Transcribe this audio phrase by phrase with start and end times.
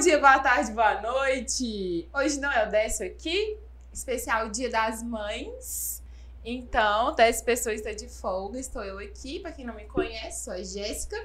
[0.00, 2.08] dia, boa tarde, boa noite.
[2.14, 3.58] Hoje não é o Décio aqui,
[3.92, 6.02] especial Dia das Mães.
[6.42, 9.40] Então, 10 pessoas estão de folga, estou eu aqui.
[9.40, 11.16] Para quem não me conhece, sou a Jéssica,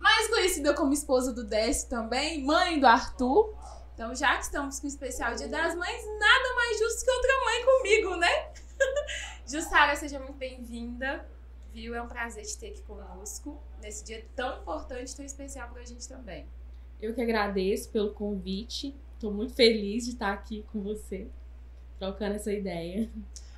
[0.00, 3.54] mais conhecida como esposa do Décio também, mãe do Arthur.
[3.94, 7.44] Então, já que estamos com o especial Dia das Mães, nada mais justo que outra
[7.44, 8.52] mãe comigo, né?
[9.46, 11.24] Jussara, seja muito bem-vinda.
[11.72, 11.94] Viu?
[11.94, 16.08] É um prazer te ter aqui conosco nesse dia tão importante, tão especial pra gente
[16.08, 16.44] também.
[17.00, 18.94] Eu que agradeço pelo convite.
[19.14, 21.28] Estou muito feliz de estar aqui com você,
[21.98, 23.08] trocando essa ideia.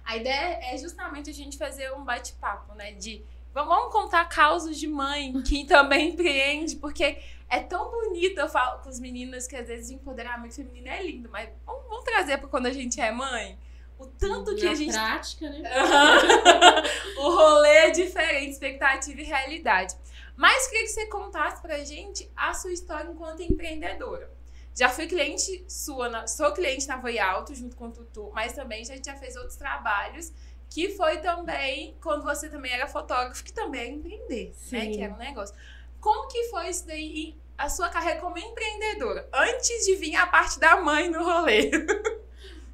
[0.05, 2.93] A ideia é justamente a gente fazer um bate-papo, né?
[2.93, 3.23] De
[3.53, 8.39] vamos contar causos de mãe que também empreende, porque é tão bonito.
[8.39, 11.83] Eu falo com os meninos que às vezes o empoderamento feminino é lindo, mas vamos,
[11.89, 13.59] vamos trazer para quando a gente é mãe.
[13.99, 14.93] O tanto que a gente.
[14.93, 15.63] prática, né?
[17.19, 19.95] o rolê é diferente, expectativa e realidade.
[20.41, 24.31] Mas queria que você contasse pra gente a sua história enquanto empreendedora.
[24.75, 28.55] Já fui cliente sua, na- sou cliente na Voi Alto junto com o Tutu, mas
[28.55, 30.33] também já, já fez outros trabalhos,
[30.71, 34.81] que foi também quando você também era fotógrafo, que também é empreender, né?
[34.81, 34.93] Sim.
[34.93, 35.55] Que era um negócio.
[36.01, 40.59] Como que foi isso daí, a sua carreira como empreendedora, antes de vir a parte
[40.59, 41.71] da mãe no rolê?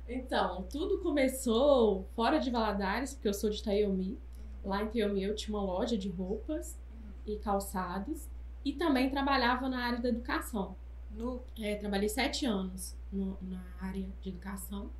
[0.08, 4.16] Então, tudo começou fora de Valadares, porque eu sou de Taiomi.
[4.64, 6.78] Lá em Taiomi eu tinha uma loja de roupas
[7.27, 8.28] e calçados.
[8.64, 10.74] E também trabalhava na área da educação.
[11.10, 11.41] No...
[11.60, 14.91] É, trabalhei sete anos no- na área de educação.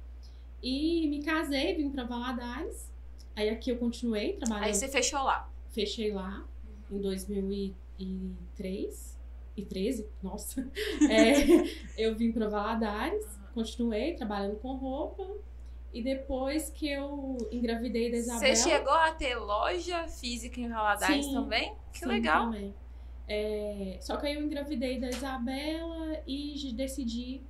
[0.63, 2.91] E me casei, vim para Valadares.
[3.35, 4.65] Aí aqui eu continuei trabalhando.
[4.67, 5.51] Aí você fechou lá.
[5.71, 6.45] Fechei lá
[6.91, 9.17] em 2003
[9.57, 10.69] e 13, nossa.
[11.11, 11.45] É,
[11.99, 15.27] eu vim para Valadares, continuei trabalhando com roupa.
[15.97, 18.55] E depois que eu engravidei da Isabela.
[18.55, 21.33] Você chegou a ter loja física em Valadares Sim.
[21.33, 21.75] também?
[21.91, 22.45] Que Sim, legal.
[22.45, 22.75] também.
[23.27, 27.41] É, só que aí eu engravidei da Isabela e decidi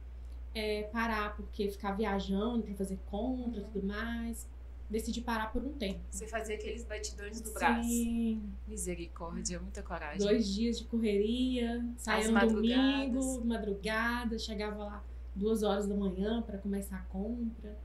[0.54, 3.70] é, parar, porque ficar viajando para fazer compra e Uhum.
[3.72, 4.48] tudo mais.
[4.88, 5.98] Decidi parar por um tempo.
[6.08, 7.88] Você fazia aqueles batidões do braço.
[7.88, 10.18] Sim, Misericórdia, muita coragem.
[10.24, 15.04] dois dias de correria, saía no domingo, madrugada, chegava lá
[15.34, 17.76] duas horas da manhã para começar a compra.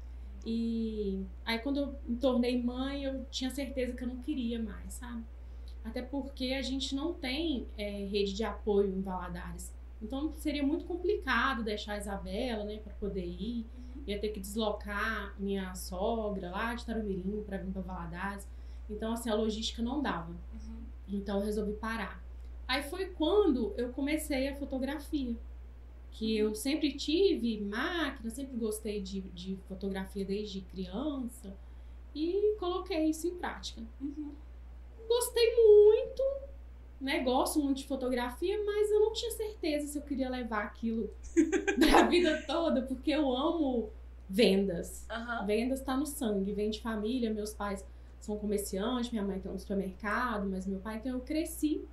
[0.45, 4.93] E aí quando eu me tornei mãe, eu tinha certeza que eu não queria mais,
[4.93, 5.23] sabe?
[5.83, 9.73] Até porque a gente não tem é, rede de apoio em Valadares.
[10.01, 13.65] Então seria muito complicado deixar a Isabela, né, para poder ir.
[13.77, 14.03] Uhum.
[14.07, 18.47] Ia ter que deslocar minha sogra lá de Tarumirim para vir para Valadares.
[18.89, 20.31] Então assim, a logística não dava.
[20.31, 20.81] Uhum.
[21.07, 22.23] Então eu resolvi parar.
[22.67, 25.35] Aí foi quando eu comecei a fotografia.
[26.11, 31.55] Que eu sempre tive máquina, sempre gostei de, de fotografia desde criança.
[32.13, 33.81] E coloquei isso em prática.
[33.99, 34.33] Uhum.
[35.07, 36.23] Gostei muito,
[36.99, 37.19] né?
[37.21, 41.09] Gosto muito de fotografia, mas eu não tinha certeza se eu queria levar aquilo
[41.79, 43.89] pra vida toda, porque eu amo
[44.29, 45.05] vendas.
[45.09, 45.45] Aham.
[45.45, 47.85] Vendas tá no sangue, vem de família, meus pais
[48.19, 51.83] são comerciantes, minha mãe tem um supermercado, mas meu pai, então eu cresci.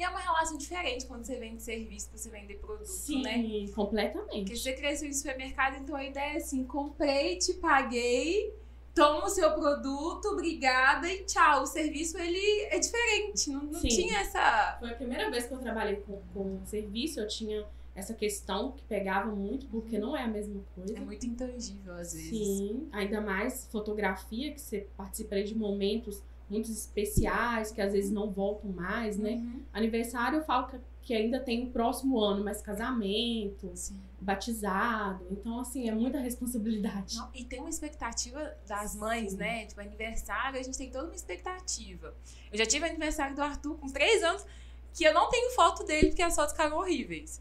[0.00, 3.34] E é uma relação diferente quando você vende serviço pra você vender produto, né?
[3.34, 4.56] Porque completamente.
[4.56, 8.50] você cresceu em supermercado, então a ideia é assim: comprei, te paguei,
[8.94, 11.64] toma o seu produto, obrigada e tchau.
[11.64, 13.88] O serviço ele é diferente, não, não Sim.
[13.88, 14.78] tinha essa.
[14.80, 18.82] Foi a primeira vez que eu trabalhei com, com serviço, eu tinha essa questão que
[18.84, 20.96] pegava muito, porque não é a mesma coisa.
[20.96, 22.30] É muito intangível às vezes.
[22.30, 28.30] Sim, ainda mais fotografia, que você participa de momentos muito especiais, que às vezes não
[28.30, 29.34] voltam mais, né?
[29.34, 29.62] Uhum.
[29.72, 34.00] Aniversário eu falo que, que ainda tem o próximo ano, mas casamento, Sim.
[34.20, 35.24] batizado.
[35.30, 37.16] Então, assim, é muita responsabilidade.
[37.16, 39.38] Não, e tem uma expectativa das mães, Sim.
[39.38, 39.66] né?
[39.66, 42.14] Tipo, aniversário, a gente tem toda uma expectativa.
[42.52, 44.44] Eu já tive aniversário do Arthur com três anos,
[44.92, 47.40] que eu não tenho foto dele porque as fotos ficaram horríveis.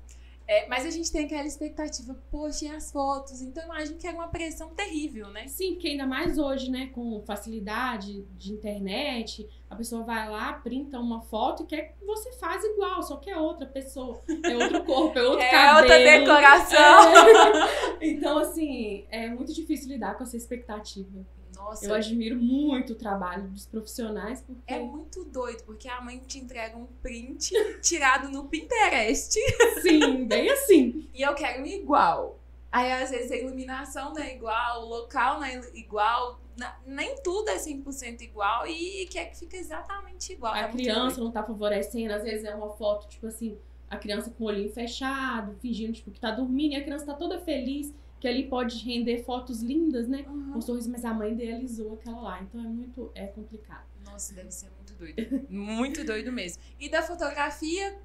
[0.51, 3.39] É, mas a gente tem aquela expectativa, poxa, e as fotos?
[3.39, 5.47] Então eu imagino que era uma pressão terrível, né?
[5.47, 10.99] Sim, porque ainda mais hoje, né, com facilidade de internet, a pessoa vai lá, printa
[10.99, 14.83] uma foto e quer que você faz igual, só que é outra pessoa, é outro
[14.89, 15.79] corpo, é outro É cabelo.
[15.81, 16.99] outra decoração.
[17.13, 17.90] É.
[18.09, 21.23] Então, assim, é muito difícil lidar com essa expectativa.
[21.59, 26.17] Nossa, Eu admiro muito o trabalho dos profissionais, porque é muito doido, porque a mãe
[26.20, 27.52] te entrega um print
[27.82, 29.38] tirado no Pinterest
[29.82, 31.09] sim, bem assim.
[31.14, 32.40] e eu quero igual.
[32.72, 36.40] Aí, às vezes, a iluminação não é igual, o local não é igual,
[36.85, 40.55] nem tudo é 100% igual e quer que fique exatamente igual.
[40.55, 43.58] É A muito criança não tá favorecendo, às vezes é uma foto, tipo assim,
[43.90, 47.14] a criança com o olhinho fechado, fingindo tipo, que tá dormindo, e a criança tá
[47.16, 50.25] toda feliz, que ali pode render fotos lindas, né?
[50.27, 50.57] Uhum.
[50.57, 52.41] Um sorriso, mas a mãe idealizou aquela lá.
[52.43, 53.85] Então é muito, é complicado.
[54.05, 55.45] Nossa, deve ser muito doido.
[55.49, 56.61] muito doido mesmo.
[56.79, 57.97] E da fotografia,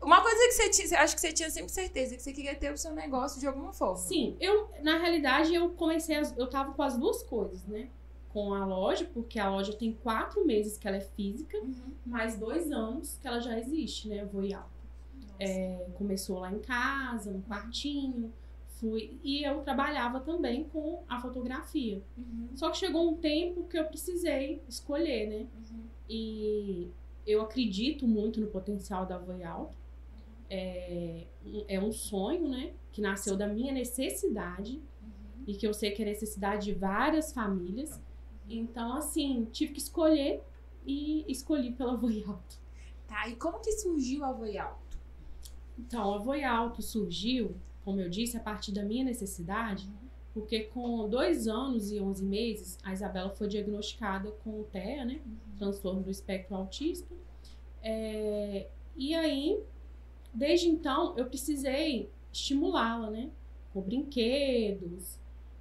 [0.00, 2.70] Uma coisa que você tinha, acho que você tinha sempre certeza que você queria ter
[2.72, 3.96] o seu negócio de alguma forma.
[3.96, 7.88] Sim, eu, na realidade, eu comecei, as, eu tava com as duas coisas, né?
[8.28, 11.92] Com a loja, porque a loja tem quatro meses que ela é física, Uhum.
[12.04, 14.22] mais dois anos que ela já existe, né?
[14.32, 14.66] Nossa.
[15.40, 18.30] É, começou lá em casa, no quartinho,
[18.80, 19.18] fui.
[19.22, 22.02] E eu trabalhava também com a fotografia.
[22.16, 22.48] Uhum.
[22.54, 25.46] Só que chegou um tempo que eu precisei escolher, né?
[25.70, 25.82] Uhum.
[26.08, 26.88] E
[27.26, 29.76] eu acredito muito no potencial da Voi Alto.
[30.48, 31.24] É,
[31.68, 32.72] é um sonho, né?
[32.92, 35.44] Que nasceu da minha necessidade Uhum.
[35.46, 38.00] e que eu sei que é necessidade de várias famílias.
[38.48, 40.42] Então, assim, tive que escolher
[40.86, 42.58] e escolhi pela Voi Alto.
[43.08, 44.98] Tá, e como que surgiu a Voi Alto?
[45.78, 47.54] Então, a Voi Alto surgiu,
[47.86, 49.88] como eu disse, a partir da minha necessidade,
[50.34, 55.20] porque com dois anos e 11 meses, a Isabela foi diagnosticada com TEA, né?
[55.56, 57.14] Transtorno do espectro autista.
[57.80, 58.66] É,
[58.96, 59.60] e aí,
[60.34, 63.30] desde então, eu precisei estimulá-la, né?
[63.72, 65.20] Com brinquedos.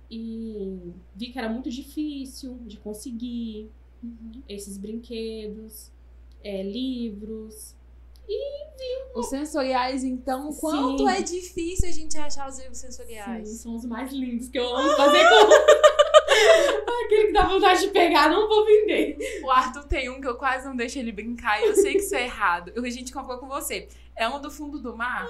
[0.09, 3.69] E vi que era muito difícil de conseguir
[4.49, 5.91] esses brinquedos,
[6.43, 7.75] é, livros.
[9.15, 11.09] Os sensoriais, então, o quanto Sim.
[11.09, 13.49] é difícil a gente achar os livros Sim, sensoriais.
[13.61, 15.85] são os mais lindos que eu amo fazer com.
[17.05, 19.17] Aquele que dá vontade de pegar, não vou vender.
[19.43, 21.99] O Arthur tem um que eu quase não deixo ele brincar e eu sei que
[21.99, 22.71] isso é errado.
[22.75, 23.87] Eu, a gente comprou com você.
[24.15, 25.27] É um do fundo do mar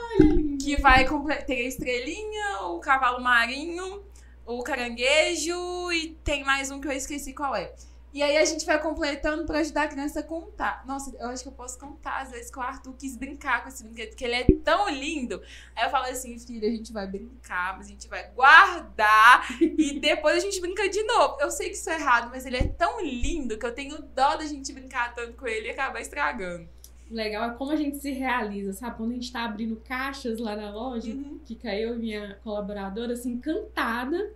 [0.63, 1.05] que vai
[1.45, 4.03] ter a estrelinha, o cavalo marinho,
[4.45, 7.73] o caranguejo e tem mais um que eu esqueci qual é.
[8.15, 10.85] E aí a gente vai completando pra ajudar a criança a contar.
[10.87, 13.67] Nossa, eu acho que eu posso contar às vezes que o Arthur quis brincar com
[13.67, 15.41] esse brinquedo, porque ele é tão lindo.
[15.75, 19.99] Aí eu falo assim, filha, a gente vai brincar, mas a gente vai guardar e
[19.99, 21.35] depois a gente brinca de novo.
[21.41, 24.37] Eu sei que isso é errado, mas ele é tão lindo que eu tenho dó
[24.37, 26.69] da gente brincar tanto com ele e acabar estragando.
[27.11, 28.95] Legal é como a gente se realiza, sabe?
[28.95, 31.37] Quando a gente tá abrindo caixas lá na loja, Uhum.
[31.45, 34.31] fica eu e minha colaboradora assim, encantada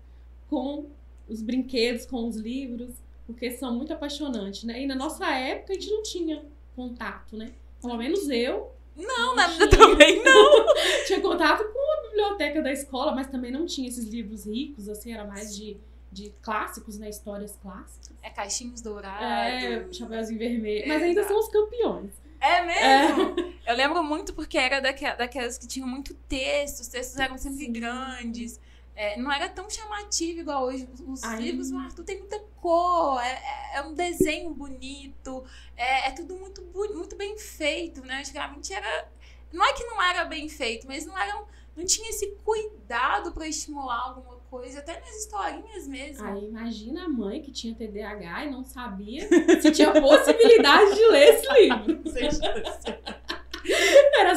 [0.49, 0.87] com
[1.29, 2.93] os brinquedos, com os livros,
[3.33, 4.81] porque são muito apaixonantes, né?
[4.81, 6.43] E na nossa época a gente não tinha
[6.75, 7.51] contato, né?
[7.81, 8.71] Pelo menos eu.
[8.95, 10.65] Não, na tinha, minha também não.
[11.05, 15.13] tinha contato com a biblioteca da escola, mas também não tinha esses livros ricos, assim,
[15.13, 15.77] era mais de,
[16.11, 17.07] de clássicos, né?
[17.09, 18.09] Histórias clássicas.
[18.23, 19.23] É caixinhos dourados.
[19.63, 20.87] É, Chapeuzinho Vermelho.
[20.87, 21.33] Mas ainda Exato.
[21.33, 22.11] são os campeões.
[22.41, 23.35] É mesmo?
[23.67, 27.65] Eu lembro muito porque era daque- daquelas que tinham muito texto, os textos eram sempre
[27.65, 27.71] Sim.
[27.73, 28.59] grandes.
[28.99, 30.85] É, não era tão chamativo igual hoje.
[31.07, 31.39] Os Ai.
[31.39, 35.41] livros do Arthur tem muita cor, é, é- é um desenho bonito,
[35.77, 38.19] é, é tudo muito, muito bem feito, né?
[38.19, 39.07] Antigamente era.
[39.53, 41.33] Não é que não era bem feito, mas não era.
[41.77, 46.27] Não tinha esse cuidado pra estimular alguma coisa, até nas historinhas mesmo.
[46.27, 49.29] Aí imagina a mãe que tinha TDAH e não sabia
[49.61, 52.03] se tinha possibilidade de ler esse livro.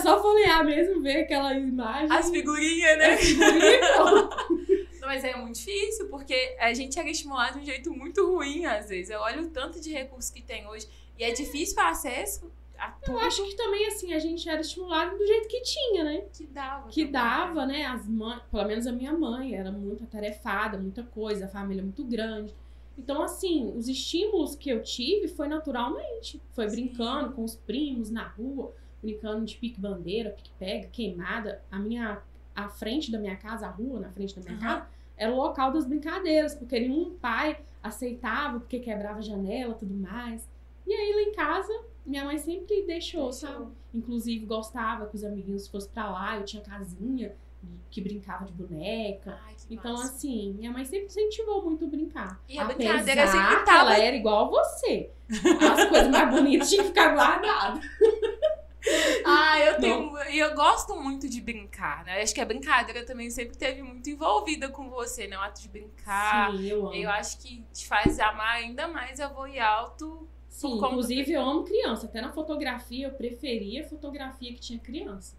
[0.02, 2.10] Só folhear mesmo, ver aquela imagem.
[2.10, 3.16] As figurinhas, né?
[3.96, 4.36] Pronto.
[5.00, 8.64] Não, Mas é muito difícil, porque a gente era estimulado de um jeito muito ruim,
[8.64, 9.10] às vezes.
[9.10, 10.86] Eu olho o tanto de recursos que tem hoje.
[11.18, 14.60] E é difícil o acesso a tudo Eu acho que também, assim, a gente era
[14.60, 16.24] estimulado do jeito que tinha, né?
[16.32, 16.88] que dava.
[16.88, 17.84] Que também, dava, né?
[17.84, 21.84] As mães, pelo menos a minha mãe, era muito atarefada, muita coisa, a família é
[21.84, 22.54] muito grande.
[22.96, 26.40] Então, assim, os estímulos que eu tive foi naturalmente.
[26.52, 26.76] Foi Sim.
[26.76, 31.62] brincando com os primos na rua, brincando de pique-bandeira, pique-pega, queimada.
[31.70, 32.20] A minha,
[32.54, 34.78] a frente da minha casa, a rua na frente da minha Aham.
[34.80, 34.86] casa,
[35.16, 40.48] era o local das brincadeiras, porque nenhum pai aceitava, porque quebrava a janela tudo mais.
[40.86, 41.72] E aí, lá em casa,
[42.06, 43.32] minha mãe sempre deixou, Deixou.
[43.32, 43.66] sabe?
[43.94, 47.34] Inclusive, gostava que os amiguinhos fossem pra lá, eu tinha casinha
[47.90, 49.38] que brincava de boneca.
[49.44, 50.12] Ai, Então, massa.
[50.14, 52.40] assim, minha mãe sempre incentivou muito brincar.
[52.48, 55.10] E a brincadeira sempre tava- ela era igual você.
[55.30, 57.84] As coisas mais bonitas tinham que ficar guardadas.
[59.24, 60.18] Ah, eu tenho.
[60.28, 62.22] E eu gosto muito de brincar, né?
[62.22, 65.38] Acho que a brincadeira também sempre teve muito envolvida com você, né?
[65.38, 66.50] O ato de brincar.
[66.52, 66.94] Sim, eu amo.
[66.94, 70.28] Eu acho que te faz amar ainda mais a Voe Alto.
[70.48, 72.06] Sim, inclusive eu amo criança.
[72.06, 75.36] Até na fotografia eu preferia fotografia que tinha criança.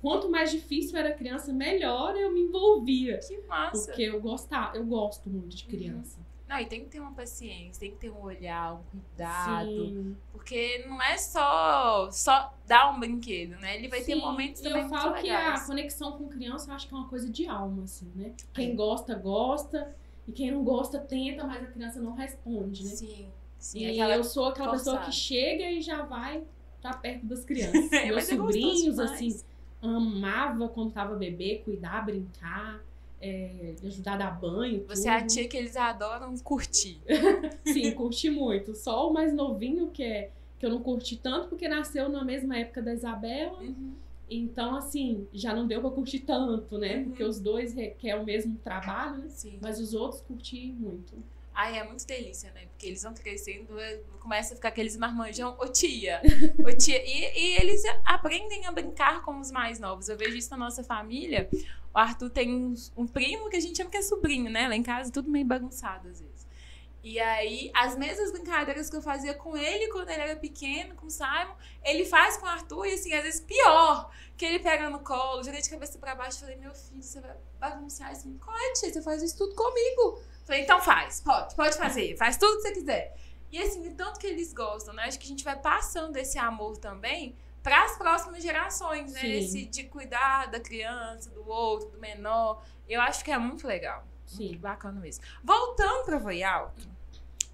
[0.00, 3.18] Quanto mais difícil era criança, melhor eu me envolvia.
[3.18, 3.86] Que massa.
[3.86, 6.18] Porque eu gostava, eu gosto muito de criança.
[6.48, 9.86] Não, e tem que ter uma paciência, tem que ter um olhar, um cuidado.
[9.88, 10.16] Sim.
[10.30, 13.76] Porque não é só, só dar um brinquedo, né?
[13.76, 15.66] Ele vai ter Sim, momentos e também eu muito falo que a legais.
[15.66, 18.32] conexão com criança eu acho que é uma coisa de alma, assim, né?
[18.54, 19.94] Quem gosta, gosta.
[20.28, 22.90] E quem não gosta, tenta, mas a criança não responde, né?
[22.90, 23.78] Sim, sim.
[23.80, 25.10] E aquela- eu sou aquela pessoa forçada.
[25.12, 26.42] que chega e já vai
[26.76, 27.92] estar perto das crianças.
[27.92, 29.36] É, Meus é sobrinhos, assim,
[29.82, 32.80] amava quando tava bebê, cuidar, brincar,
[33.20, 34.84] é, ajudar a dar banho.
[34.88, 35.28] Você é a tudo.
[35.28, 37.00] tia que eles adoram curtir.
[37.64, 38.74] Sim, curti muito.
[38.74, 42.56] Só o mais novinho que é que eu não curti tanto porque nasceu na mesma
[42.56, 43.58] época da Isabela.
[43.60, 43.92] Uhum.
[44.28, 46.96] Então, assim, já não deu pra curtir tanto, né?
[46.96, 47.04] Uhum.
[47.04, 49.28] Porque os dois requer o mesmo trabalho, né?
[49.28, 49.58] Sim.
[49.60, 51.14] Mas os outros curti muito.
[51.58, 52.66] Ai, é muito delícia, né?
[52.66, 56.20] Porque eles vão crescendo, é, começa a ficar aqueles marmanjão, ô tia,
[56.62, 57.02] ô tia.
[57.02, 60.10] E, e eles aprendem a brincar com os mais novos.
[60.10, 61.48] Eu vejo isso na nossa família.
[61.94, 64.68] O Arthur tem um, um primo que a gente chama que é sobrinho, né?
[64.68, 66.46] Lá em casa, tudo meio bagunçado às vezes.
[67.02, 71.06] E aí, as mesmas brincadeiras que eu fazia com ele quando ele era pequeno, com
[71.06, 74.10] o Simon, ele faz com o Arthur e, assim, às vezes pior.
[74.36, 76.40] Que ele pega no colo, joga de cabeça pra baixo.
[76.40, 78.28] Falei, meu filho, você vai bagunçar isso?
[78.44, 78.92] Qual é, tia?
[78.92, 80.20] Você faz isso tudo comigo.
[80.46, 83.16] Falei, então faz, pode, pode fazer, faz tudo que você quiser.
[83.50, 85.02] E assim, de tanto que eles gostam, né?
[85.04, 87.34] Acho que a gente vai passando esse amor também
[87.64, 89.20] para as próximas gerações, né?
[89.20, 89.32] Sim.
[89.32, 92.62] Esse de cuidar da criança, do outro, do menor.
[92.88, 94.06] Eu acho que é muito legal.
[94.24, 94.50] Sim.
[94.50, 95.24] Muito bacana mesmo.
[95.42, 96.88] Voltando para Voi Alto,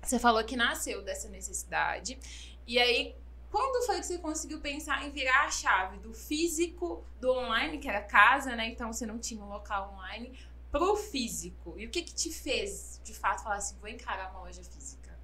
[0.02, 2.18] você falou que nasceu dessa necessidade.
[2.66, 3.16] E aí,
[3.50, 7.88] quando foi que você conseguiu pensar em virar a chave do físico, do online, que
[7.88, 8.68] era casa, né?
[8.68, 10.38] Então você não tinha um local online,
[10.72, 11.74] pro físico?
[11.78, 15.16] E o que que te fez, de fato, falar assim, vou encarar uma loja física?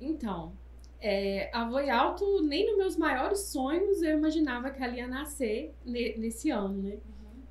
[0.00, 0.52] Então,
[1.00, 5.74] é, a Voi Alto, nem nos meus maiores sonhos eu imaginava que ela ia nascer
[5.84, 6.98] ne- nesse ano, né?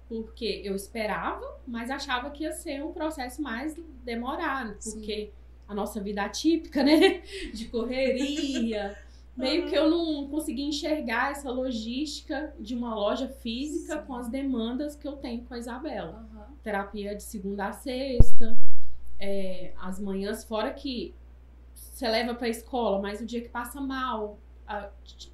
[0.09, 4.91] Porque eu esperava, mas achava que ia ser um processo mais demorado, Sim.
[4.91, 5.31] porque
[5.67, 7.21] a nossa vida atípica, né?
[7.53, 8.97] De correria.
[9.35, 14.07] Meio que eu não consegui enxergar essa logística de uma loja física Sim.
[14.07, 16.36] com as demandas que eu tenho com a Isabela Aham.
[16.71, 18.57] Terapia de segunda a sexta,
[19.17, 21.15] é, as manhãs, fora que
[21.73, 24.89] você leva pra escola, mas o dia que passa mal a-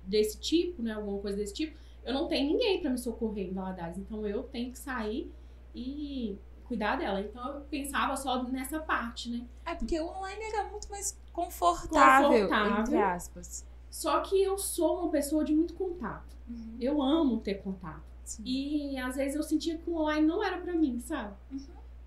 [0.05, 1.75] desse tipo, né, alguma coisa desse tipo,
[2.05, 5.31] eu não tenho ninguém pra me socorrer em Valadares, então eu tenho que sair
[5.73, 7.19] e cuidar dela.
[7.19, 9.43] Então eu pensava só nessa parte, né?
[9.65, 12.81] É porque o online era muito mais confortável, Confortável.
[12.81, 13.65] entre aspas.
[13.89, 16.35] Só que eu sou uma pessoa de muito contato.
[16.47, 16.77] Uhum.
[16.79, 18.12] Eu amo ter contato.
[18.23, 18.43] Sim.
[18.45, 21.33] E às vezes eu sentia que o online não era pra mim, sabe?
[21.51, 21.59] Uhum.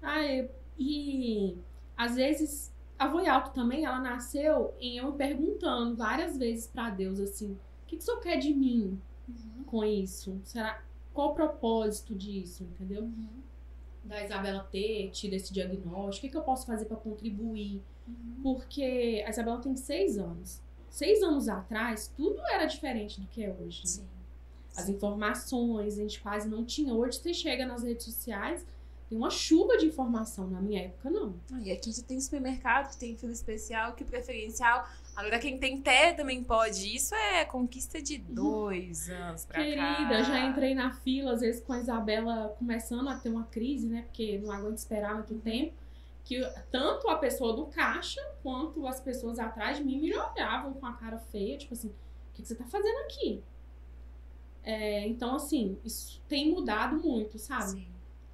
[0.02, 1.56] Ah, eu- e
[1.96, 6.90] às vezes a Voi Alto também, ela nasceu em eu me perguntando várias vezes pra
[6.90, 9.64] Deus assim: o que, que o senhor quer de mim Uhum.
[9.64, 10.38] com isso?
[10.44, 10.80] Será
[11.12, 13.02] qual o propósito disso, entendeu?
[13.02, 13.26] Uhum.
[14.04, 17.82] Da Isabela ter tido esse diagnóstico, o que, que eu posso fazer pra contribuir?
[18.06, 18.40] Uhum.
[18.42, 20.60] Porque a Isabela tem seis anos.
[20.88, 23.82] Seis anos atrás, tudo era diferente do que é hoje.
[24.00, 24.04] né?
[24.76, 26.92] As informações, a gente quase não tinha.
[26.92, 28.64] Hoje você chega nas redes sociais,
[29.08, 30.48] tem uma chuva de informação.
[30.48, 31.34] Na minha época, não.
[31.52, 34.86] Ah, E aqui já tem supermercado que tem fila especial, que preferencial.
[35.14, 36.94] Agora quem tem té também pode.
[36.94, 39.62] Isso é conquista de dois anos pra cá.
[39.64, 43.86] Querida, já entrei na fila, às vezes com a Isabela começando a ter uma crise,
[43.86, 44.02] né?
[44.02, 45.72] Porque não aguento esperar muito tempo.
[46.24, 46.42] Que
[46.72, 50.92] tanto a pessoa do caixa quanto as pessoas atrás de mim me olhavam com a
[50.92, 51.92] cara feia, tipo assim, o
[52.34, 53.42] que, que você tá fazendo aqui?
[54.66, 57.70] É, então, assim, isso tem mudado muito, sabe?
[57.70, 57.86] Sim.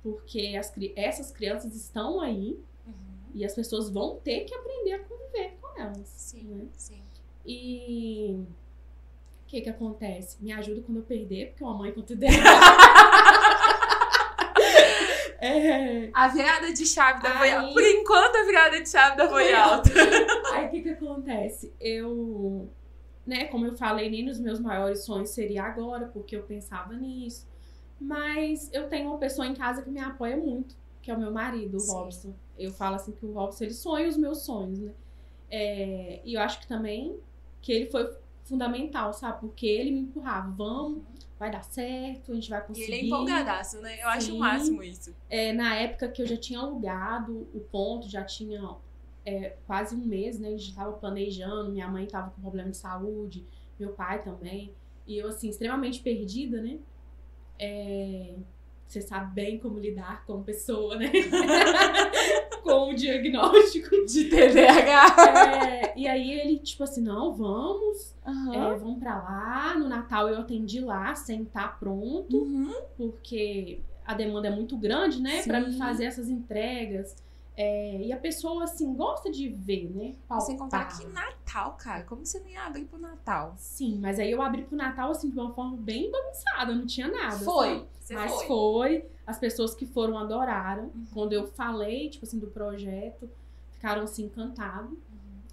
[0.03, 2.93] Porque as, essas crianças estão aí, Uhum.
[3.35, 6.09] E as pessoas vão ter que aprender a conviver com elas.
[6.09, 6.65] Sim, Né?
[6.77, 7.01] sim.
[7.47, 8.47] E o
[9.47, 10.37] que que acontece?
[10.41, 12.33] Me ajuda quando eu perder, porque uma mãe conta dela.
[15.41, 17.73] é, A virada de chave da Aí- Foi Alto.
[17.75, 19.91] Por enquanto, a virada de chave da Foi Alto.
[20.53, 21.73] aí o que que acontece?
[21.81, 22.69] Eu,
[23.27, 27.47] né, como eu falei, nem nos meus maiores sonhos seria agora, porque eu pensava nisso.
[28.01, 31.31] Mas eu tenho uma pessoa em casa que me apoia muito, que é o meu
[31.33, 31.93] marido, o Sim.
[31.93, 32.35] Robson.
[32.59, 34.93] Eu falo assim que o Robson, ele sonha os meus sonhos, né?
[35.51, 37.17] É, e eu acho que também
[37.61, 38.11] que ele foi
[38.45, 39.41] fundamental, sabe?
[39.41, 41.03] Porque ele me empurrava, vamos,
[41.39, 42.93] vai dar certo, a gente vai E conseguir.
[42.93, 44.03] ele é empolgadaço, né?
[44.03, 44.39] Eu acho o Sim.
[44.39, 45.15] máximo isso.
[45.31, 48.61] É, na época que eu já tinha alugado o ponto, já tinha
[49.25, 50.49] é, quase um mês, né?
[50.49, 53.47] A gente tava planejando, minha mãe tava com problema de saúde,
[53.79, 54.73] meu pai também.
[55.07, 56.79] E eu, assim, extremamente perdida, né?
[57.59, 58.35] É,
[58.87, 61.11] você sabe bem como lidar com pessoa, né?
[62.63, 63.91] com o diagnóstico.
[64.07, 65.67] De TDAH.
[65.69, 68.15] É, e aí ele, tipo assim, não, vamos,
[68.53, 69.77] é, vamos pra lá.
[69.79, 72.73] No Natal eu atendi lá, sem estar pronto Uhum.
[72.97, 75.43] porque a demanda é muito grande, né?
[75.43, 75.79] Pra me Sim.
[75.79, 77.17] fazer essas entregas.
[77.55, 80.15] É, e a pessoa, assim, gosta de ver, né?
[80.41, 80.99] Sem contar Palpar.
[80.99, 82.03] que Natal, cara.
[82.05, 83.55] Como você não ia abrir pro Natal?
[83.59, 87.09] Sim, mas aí eu abri pro Natal, assim, de uma forma bem bagunçada, não tinha
[87.09, 87.37] nada.
[88.01, 88.47] Você Mas foi.
[88.47, 89.05] foi.
[89.27, 90.85] As pessoas que foram adoraram.
[90.85, 91.07] Uhum.
[91.13, 93.29] Quando eu falei, tipo assim, do projeto,
[93.73, 94.91] ficaram, assim, encantados.
[94.91, 94.99] Uhum.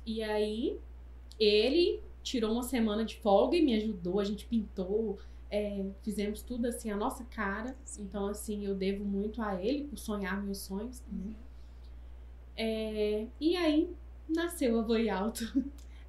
[0.05, 0.79] E aí,
[1.37, 4.21] ele tirou uma semana de folga e me ajudou.
[4.21, 5.19] A gente pintou,
[5.51, 7.75] é, fizemos tudo, assim, a nossa cara.
[7.99, 11.35] Então, assim, eu devo muito a ele por sonhar meus sonhos também.
[12.61, 13.95] É, e aí
[14.27, 15.45] nasceu a Voi Alto.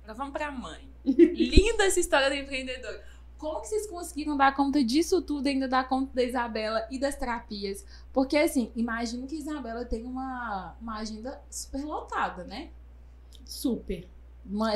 [0.02, 0.88] Agora vamos pra mãe.
[1.04, 3.00] Linda essa história do empreendedor.
[3.38, 7.14] como que vocês conseguiram dar conta disso tudo, ainda dar conta da Isabela e das
[7.16, 7.86] terapias?
[8.12, 12.70] Porque, assim, imagino que a Isabela tem uma, uma agenda super lotada, né?
[13.44, 14.08] Super.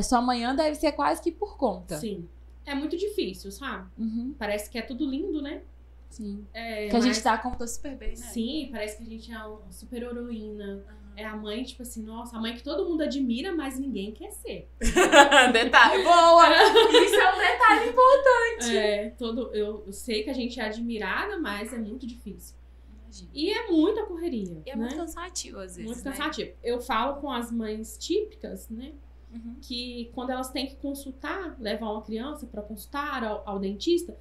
[0.04, 1.98] Sua manhã deve ser quase que por conta.
[1.98, 2.28] Sim.
[2.64, 3.90] É muito difícil, sabe?
[3.98, 5.62] Uhum, Parece que é tudo lindo, né?
[6.08, 6.46] sim.
[6.54, 8.16] É, Que a gente dá conta super bem, né?
[8.16, 10.84] Sim, parece que a gente é uma super heroína.
[10.88, 11.03] Aham.
[11.16, 14.32] É a mãe, tipo assim, nossa, a mãe que todo mundo admira, mas ninguém quer
[14.32, 14.68] ser.
[15.52, 16.02] detalhe.
[16.02, 16.48] Boa!
[17.04, 18.76] Isso é um detalhe importante.
[18.76, 22.56] É, todo, eu, eu sei que a gente é admirada, mas é muito difícil.
[23.04, 23.30] Imagina.
[23.32, 24.62] E é muita correria.
[24.66, 24.82] E é né?
[24.82, 25.84] muito cansativo, às vezes.
[25.84, 26.10] Muito né?
[26.10, 26.52] cansativo.
[26.62, 28.92] Eu falo com as mães típicas, né?
[29.32, 29.56] Uhum.
[29.60, 34.16] Que quando elas têm que consultar, levar uma criança para consultar ao, ao dentista,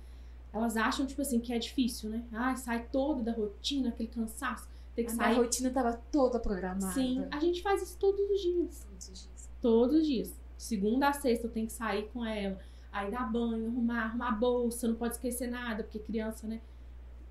[0.52, 2.24] elas acham, tipo assim, que é difícil, né?
[2.32, 5.38] Ai, sai todo da rotina, aquele cansaço, tem que A minha sair.
[5.38, 6.94] rotina tava toda programada.
[6.94, 8.86] Sim, a gente faz isso todos os dias.
[8.90, 9.50] Todos os dias.
[9.62, 10.34] Todos os dias.
[10.58, 12.58] Segunda a sexta eu tenho que sair com ela.
[12.92, 16.62] Aí dar banho, arrumar, arrumar a bolsa, não pode esquecer nada, porque criança, né?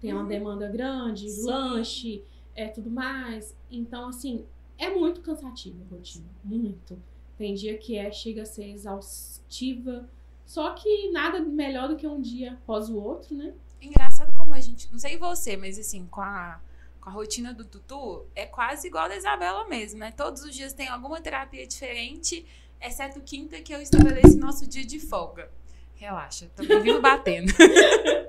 [0.00, 0.28] Tem uma Uhum.
[0.28, 1.47] demanda grande, Sim.
[1.47, 3.57] lanche, é tudo mais.
[3.71, 4.45] Então, assim,
[4.76, 6.26] é muito cansativo a rotina.
[6.42, 7.00] Muito.
[7.38, 10.09] Tem dia que é, chega a ser exaustiva.
[10.45, 13.54] Só que nada melhor do que um dia após o outro, né?
[13.81, 14.90] Engraçado como a gente.
[14.90, 16.61] Não sei você, mas assim, com a,
[17.02, 20.12] com a rotina do Tutu, é quase igual a da Isabela mesmo, né?
[20.12, 22.47] Todos os dias tem alguma terapia diferente,
[22.80, 25.50] exceto quinta, que eu estabeleci nosso dia de folga.
[25.97, 27.52] Relaxa, também vivo batendo.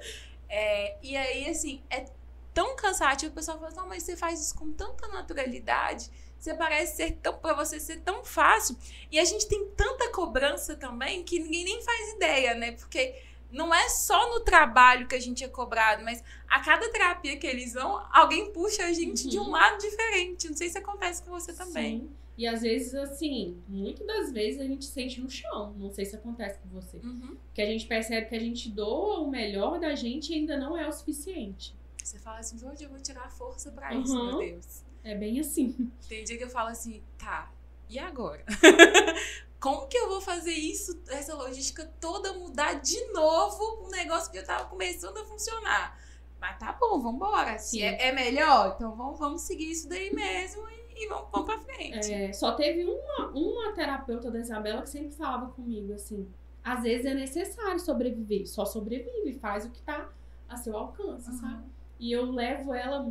[0.55, 2.05] É, e aí, assim, é
[2.53, 6.95] tão cansativo, o pessoal fala, não, mas você faz isso com tanta naturalidade, você parece
[6.95, 8.77] ser tão, pra você ser tão fácil.
[9.11, 12.73] E a gente tem tanta cobrança também que ninguém nem faz ideia, né?
[12.73, 13.15] Porque
[13.53, 17.47] não é só no trabalho que a gente é cobrado, mas a cada terapia que
[17.47, 19.49] eles vão, alguém puxa a gente de um Uhum.
[19.51, 20.49] lado diferente.
[20.49, 21.99] Não sei se acontece com você também.
[22.01, 22.09] Sim.
[22.35, 25.71] E às vezes, assim, muitas das vezes a gente sente no chão.
[25.77, 26.97] Não sei se acontece com você.
[26.97, 27.37] Uhum.
[27.53, 30.75] Que a gente percebe que a gente doa o melhor da gente e ainda não
[30.75, 31.75] é o suficiente.
[32.03, 34.25] Você fala assim, de onde eu vou tirar força pra isso, Uhum.
[34.29, 34.83] meu Deus?
[35.03, 35.91] É bem assim.
[36.09, 37.51] Tem dia que eu falo assim, tá,
[37.87, 38.43] e agora?
[39.63, 44.37] Como que eu vou fazer isso, essa logística toda mudar de novo um negócio que
[44.37, 45.97] eu tava começando a funcionar?
[46.37, 47.57] Mas tá bom, vambora.
[47.57, 51.45] Se é, é melhor, então vamos, vamos seguir isso daí mesmo e, e vamos, vamos
[51.47, 52.11] pra frente.
[52.13, 56.27] É, só teve uma, uma terapeuta da Isabela que sempre falava comigo assim:
[56.61, 60.09] às vezes é necessário sobreviver, só sobrevive, faz o que tá
[60.49, 61.37] a seu alcance, Uhum.
[61.37, 61.63] sabe?
[61.97, 63.09] E eu levo ela,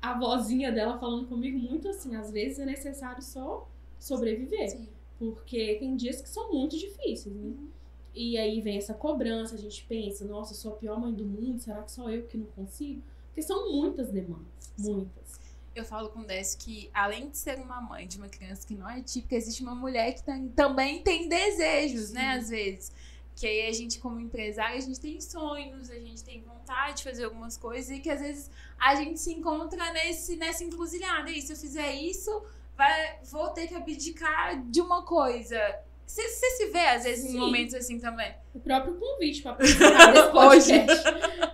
[0.00, 4.88] a vozinha dela falando comigo muito assim: às vezes é necessário só sobreviver, Sim.
[5.20, 7.42] Porque tem dias que são muito difíceis, né?
[7.44, 7.68] Uhum.
[8.12, 11.24] E aí vem essa cobrança, a gente pensa, nossa, eu sou a pior mãe do
[11.24, 13.02] mundo, será que só eu que não consigo?
[13.28, 14.94] Porque são muitas demandas, Sim.
[14.94, 15.38] muitas.
[15.76, 18.74] Eu falo com o Décio que, além de ser uma mãe de uma criança que
[18.74, 22.32] não é típica, existe uma mulher que tem- também tem desejos, né?
[22.32, 22.38] Sim.
[22.38, 22.92] Às vezes.
[23.36, 27.04] Que aí a gente, como empresária, a gente tem sonhos, a gente tem vontade de
[27.04, 31.30] fazer algumas coisas e que às vezes a gente se encontra nesse, nessa encruzilhada.
[31.30, 32.42] E se eu fizer isso,
[32.80, 35.58] vai, vou ter que abdicar de uma coisa.
[36.06, 37.38] Você se vê, às vezes, em Sim.
[37.38, 38.34] momentos assim também.
[38.54, 41.04] O próprio convite para participar desse podcast.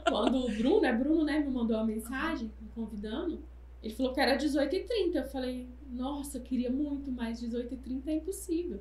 [0.09, 3.43] Quando o Bruno, é Bruno, né, me mandou uma mensagem me convidando,
[3.83, 5.15] ele falou que era 18h30.
[5.17, 8.81] Eu falei, nossa, eu queria muito, mas 18h30 é impossível.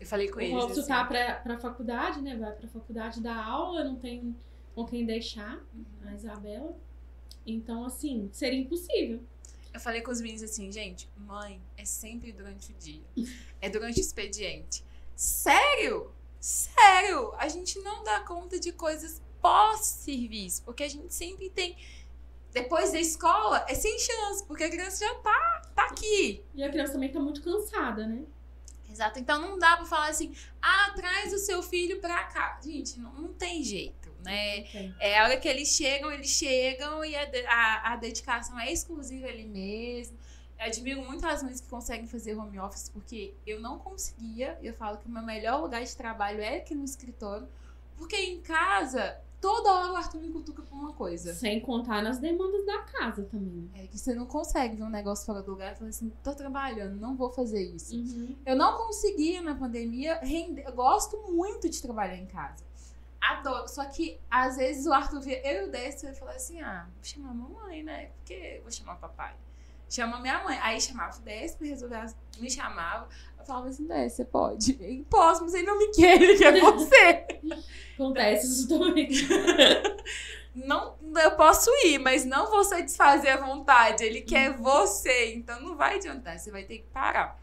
[0.00, 0.54] Eu falei com O eles.
[0.54, 0.88] Robson assim.
[0.88, 2.36] tá pra, pra faculdade, né?
[2.36, 4.36] Vai pra faculdade dar aula, não tem
[4.74, 5.84] com quem deixar Uhum.
[6.08, 6.76] a Isabela.
[7.46, 9.20] Então, assim, seria impossível.
[9.78, 13.04] Eu falei com os meninos assim, gente, mãe é sempre durante o dia.
[13.60, 14.84] É durante o expediente.
[15.14, 16.10] Sério?
[16.40, 17.32] Sério?
[17.38, 21.76] A gente não dá conta de coisas pós-serviço, porque a gente sempre tem.
[22.50, 26.44] Depois da escola, é sem chance, porque a criança já tá, tá aqui.
[26.56, 28.24] E a criança também tá muito cansada, né?
[28.90, 29.20] Exato.
[29.20, 32.58] Então não dá pra falar assim, ah, traz o seu filho pra cá.
[32.60, 34.60] Gente, não, não tem jeito, né?
[34.60, 34.94] Ok.
[35.00, 39.26] É a hora que eles chegam, eles chegam e a, a, a dedicação é exclusiva
[39.26, 40.16] ali mesmo.
[40.58, 44.58] Eu admiro muito as mães que conseguem fazer home office, porque eu não conseguia.
[44.60, 47.46] Eu falo que o meu melhor lugar de trabalho é aqui no escritório,
[47.96, 51.32] porque em casa, toda hora o Arthur me cutuca por uma coisa.
[51.32, 53.70] Sem contar nas demandas da casa também.
[53.72, 56.34] É que você não consegue ver um negócio fora do lugar e falar assim, tô
[56.34, 57.94] trabalhando, não vou fazer isso.
[57.94, 58.34] Uhum.
[58.44, 60.64] Eu não conseguia na pandemia render.
[60.66, 62.67] Eu gosto muito de trabalhar em casa.
[63.20, 63.68] Adoro.
[63.68, 66.86] Só que às vezes o Arthur via eu e o Décio e falava assim: ah,
[66.94, 68.10] vou chamar a mamãe, né?
[68.16, 69.34] Porque eu vou chamar o papai.
[69.88, 70.58] Chama minha mãe.
[70.60, 71.58] Aí chamava o Décio
[71.94, 72.14] as...
[72.38, 73.08] Me chamava.
[73.38, 74.78] Eu falava assim: Décio, você pode?
[74.80, 77.26] Eu posso, mas ele não me quer, ele quer você.
[77.94, 79.08] Acontece isso também.
[80.54, 84.04] não, eu posso ir, mas não vou satisfazer a vontade.
[84.04, 87.40] Ele quer você, então não vai adiantar, você vai ter que parar.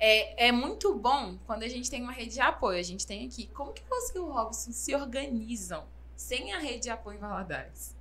[0.00, 2.78] É, é muito bom quando a gente tem uma rede de apoio.
[2.78, 3.46] A gente tem aqui.
[3.48, 5.84] Como que você e o Robson se organizam
[6.16, 7.96] sem a rede de apoio em Valadares?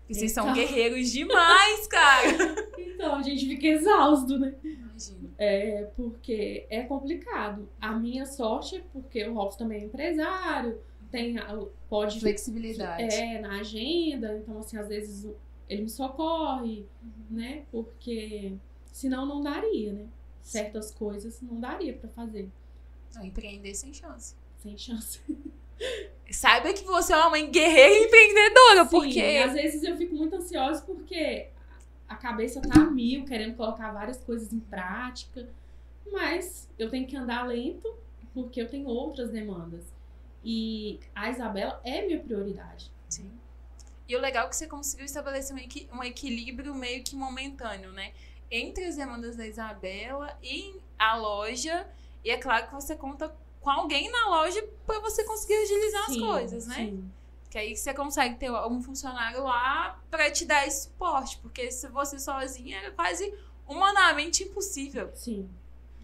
[0.00, 0.54] Porque vocês são Então.
[0.54, 2.26] guerreiros demais, cara.
[3.02, 4.54] Então, a gente fica exausto, né?
[4.62, 5.28] Imagina.
[5.36, 7.68] É, porque é complicado.
[7.80, 10.78] A minha sorte é porque o Robson também é empresário,
[11.10, 13.02] tem, a- pode Flexibilidade.
[13.12, 15.28] é, na agenda, então assim, às vezes
[15.68, 16.86] ele me socorre,
[17.28, 17.64] né?
[17.72, 18.52] Porque
[18.92, 20.06] senão não daria, né?
[20.42, 22.48] Certas coisas não daria pra fazer,
[23.14, 24.34] Não, empreender sem chance.
[24.62, 25.20] sem chance.
[26.30, 29.20] Saiba que você é uma mãe guerreira e empreendedora, Sim, porque.
[29.20, 31.48] e às vezes eu fico muito ansiosa porque
[32.08, 35.48] a cabeça tá a mil, querendo colocar várias coisas em prática,
[36.10, 37.92] mas eu tenho que andar lento
[38.34, 39.84] porque eu tenho outras demandas.
[40.44, 42.90] E a Isabela é minha prioridade.
[43.08, 43.30] Sim.
[44.08, 45.54] E o legal é que você conseguiu estabelecer
[45.92, 48.12] um equilíbrio meio que momentâneo, né?
[48.54, 51.88] Entre as demandas da Isabela e a loja.
[52.22, 56.12] E é claro que você conta com alguém na loja para você conseguir agilizar as
[56.12, 56.74] Sim, coisas, né?
[56.74, 57.10] Sim.
[57.48, 61.38] Que aí você consegue ter um funcionário lá para te dar esse suporte.
[61.38, 63.34] Porque se você sozinha era quase
[63.66, 65.10] humanamente impossível.
[65.14, 65.48] Sim,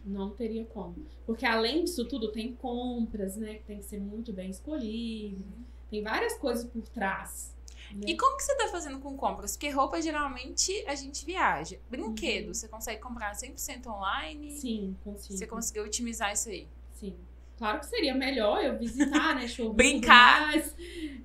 [0.04, 1.06] não teria como.
[1.26, 3.56] Porque além disso tudo, tem compras, né?
[3.56, 5.44] Que tem que ser muito bem escolhido.
[5.90, 7.54] Tem várias coisas por trás.
[7.94, 8.06] Né?
[8.06, 9.52] E como que você tá fazendo com compras?
[9.56, 11.78] Porque roupa geralmente a gente viaja.
[11.90, 12.54] Brinquedo, Uhum.
[12.54, 14.52] você consegue comprar 100% online?
[14.52, 15.38] Sim, consigo.
[15.38, 16.66] Você conseguiu otimizar isso aí?
[16.92, 17.14] Sim.
[17.56, 19.46] Claro que seria melhor eu visitar, né?
[19.48, 20.42] Show Brincar.
[20.46, 20.74] mais,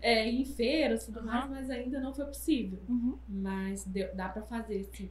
[0.02, 1.26] é, em feiras e tudo Uhum.
[1.28, 2.80] mais, mas ainda não foi possível.
[3.28, 5.10] Mas deu- dá pra fazer, sim.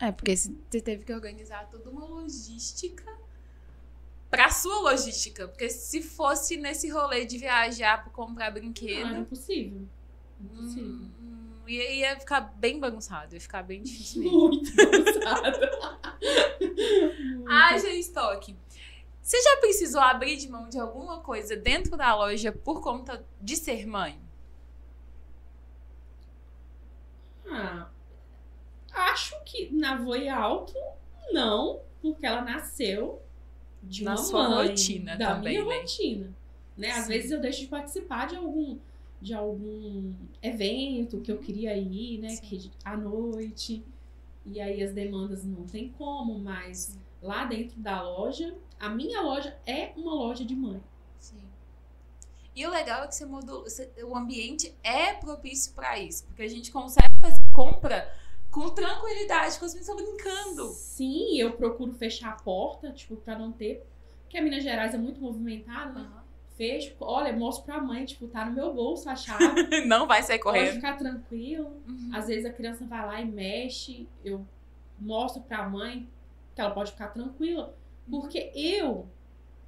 [0.00, 3.04] É, porque você teve que organizar toda uma logística
[4.30, 5.48] pra sua logística.
[5.48, 9.82] Porque se fosse nesse rolê de viajar pra comprar Não, era brinquedo, impossível.
[10.40, 11.08] Impossível.
[11.20, 14.38] hum, ia, ia ficar bem bagunçado, ia ficar bem difícil mesmo.
[14.38, 15.70] Muito cansada.
[17.48, 18.56] Haja estoque.
[19.22, 23.56] Você já precisou abrir de mão de alguma coisa dentro da loja por conta de
[23.56, 24.18] ser mãe?
[27.50, 27.88] Ah,
[28.92, 30.74] acho que na Voi Alto,
[31.32, 33.22] não, porque ela nasceu
[33.82, 35.80] de Na uma sua mãe, rotina da também, minha né?
[35.80, 36.34] rotina.
[36.76, 36.90] Né?
[36.90, 37.12] Às Sim.
[37.12, 38.78] vezes eu deixo de participar de algum
[39.20, 42.42] de algum evento que eu queria ir, né, Sim.
[42.46, 43.84] que à noite.
[44.46, 49.56] E aí as demandas não tem como, mas lá dentro da loja, a minha loja
[49.66, 50.80] é uma loja de mãe.
[51.18, 51.42] Sim.
[52.54, 56.48] E o legal é que você você- o ambiente é propício pra isso, porque a
[56.48, 58.12] gente consegue fazer compra
[58.50, 60.68] com tranquilidade, com as pessoas brincando.
[60.68, 63.84] Sim, eu procuro fechar a porta, tipo, pra não ter.
[64.22, 66.17] Porque a Minas Gerais é muito movimentada, né?
[66.58, 69.46] Fecho, olha, mostro pra mãe, tipo, tá no meu bolso a chave,
[69.86, 70.74] Não vai sair pode correndo.
[70.74, 71.72] ficar tranquilo.
[71.86, 72.10] Uhum.
[72.12, 74.44] Às vezes a criança vai lá e mexe, eu
[74.98, 76.06] mostro pra mãe
[76.54, 77.72] que ela pode ficar tranquila,
[78.10, 79.06] porque eu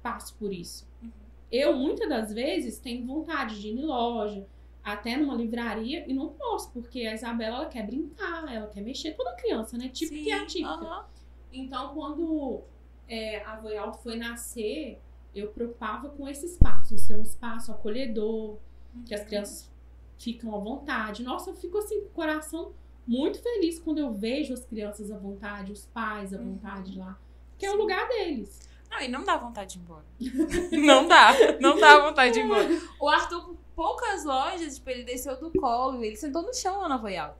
[0.03, 0.85] passo por isso.
[1.01, 1.09] Uhum.
[1.49, 4.45] Eu, muitas das vezes, tenho vontade de ir em loja,
[4.83, 9.11] até numa livraria, e não posso, porque a Isabela, ela quer brincar, ela quer mexer,
[9.15, 9.87] toda criança, né?
[9.87, 10.69] Tipo que é atípica.
[10.69, 11.05] aham.
[11.53, 12.61] Então, quando
[13.07, 14.99] é, a Voyal foi nascer,
[15.35, 18.57] eu preocupava com esse espaço, em ser um espaço acolhedor,
[19.05, 19.69] que as crianças
[20.17, 21.23] ficam à vontade.
[21.23, 22.73] Nossa, eu fico assim, com o coração
[23.07, 26.53] muito feliz quando eu vejo as crianças à vontade, os pais à Uhum.
[26.53, 27.17] vontade lá.
[27.57, 27.77] Que é o Sim.
[27.79, 28.59] lugar deles.
[28.89, 30.05] Não, e não dá vontade de ir embora.
[30.85, 32.67] não dá, não dá vontade de ir embora.
[32.99, 36.89] O Arthur, por poucas lojas, tipo, ele desceu do colo, ele sentou no chão lá
[36.89, 37.37] na Voyal.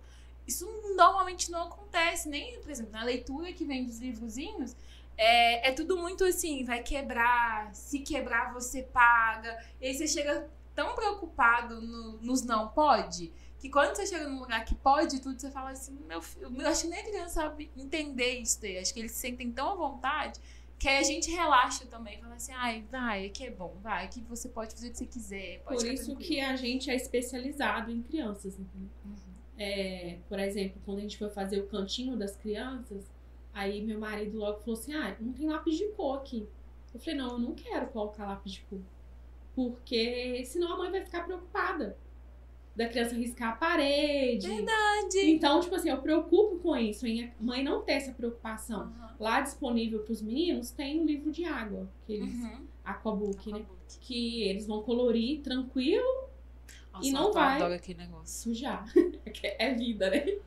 [0.47, 4.75] Isso normalmente não acontece, nem, por exemplo, na leitura que vem dos livrozinhos,
[5.23, 9.55] é, é tudo muito assim, vai quebrar, se quebrar você paga.
[9.79, 14.39] E aí você chega tão preocupado no- nos não pode, que quando você chega num
[14.39, 17.41] lugar que pode tudo, você fala assim, meu filho, eu acho que nem a criança
[17.41, 18.79] sabe entender isso daí.
[18.79, 20.39] Acho que eles se sentem tão à vontade
[20.79, 22.19] que aí a gente relaxa também.
[22.19, 25.05] Fala assim, ai, vai, aqui é bom, vai, aqui você pode fazer o que você
[25.05, 25.59] quiser.
[25.59, 26.17] Por isso tranquilo.
[26.17, 28.89] que a gente é especializado em crianças, entendeu?
[29.05, 29.15] Uhum.
[29.59, 33.05] É, por exemplo, quando a gente foi fazer o cantinho das crianças,
[33.53, 36.47] aí meu marido logo falou assim: ah, não tem lápis de cor aqui.
[36.93, 38.79] Eu falei: não, eu não quero colocar lápis de cor.
[39.55, 41.97] Porque senão a mãe vai ficar preocupada.
[42.73, 44.47] Da criança riscar a parede.
[44.47, 45.19] Verdade.
[45.29, 48.83] Então, tipo assim, eu preocupo com isso, em a mãe não ter essa preocupação.
[48.85, 49.07] Uhum.
[49.19, 52.65] Lá disponível para os meninos tem um livro de água, que eles, Uhum.
[52.85, 53.57] Aquabook, né?
[53.59, 53.99] Aquabook.
[53.99, 56.29] Que eles vão colorir tranquilo,
[56.93, 57.59] Nossa, E não vai.
[57.93, 58.41] negócio.
[58.53, 58.85] sujar.
[59.59, 60.37] É vida, né?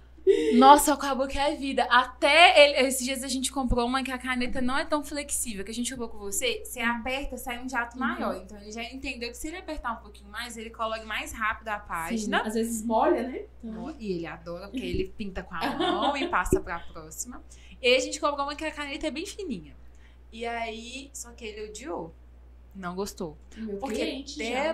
[0.55, 1.85] Nossa, o Aquabook é vida.
[1.91, 5.65] Até ele- esses dias a gente comprou uma que a caneta não é tão flexível,
[5.65, 6.63] que a gente comprou com você.
[6.65, 8.07] Você aperta, sai um jato Uhum.
[8.07, 8.37] maior.
[8.37, 11.69] Então ele já entendeu que se ele apertar um pouquinho mais, ele colore mais rápido
[11.69, 12.41] a página.
[12.41, 13.43] Sim, às vezes molha, né?
[13.99, 17.43] E ele adora, porque ele pinta com a mão e passa pra próxima.
[17.83, 19.77] E aí a gente comprou uma que a caneta é bem fininha.
[20.33, 22.15] E aí, só que ele odiou.
[22.75, 23.37] Não gostou.
[23.57, 24.73] Meu Porque cliente já.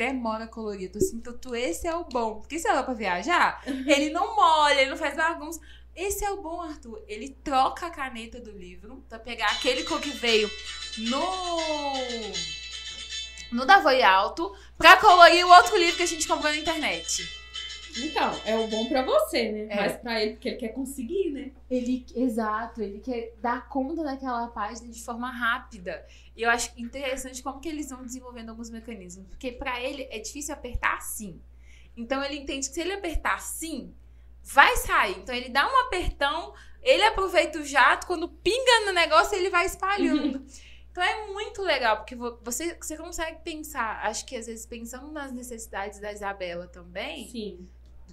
[0.00, 0.30] Demora.
[0.40, 0.98] Demora colorido.
[0.98, 2.36] Assim, tu, esse é o bom.
[2.36, 5.60] Porque se ela pra viajar, ele não molha, ele não faz bagunça.
[5.94, 7.02] Esse é o bom, Arthur.
[7.06, 10.50] Ele troca a caneta do livro pra pegar aquele cor que veio
[10.98, 11.22] no.
[13.52, 17.39] No da Voi Alto pra colorir o outro livro que a gente comprou na internet.
[17.96, 19.66] Então, é o bom pra você, né?
[19.70, 19.76] É.
[19.76, 21.50] Mas pra ele, porque ele quer conseguir, né?
[21.70, 26.04] Ele, exato, ele quer dar conta daquela página de forma rápida.
[26.36, 29.26] E eu acho interessante como que eles vão desenvolvendo alguns mecanismos.
[29.28, 31.40] Porque pra ele é difícil apertar assim.
[31.96, 33.92] Então ele entende que se ele apertar assim,
[34.42, 35.18] vai sair.
[35.18, 39.66] Então ele dá um apertão, ele aproveita o jato, quando pinga no negócio, ele vai
[39.66, 40.44] espalhando.
[40.92, 45.08] Então é muito legal, porque vo- você, você consegue pensar, acho que às vezes pensando
[45.12, 47.68] nas necessidades da Isabela também, Sim.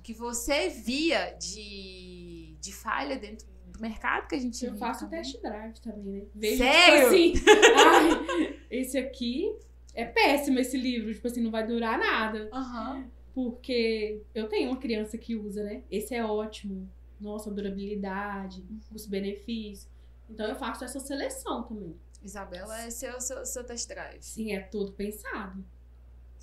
[0.08, 5.22] Que você via de, de falha dentro do mercado que a gente Eu faço também.
[5.22, 6.26] test drive também, né?
[6.34, 7.34] Vejo, Sério?
[7.34, 9.54] tipo assim, ai, esse aqui
[9.94, 12.50] é péssimo esse livro, tipo assim, não vai durar nada.
[12.54, 13.06] Aham.
[13.36, 15.84] Porque eu tenho uma criança que usa, né?
[15.92, 16.90] Esse é ótimo.
[17.20, 19.90] Nossa, durabilidade, custo-benefício.
[20.30, 21.98] Então eu faço essa seleção também.
[22.24, 24.22] Isabela é seu, seu, seu test drive.
[24.22, 25.66] Sim, é tudo pensado.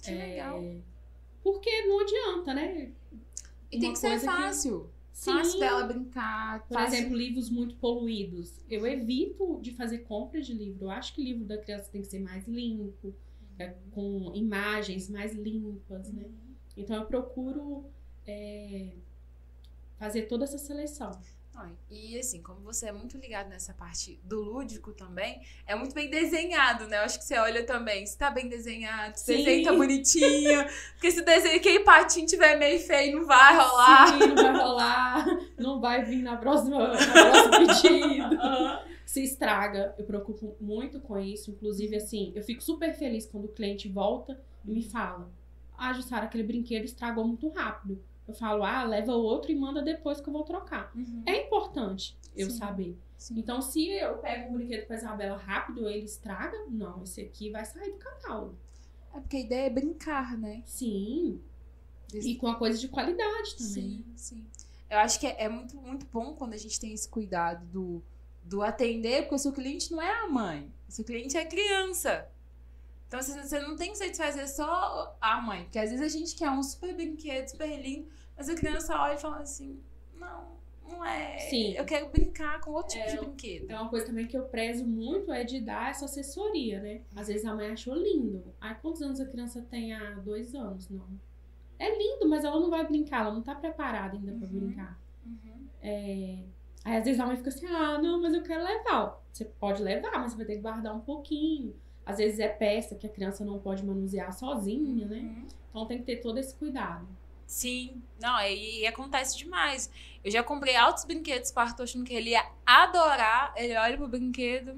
[0.02, 0.62] Que É, legal.
[1.42, 2.92] Porque não adianta, né?
[3.76, 4.90] E tem que ser coisa que- fácil.
[5.12, 5.30] Sim.
[5.32, 6.66] Fácil dela brincar.
[6.66, 8.60] Por fácil- exemplo, livros muito poluídos.
[8.68, 10.86] Eu evito de fazer compra de livro.
[10.86, 13.14] Eu acho que o livro da criança tem que ser mais limpo,
[13.58, 16.24] é, com imagens mais limpas, né?
[16.76, 17.84] Então eu procuro
[18.26, 18.88] é,
[19.98, 21.12] fazer toda essa seleção.
[21.56, 25.94] Ai, E assim, como você é muito ligado nessa parte do lúdico também, é muito
[25.94, 26.98] bem desenhado, né?
[26.98, 29.44] Eu acho que você olha também, se tá bem desenhado, se o Sim.
[29.44, 30.64] desenho tá bonitinho.
[30.94, 34.08] porque se desenho, aquele patinho tiver meio feio, não vai rolar.
[34.08, 38.38] Sim, não vai rolar, não vai vir na próxima, na próximo pedido.
[39.06, 41.52] Se estraga, eu preocupo muito com isso.
[41.52, 45.30] Inclusive, assim, eu fico super feliz quando o cliente volta e me fala:
[45.78, 48.02] Ah, Jussara, aquele brinquedo estragou muito rápido.
[48.26, 50.90] Eu falo, ah, leva outro e manda depois que eu vou trocar.
[50.94, 51.22] Uhum.
[51.26, 52.56] É importante eu Sim.
[52.56, 52.98] saber.
[53.18, 53.38] Sim.
[53.38, 57.64] Então, se eu pego um brinquedo pra Isabela rápido, ele estraga, não, esse aqui vai
[57.64, 58.56] sair do catálogo.
[59.14, 60.62] É porque a ideia é brincar, né?
[60.66, 61.40] Sim.
[62.12, 63.98] E com a coisa de qualidade também.
[63.98, 64.04] né?
[64.16, 64.46] Sim, sim.
[64.90, 68.02] Eu acho que é, é muito, muito bom quando a gente tem esse cuidado do,
[68.42, 71.46] do atender, porque o seu cliente não é a mãe, o seu cliente é a
[71.46, 72.28] criança.
[73.06, 76.34] Então você, você não tem que satisfazer só a mãe, porque às vezes a gente
[76.36, 79.80] quer um super brinquedo, super lindo, mas a criança olha e fala assim:
[80.16, 80.56] não,
[80.88, 81.38] não é.
[81.38, 81.72] Sim.
[81.74, 83.64] Eu quero brincar com outro tipo É, de brinquedo.
[83.64, 87.02] Então, uma coisa também que eu prezo muito é de dar essa assessoria, né?
[87.14, 88.42] Às vezes a mãe achou lindo.
[88.60, 89.92] Ai, quantos anos a criança tem?
[89.94, 91.06] Há dois anos, não.
[91.78, 94.60] É lindo, mas ela não vai brincar, ela não tá preparada ainda pra Uhum.
[94.60, 94.98] brincar.
[95.26, 95.66] Uhum.
[95.82, 96.38] É...
[96.84, 99.20] Aí às vezes a mãe fica assim, ah, não, mas eu quero levar.
[99.32, 101.74] Você pode levar, mas você vai ter que guardar um pouquinho.
[102.06, 105.18] Às vezes é peça que a criança não pode manusear sozinha, né?
[105.18, 105.46] Uhum.
[105.70, 107.06] Então tem que ter todo esse cuidado.
[107.46, 109.90] Sim, não, e, e acontece demais.
[110.22, 113.52] Eu já comprei altos brinquedos para Arthur achando que ele ia adorar.
[113.56, 114.76] Ele olha pro brinquedo,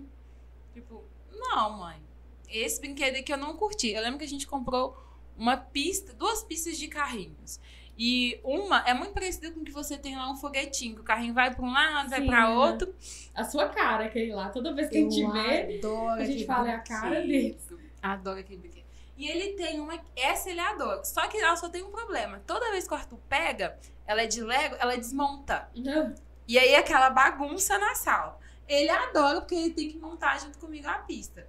[0.75, 2.01] tipo, não, mãe,
[2.49, 3.91] esse brinquedo aqui eu não curti.
[3.91, 4.97] Eu lembro que a gente comprou
[5.37, 7.61] uma pista, duas pistas de carrinhos.
[7.99, 11.05] E uma é muito parecida com o que você tem lá um foguetinho, que o
[11.05, 12.55] carrinho vai para um lado, vai Sim, para né?
[12.55, 12.95] outro.
[13.35, 16.71] A sua cara, aquele lá, toda vez que a gente vê, adoro a gente fala,
[16.71, 17.81] é a cara brinquedo.
[18.03, 18.87] Adoro aquele brinquedo.
[19.17, 19.99] E ele tem uma.
[20.15, 21.03] Essa ele adora.
[21.05, 22.43] Só que ela só tem um problema.
[22.47, 25.69] Toda vez que o Arthur pega, ela é de Lego, ela desmonta.
[25.75, 26.15] não,
[26.47, 28.39] E aí aquela bagunça na sala.
[28.69, 31.47] Ele adora porque ele tem que montar junto comigo a pista.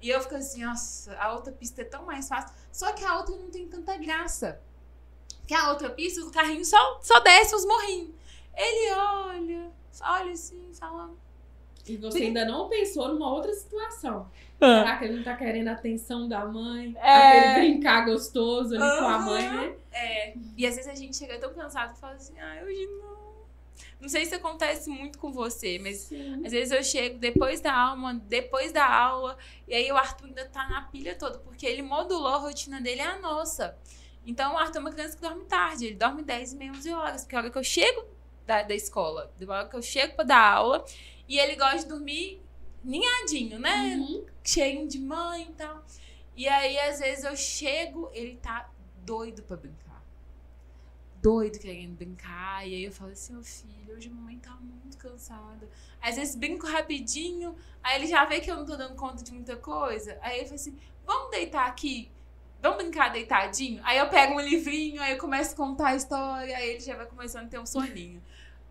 [0.00, 2.56] E eu fico assim, nossa, a outra pista é tão mais fácil.
[2.72, 4.58] Só que a outra não tem tanta graça.
[5.50, 8.10] Porque a outra pista, o carrinho só, só desce os morrinhos.
[8.56, 11.10] Ele olha, olha assim, fala.
[11.88, 14.30] E você ainda não pensou numa outra situação.
[14.60, 14.78] Ah.
[14.78, 16.94] Será que ele não tá querendo a atenção da mãe?
[17.02, 17.38] É.
[17.38, 19.74] Aquele brincar gostoso ali com a mãe, né?
[19.90, 20.34] É.
[20.56, 23.18] E às vezes a gente chega tão cansado que fala assim, ah, hoje não.
[24.00, 26.46] Não sei se acontece muito com você, mas Sim.
[26.46, 29.36] Às vezes eu chego depois da aula, depois da aula,
[29.66, 33.00] e aí o Arthur ainda tá na pilha toda, porque ele modulou a rotina dele
[33.00, 33.76] é a nossa.
[34.26, 36.92] Então o Arthur é uma criança que dorme tarde, ele dorme 10 e meia, 11
[36.92, 38.04] horas, porque é a hora que eu chego
[38.46, 40.84] da, da escola, a hora que eu chego pra dar aula,
[41.28, 42.42] e ele gosta de dormir
[42.82, 43.96] ninhadinho, né?
[43.96, 44.26] Uhum.
[44.42, 45.84] Cheirinho de mãe e tal.
[46.36, 48.70] E aí, às vezes, eu chego, ele tá
[49.04, 50.02] doido pra brincar.
[51.20, 52.66] Doido querendo brincar.
[52.66, 55.68] E aí eu falo assim, meu filho, hoje a mamãe tá muito cansada.
[56.00, 59.32] Às vezes brinco rapidinho, aí ele já vê que eu não tô dando conta de
[59.32, 60.18] muita coisa.
[60.22, 62.10] Aí ele fala assim, vamos deitar aqui?
[62.62, 63.80] Vamos brincar deitadinho?
[63.84, 66.94] Aí eu pego um livrinho, aí eu começo a contar a história, aí ele já
[66.94, 68.22] vai começando a ter um soninho.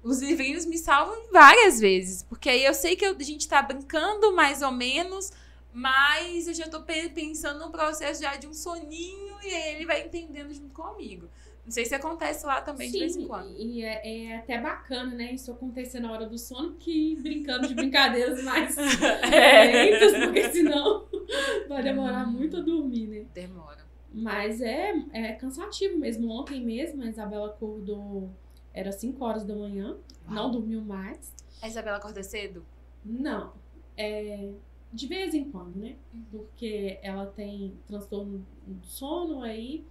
[0.03, 4.33] Os livrinhos me salvam várias vezes, porque aí eu sei que a gente tá brincando
[4.33, 5.31] mais ou menos,
[5.73, 10.05] mas eu já tô pensando no processo já de um soninho e aí ele vai
[10.05, 11.27] entendendo junto comigo.
[11.69, 13.55] Não sei se acontece lá também Sim, de vez em quando.
[13.55, 15.33] E é, é até bacana, né?
[15.33, 21.05] Isso acontecer na hora do sono, que brincando de brincadeiras mais lentas, porque senão
[21.69, 23.25] vai demorar muito a dormir, né?
[23.35, 23.85] Demora.
[24.11, 26.27] Mas é, é cansativo mesmo.
[26.31, 28.31] Ontem mesmo a Isabela acordou,
[28.73, 29.95] era 5 horas da manhã,
[30.27, 31.31] não dormiu mais.
[31.61, 32.65] A Isabela acorda cedo?
[33.05, 33.53] Não.
[33.95, 34.53] É,
[34.91, 35.97] de vez em quando, né?
[36.31, 39.85] Porque ela tem transtorno do sono, aí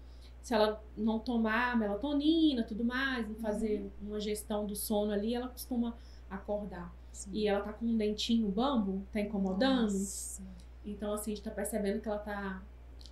[0.49, 5.47] se ela não tomar melatonina tudo mais, não fazer uma gestão do sono ali, ela
[5.47, 5.95] costuma
[6.31, 6.91] acordar.
[7.13, 7.33] Sim.
[7.35, 9.93] E ela tá com um dentinho bambo, tá incomodando.
[9.93, 10.43] Nossa.
[10.87, 12.63] Então, assim, a gente tá percebendo que ela tá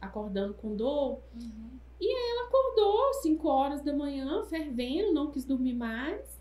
[0.01, 1.19] acordando com dor.
[1.35, 1.79] Uhum.
[2.01, 6.41] Ela acordou 5 horas da manhã, fervendo, não quis dormir mais.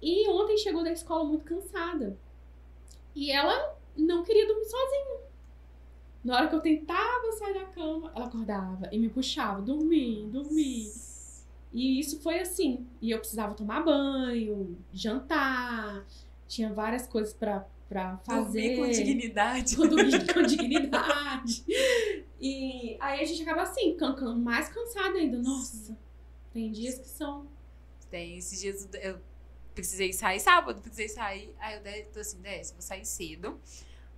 [0.00, 2.16] E ontem chegou da escola muito cansada.
[3.14, 5.18] E ela não queria dormir sozinha.
[6.24, 10.92] Na hora que eu tentava sair da cama, ela acordava e me puxava, dormir, dormir.
[11.72, 12.86] E isso foi assim.
[13.00, 16.04] E eu precisava tomar banho, jantar,
[16.46, 18.74] tinha várias coisas pra, pra fazer.
[18.74, 19.76] Dormir com dignidade.
[19.76, 21.64] dormir com dignidade.
[22.40, 25.38] E aí a gente acaba assim, can- can- mais cansado ainda.
[25.38, 25.96] Nossa,
[26.52, 27.46] tem dias que são.
[28.10, 29.18] Tem esses dias eu
[29.74, 31.54] precisei sair sábado, precisei sair.
[31.60, 33.60] Aí eu tô assim, desce, vou sair cedo.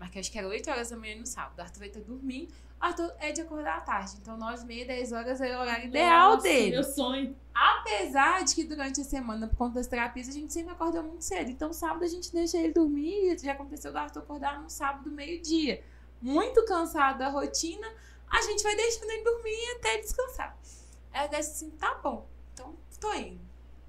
[0.01, 1.61] Mas que acho que era 8 horas da manhã no sábado.
[1.61, 2.51] Arthur vai estar dormindo.
[2.81, 4.17] O Arthur é de acordar à tarde.
[4.21, 6.71] Então, 9 e meia, 10 horas é o horário ideal Nossa, dele.
[6.71, 7.37] Meu sonho.
[7.55, 11.23] Apesar de que durante a semana, por conta das terapias, a gente sempre acorda muito
[11.23, 11.51] cedo.
[11.51, 13.39] Então, sábado a gente deixa ele dormir.
[13.39, 15.85] Já aconteceu do Arthur acordar no sábado, meio-dia.
[16.23, 17.87] Muito cansado da rotina,
[18.31, 20.57] a gente vai deixando ele dormir até descansar.
[21.13, 23.41] Aí eu disse assim: tá bom, então tô indo.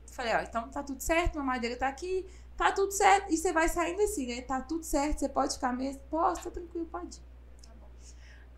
[0.08, 2.26] Falei: ó, então tá tudo certo, a madeira tá aqui,
[2.62, 3.34] tá tudo certo.
[3.34, 4.42] E você vai saindo assim, né?
[4.44, 6.00] Tá tudo certo, você pode ficar mesmo?
[6.12, 7.22] Posso, tá tranquilo, pode ir.
[7.64, 7.88] Tá bom.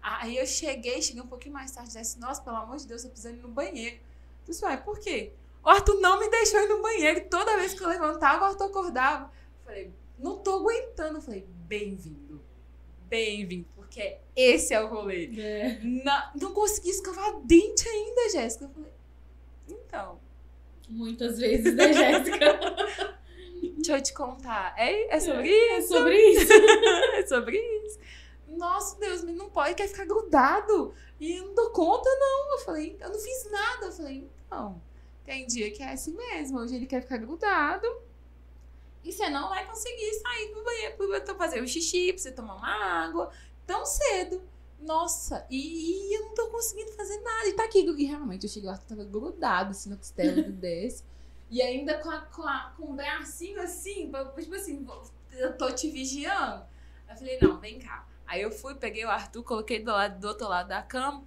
[0.02, 3.10] Aí eu cheguei, cheguei um pouquinho mais tarde, disse: nossa, pelo amor de Deus, eu
[3.10, 3.96] precisando ir no banheiro.
[3.96, 5.32] Eu disse, ué, por quê?
[5.64, 7.30] O Arthur não me deixou ir no banheiro.
[7.30, 9.32] Toda vez que eu levantava, o Arthur acordava.
[9.60, 11.20] Eu falei, não tô aguentando.
[11.20, 12.44] Eu falei, bem-vindo.
[13.08, 13.66] Bem-vindo.
[13.74, 15.32] Porque esse é o rolê.
[15.40, 15.80] É.
[15.82, 18.66] Na- não consegui escovar dente ainda, Jéssica.
[18.66, 18.92] Eu falei,
[19.70, 20.20] então,
[20.90, 22.60] Muitas vezes, né, Jéssica?
[23.84, 24.74] deixa eu te contar.
[24.78, 25.88] É, é sobre É isso?
[25.90, 26.54] sobre isso.
[26.54, 28.00] é sobre isso.
[28.48, 30.94] Nossa, Deus, não pode, quer ficar grudado.
[31.20, 32.54] E eu não dou conta, não.
[32.54, 33.88] Eu falei, eu não fiz nada.
[33.88, 34.82] Eu falei, então,
[35.26, 36.60] tem dia que é assim mesmo.
[36.60, 37.88] Hoje ele quer ficar grudado.
[39.04, 42.32] E você não vai conseguir sair do banheiro pra eu fazer um xixi, pra você
[42.32, 43.32] tomar uma água.
[43.66, 44.42] Tão cedo.
[44.80, 47.48] Nossa, e, e eu não tô conseguindo fazer nada.
[47.48, 47.80] E tá aqui.
[47.80, 51.04] E realmente, eu cheguei lá, tava grudado assim na costela do desse.
[51.54, 54.88] E ainda com, a, com, a, com o bracinho assim, tipo assim,
[55.34, 56.66] eu tô te vigiando.
[57.08, 58.08] Eu falei, não, vem cá.
[58.26, 61.24] Aí eu fui, peguei o Arthur, coloquei do, lado, do outro lado da cama,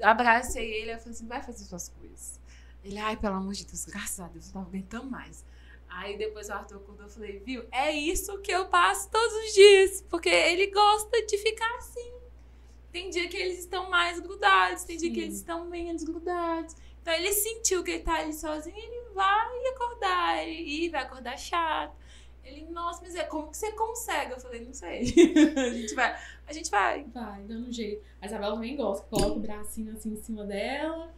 [0.00, 2.40] abracei ele, eu falei assim, vai fazer suas coisas.
[2.84, 5.44] Ele, ai, pelo amor de Deus, graças a Deus, não tava aguentando mais.
[5.88, 9.54] Aí depois o Arthur acordou, eu falei, viu, é isso que eu passo todos os
[9.54, 12.12] dias, porque ele gosta de ficar assim.
[12.92, 16.76] Tem dia que eles estão mais grudados, tem dia que eles estão menos grudados.
[17.04, 21.38] Então ele sentiu que ele tá ali sozinho, ele vai acordar, ele, e vai acordar
[21.38, 21.94] chato.
[22.42, 24.32] Ele, nossa, mas é como que você consegue?
[24.32, 25.02] Eu falei, não sei.
[25.54, 27.04] a gente vai, a gente vai.
[27.04, 28.02] Vai, dando um jeito.
[28.22, 31.14] A Isabela também gosta, coloca o bracinho assim em cima dela.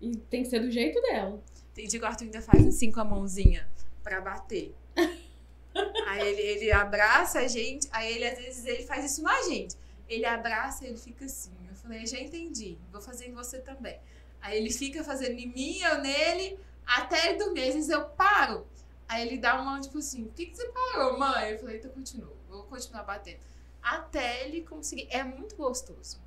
[0.00, 1.42] E tem que ser do jeito dela.
[1.74, 3.68] Tem dia que o Arthur ainda faz assim com a mãozinha
[4.04, 4.72] pra bater.
[6.06, 9.74] aí ele, ele abraça a gente, aí ele às vezes ele faz isso na gente.
[10.08, 11.50] Ele abraça e ele fica assim.
[11.68, 13.98] Eu falei, já entendi, vou fazer em você também.
[14.42, 17.68] Aí ele fica fazendo em mim, eu nele, até ele dormir.
[17.68, 18.66] Às vezes eu paro.
[19.08, 21.52] Aí ele dá uma, tipo assim, por que, que você parou, mãe?
[21.52, 23.38] Eu falei, então continua, vou continuar batendo.
[23.80, 25.06] Até ele conseguir.
[25.10, 26.20] É muito gostoso.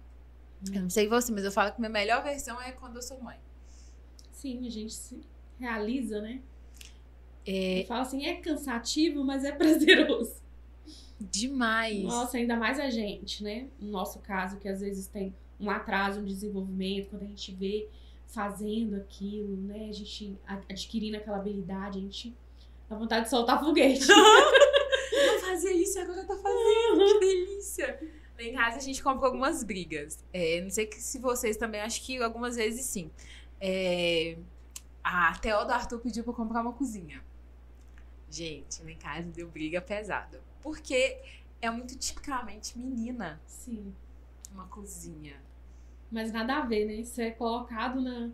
[0.73, 3.21] Eu não sei você, mas eu falo que minha melhor versão é quando eu sou
[3.21, 3.37] mãe.
[4.31, 5.21] Sim, a gente se
[5.59, 6.41] realiza, né?
[7.45, 10.35] É Fala assim, é cansativo, mas é prazeroso.
[11.19, 12.03] demais.
[12.03, 13.67] Nossa, ainda mais a gente, né?
[13.79, 17.87] No nosso caso, que às vezes tem um atraso no desenvolvimento, quando a gente vê
[18.35, 19.87] fazendo aquilo, né?
[19.89, 20.37] A gente
[20.69, 22.35] adquirindo aquela habilidade, a gente
[22.89, 24.05] dá vontade de soltar foguete.
[24.11, 27.05] Eu fazia isso e agora tá fazendo.
[27.05, 27.99] Que delícia.
[28.37, 30.23] Lá em casa a gente comprou algumas brigas.
[30.33, 33.09] É, não sei se vocês também, acho que algumas vezes sim.
[33.61, 34.37] É,
[35.01, 37.23] a Theo do Arthur pediu pra eu comprar uma cozinha.
[38.29, 40.41] Gente, lá em casa deu briga pesada.
[40.61, 41.17] Porque
[41.61, 43.93] é muito tipicamente menina Sim.
[44.51, 45.41] uma cozinha.
[46.15, 46.93] Mas nada a ver, né?
[46.93, 48.31] Isso é colocado na.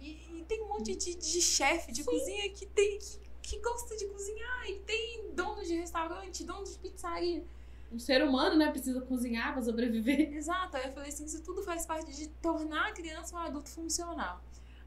[0.00, 3.94] E, e tem um monte de, de chefe de cozinha que tem que, que gosta
[3.98, 7.44] de cozinhar e tem dono de restaurante, dono de pizzaria.
[7.92, 10.32] Um ser humano, né, precisa cozinhar pra sobreviver.
[10.32, 10.78] Exato.
[10.78, 14.42] Aí eu falei assim, isso tudo faz parte de tornar a criança um adulto funcional.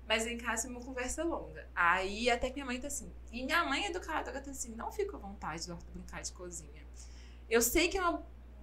[0.07, 1.69] Mas em casa é uma conversa longa.
[1.75, 3.11] Aí até que minha mãe tá assim.
[3.31, 6.87] E minha mãe educadora tá assim, não fica à vontade de brincar de cozinha.
[7.47, 8.19] Eu sei que é um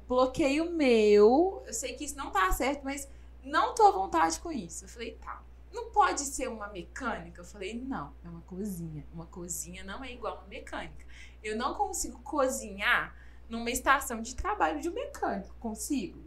[0.08, 3.06] bloqueio meu, eu sei que isso não tá certo, mas
[3.48, 4.84] não tô à vontade com isso.
[4.84, 5.42] Eu falei, tá.
[5.72, 7.40] Não pode ser uma mecânica?
[7.40, 9.06] Eu falei, não, é uma cozinha.
[9.12, 11.06] Uma cozinha não é igual a uma mecânica.
[11.42, 13.14] Eu não consigo cozinhar
[13.48, 15.54] numa estação de trabalho de um mecânico.
[15.58, 16.18] Consigo?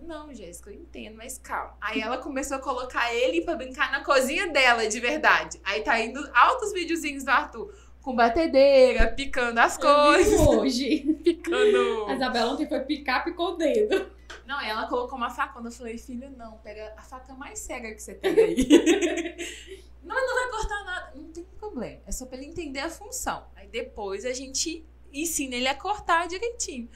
[0.00, 1.76] Não, Jéssica, eu entendo, mas calma.
[1.80, 5.60] Aí ela começou a colocar ele pra brincar na cozinha dela, de verdade.
[5.64, 10.38] Aí tá indo altos videozinhos do Arthur com batedeira, picando as coisas.
[10.38, 11.12] hoje.
[11.24, 12.06] Picando.
[12.06, 14.12] A Isabela ontem foi picar, picou o dedo.
[14.44, 15.54] Não, ela colocou uma faca.
[15.54, 19.86] Quando eu falei, filho, não, pega a faca mais cega que você tem aí.
[20.02, 21.12] não, não vai cortar nada.
[21.14, 22.00] Não tem problema.
[22.06, 23.46] É só pra ele entender a função.
[23.54, 26.88] Aí depois a gente ensina ele a cortar direitinho.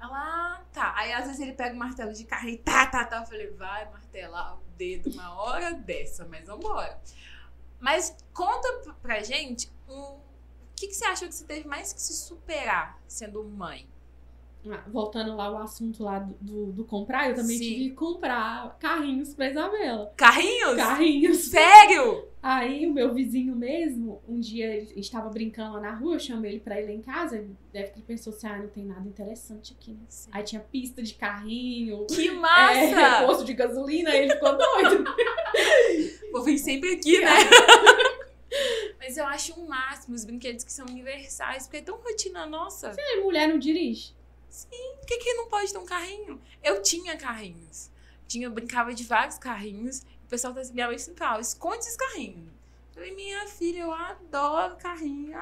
[0.00, 0.94] Ela, ah, tá.
[0.96, 3.18] Aí às vezes ele pega o martelo de carro e tá, tá, tá.
[3.20, 7.00] Eu falei, vai martelar o dedo uma hora dessa, mas vambora.
[7.80, 10.18] Mas conta pra gente o
[10.74, 13.88] que, que você achou que você teve mais que se superar sendo mãe?
[14.70, 17.64] Ah, voltando lá ao assunto lá do, do, do comprar, eu também Sim.
[17.64, 20.12] tive que comprar carrinhos pra Isabela.
[20.16, 20.76] Carrinhos?
[20.76, 21.38] Carrinhos.
[21.38, 22.28] Sério?
[22.42, 26.52] Aí o meu vizinho mesmo, um dia ele estava brincando lá na rua, eu chamei
[26.52, 29.08] ele pra ir lá em casa, ele deve ter pensou assim, ah, não tem nada
[29.08, 30.06] interessante aqui, né?
[30.30, 33.26] Aí tinha pista de carrinho, Que é, massa!
[33.26, 35.04] posto de gasolina, ele ficou doido.
[36.30, 37.30] Vou vir sempre aqui, né?
[38.98, 42.94] Mas eu acho um máximo os brinquedos que são universais, porque é tão rotina nossa.
[42.96, 44.14] E mulher não dirige.
[44.50, 46.40] Por que, que não pode ter um carrinho?
[46.62, 47.90] Eu tinha carrinhos.
[48.26, 50.00] Tinha, eu brincava de vários carrinhos.
[50.24, 52.48] O pessoal da minha mãe sempre falava, esconde esses carrinhos.
[52.48, 55.40] Eu falei, minha filha, eu adoro carrinho, Eu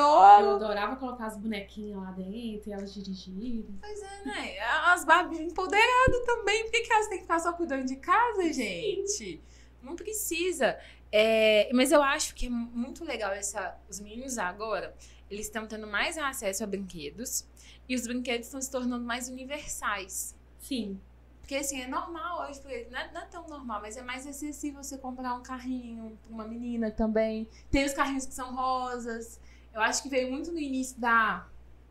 [0.00, 0.50] adoro.
[0.56, 3.78] adorava colocar as bonequinhas lá dentro e elas dirigirem.
[3.80, 4.58] Pois é, né?
[4.60, 6.64] As Barbie empoderadas também.
[6.64, 9.40] Por que, que elas têm que ficar só cuidando de casa, gente?
[9.82, 10.78] Não precisa.
[11.10, 13.78] É, mas eu acho que é muito legal essa.
[13.88, 14.94] Os meninos agora,
[15.30, 17.46] eles estão tendo mais acesso a brinquedos
[17.88, 20.34] e os brinquedos estão se tornando mais universais.
[20.60, 21.00] Sim.
[21.40, 22.60] Porque assim, é normal hoje,
[22.90, 26.32] não é, não é tão normal, mas é mais acessível você comprar um carrinho pra
[26.34, 27.48] uma menina também.
[27.70, 29.40] Tem os carrinhos que são rosas.
[29.72, 31.46] Eu acho que veio muito no início da.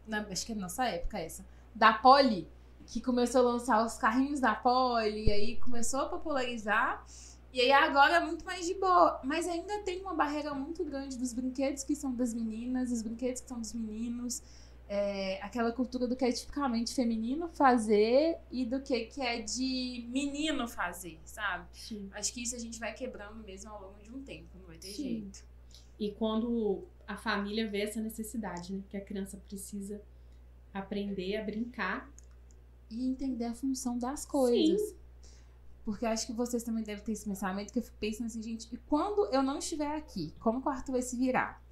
[0.06, 1.44] na- acho que é nossa época essa.
[1.74, 2.48] Da Poli,
[2.86, 7.04] que começou a lançar os carrinhos da Poli, e aí começou a popularizar.
[7.52, 9.20] E aí agora é muito mais de boa.
[9.24, 13.42] Mas ainda tem uma barreira muito grande dos brinquedos que são das meninas, os brinquedos
[13.42, 14.44] que são dos meninos.
[14.90, 20.08] É, aquela cultura do que é tipicamente feminino fazer e do que, que é de
[20.10, 21.68] menino fazer, sabe?
[21.74, 22.10] Sim.
[22.14, 24.78] Acho que isso a gente vai quebrando mesmo ao longo de um tempo, não vai
[24.78, 25.04] ter Sim.
[25.04, 25.44] jeito.
[26.00, 28.84] E quando a família vê essa necessidade, né?
[28.90, 30.02] Que a criança precisa
[30.74, 32.10] aprender a brincar.
[32.90, 34.96] E entender a função das coisas.
[35.84, 38.42] Porque eu acho que vocês também devem ter esse pensamento que eu fico pensando assim,
[38.42, 41.64] gente, e quando eu não estiver aqui, como que o Arthur vai se virar?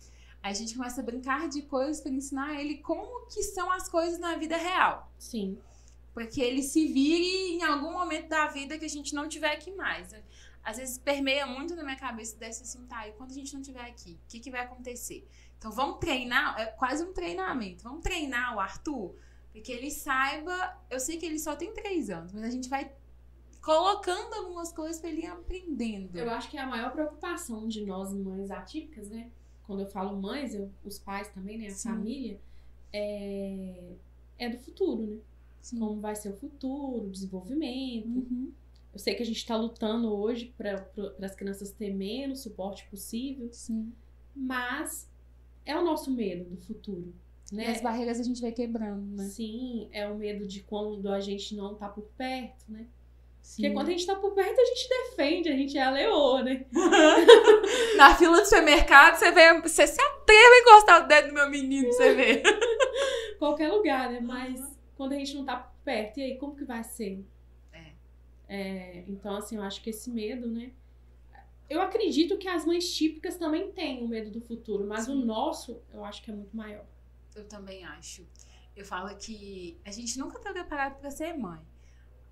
[0.46, 4.20] A gente começa a brincar de coisas para ensinar ele como que são as coisas
[4.20, 5.12] na vida real.
[5.18, 5.58] Sim.
[6.14, 9.52] Para que ele se vire em algum momento da vida que a gente não tiver
[9.52, 10.14] aqui mais.
[10.64, 13.62] Às vezes permeia muito na minha cabeça dessa assim, tá, e quando a gente não
[13.62, 15.28] estiver aqui, o que, que vai acontecer?
[15.58, 17.84] Então vamos treinar, é quase um treinamento.
[17.84, 19.16] Vamos treinar o Arthur,
[19.52, 20.80] porque ele saiba.
[20.92, 22.92] Eu sei que ele só tem três anos, mas a gente vai
[23.64, 26.16] colocando algumas coisas para ele ir aprendendo.
[26.16, 29.32] Eu acho que é a maior preocupação de nós mães atípicas, né?
[29.66, 31.68] Quando eu falo mães, eu- os pais também, né?
[31.68, 31.90] A Sim.
[31.90, 32.40] família,
[32.94, 33.94] é,
[34.38, 35.18] é do futuro, né?
[35.62, 35.80] Sim.
[35.80, 38.08] Como vai ser o futuro, o desenvolvimento.
[38.08, 38.52] Uhum.
[38.94, 40.88] Eu sei que a gente está lutando hoje para
[41.22, 43.92] as crianças terem menos suporte possível, Sim.
[44.36, 45.10] mas
[45.66, 47.14] é o nosso medo do futuro,
[47.52, 47.68] E né?
[47.68, 49.26] as barreiras a gente vai quebrando, né?
[49.28, 52.88] Sim, é o medo de quando a gente não tá por perto, né?
[53.46, 53.62] Sim.
[53.62, 56.42] Porque quando a gente tá por perto, a gente defende, a gente é a leoa,
[56.42, 56.66] né?
[57.96, 61.50] Na fila do supermercado, você vê, você se atreve a encostar o dedo no meu
[61.50, 62.42] menino, você vê.
[63.38, 64.20] Qualquer lugar, né?
[64.20, 64.60] Mas
[64.96, 67.24] quando a gente não tá por perto, e aí, como que vai ser?
[67.72, 67.92] É.
[68.50, 70.72] É, então, assim, eu acho que esse medo, né?
[71.70, 75.24] Eu acredito que as mães típicas também têm o medo do futuro, mas o Sim.
[75.24, 76.86] nosso, eu acho que é muito maior.
[77.36, 78.26] Eu também acho.
[78.76, 81.62] Eu falo que a gente nunca tá preparado para ser mãe.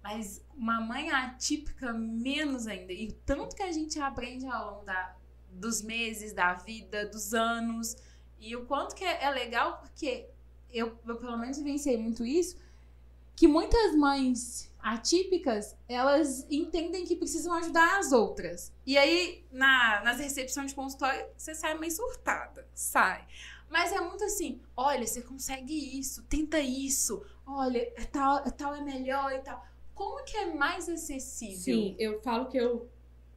[0.04, 2.92] Mas uma mãe atípica, menos ainda.
[2.92, 5.16] E o tanto que a gente aprende ao longo da,
[5.50, 7.96] dos meses, da vida, dos anos.
[8.38, 10.28] E o quanto que é, é legal, porque
[10.70, 12.58] eu, eu pelo menos vivenciei muito isso.
[13.34, 18.74] Que muitas mães atípicas, elas entendem que precisam ajudar as outras.
[18.86, 22.68] E aí, na, nas recepções de consultório, você sai meio surtada.
[22.76, 23.26] Sai.
[23.70, 29.32] Mas é muito assim, olha, você consegue isso, tenta isso, olha, tal, tal é melhor
[29.32, 29.66] e tal.
[29.94, 31.58] Como que é mais acessível?
[31.58, 32.90] Sim, eu falo que eu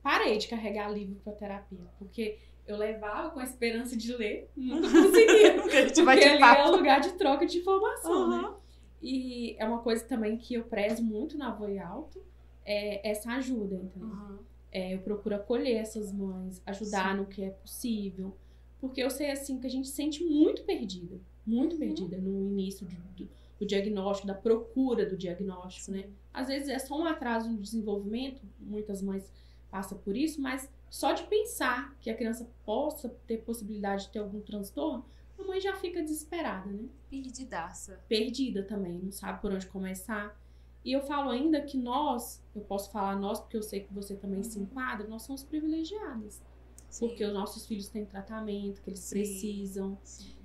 [0.03, 4.89] parei de carregar livro para terapia, porque eu levava com a esperança de ler, nunca
[4.91, 5.55] conseguia.
[5.55, 8.43] porque ali é um lugar de troca de informação, uhum.
[8.43, 8.55] né?
[9.03, 12.25] E é uma coisa também que eu prezo muito na Voe Alto,
[12.65, 14.09] é essa ajuda, entendeu?
[14.09, 14.39] Uhum.
[14.73, 17.19] É, eu procuro acolher essas mães, ajudar Sim.
[17.19, 18.37] no que é possível.
[18.81, 21.19] Porque eu sei, assim, que a gente se sente muito perdida.
[21.47, 21.79] Muito uhum.
[21.79, 23.29] perdida no início do, do,
[23.59, 26.09] do, diagnóstico, da procura do diagnóstico, né?
[26.33, 29.33] Às vezes é só um atraso no desenvolvimento, muitas mães
[29.71, 34.19] passam por isso, mas só de pensar que a criança possa ter possibilidade de ter
[34.19, 35.05] algum transtorno,
[35.39, 36.89] a mãe já fica desesperada, né?
[37.11, 38.01] Perdidaça.
[38.09, 40.39] Perdida também, não sabe por onde começar.
[40.85, 44.15] E eu falo ainda que nós, eu posso falar nós porque eu sei que você
[44.15, 46.41] também se enquadra, nós somos privilegiadas.
[46.89, 47.09] Sim.
[47.09, 49.17] Porque os nossos filhos têm tratamento que eles Sim.
[49.17, 49.99] precisam.
[50.03, 50.36] Sim.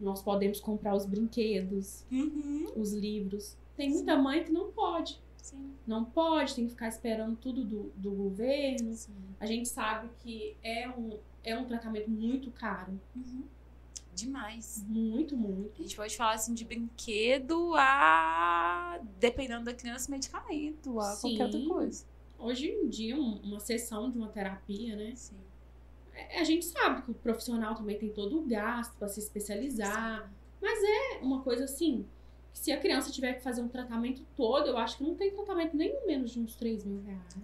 [0.00, 2.72] Nós podemos comprar os brinquedos, uhum.
[2.74, 3.56] os livros.
[3.76, 5.20] Tem muita mãe que não pode.
[5.86, 8.96] Não pode, tem que ficar esperando tudo do, do governo.
[9.38, 12.98] A gente sabe que é um, é um tratamento muito caro.
[13.16, 13.42] Uhum.
[14.14, 14.84] Demais.
[14.86, 15.80] Muito, muito.
[15.80, 19.00] A gente pode falar assim de brinquedo a.
[19.18, 21.36] dependendo da criança, medicamento, a Sim.
[21.36, 22.04] qualquer outra coisa.
[22.38, 25.14] Hoje em dia, uma sessão de uma terapia, né?
[25.14, 25.36] Sim.
[26.28, 30.22] É, a gente sabe que o profissional também tem todo o gasto para se especializar.
[30.22, 30.34] Sim.
[30.60, 32.06] Mas é uma coisa assim.
[32.52, 35.76] Se a criança tiver que fazer um tratamento todo, eu acho que não tem tratamento
[35.76, 37.34] nem menos de uns 3 mil reais.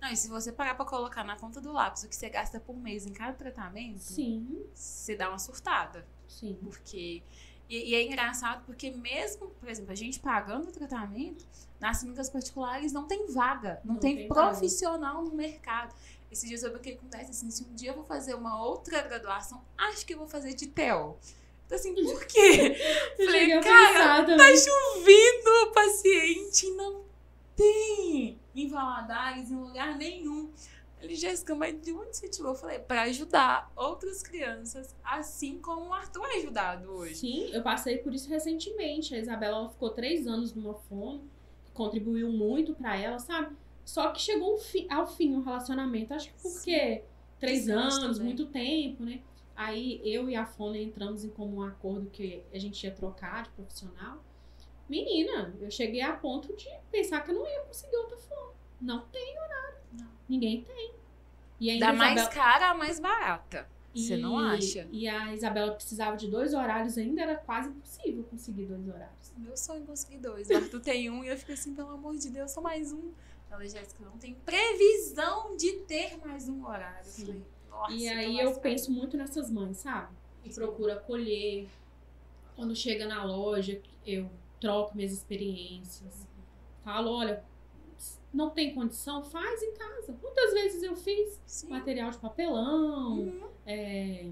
[0.00, 2.58] Não, e se você parar pra colocar na ponta do lápis o que você gasta
[2.58, 4.64] por mês em cada tratamento, Sim.
[4.74, 6.06] você dá uma surtada.
[6.26, 6.56] Sim.
[6.62, 7.22] Porque.
[7.68, 11.46] E, e, é engraçado porque mesmo, por exemplo, a gente pagando o tratamento,
[11.78, 15.28] nas clínicas particulares não tem vaga, não, não tem, tem, profissional vaga.
[15.28, 15.94] no mercado.
[16.30, 19.62] Esses dias eu que acontece assim, se um dia eu vou fazer uma outra graduação,
[19.76, 21.18] acho que eu vou fazer de TEL.
[21.66, 22.76] Então, assim, por quê?
[23.16, 27.04] Falei, cara, tá chovendo, paciente não
[27.56, 30.50] tem em Valadares, em lugar nenhum.
[31.00, 32.52] Ele, Jéssica, mas de onde você tirou?
[32.52, 37.14] Eu falei, para ajudar outras crianças, assim como o Arthur é ajudado hoje.
[37.14, 39.14] Sim, eu passei por isso recentemente.
[39.14, 41.22] A Isabela ela ficou três anos numa fono,
[41.72, 43.56] contribuiu muito para ela, sabe?
[43.90, 44.56] Só que chegou
[44.88, 46.14] ao fim o relacionamento.
[46.14, 47.02] Acho que porque Sim.
[47.40, 49.20] três anos, muito tempo, né?
[49.56, 53.50] Aí eu e a Fona entramos em comum acordo que a gente ia trocar de
[53.50, 54.24] profissional.
[54.88, 58.52] Menina, eu cheguei a ponto de pensar que eu não ia conseguir outra Fona.
[58.80, 59.78] Não tem horário.
[59.92, 60.08] Não.
[60.28, 60.94] Ninguém tem.
[61.58, 62.14] E ainda da Isabela...
[62.14, 63.68] mais cara a mais barata.
[63.92, 64.86] Você não acha?
[64.92, 69.32] E a Isabela precisava de dois horários ainda, era quase impossível conseguir dois horários.
[69.36, 70.48] Meu sonho é conseguir dois.
[70.48, 73.10] O Arthur tem um e eu fico assim, pelo amor de Deus, só mais um.
[73.50, 77.04] Ela, Jéssica, não tem previsão de ter mais um horário.
[77.04, 77.26] Sim.
[77.26, 80.14] Falei, nossa, e aí eu penso muito nessas mães, sabe?
[80.44, 81.68] E procuro acolher.
[82.54, 84.30] Quando chega na loja, eu
[84.60, 86.26] troco minhas experiências.
[86.84, 87.44] Falo, olha,
[88.32, 90.16] não tem condição, faz em casa.
[90.22, 91.68] Muitas vezes eu fiz Sim.
[91.68, 93.18] material de papelão.
[93.18, 93.48] Uhum.
[93.66, 94.30] É,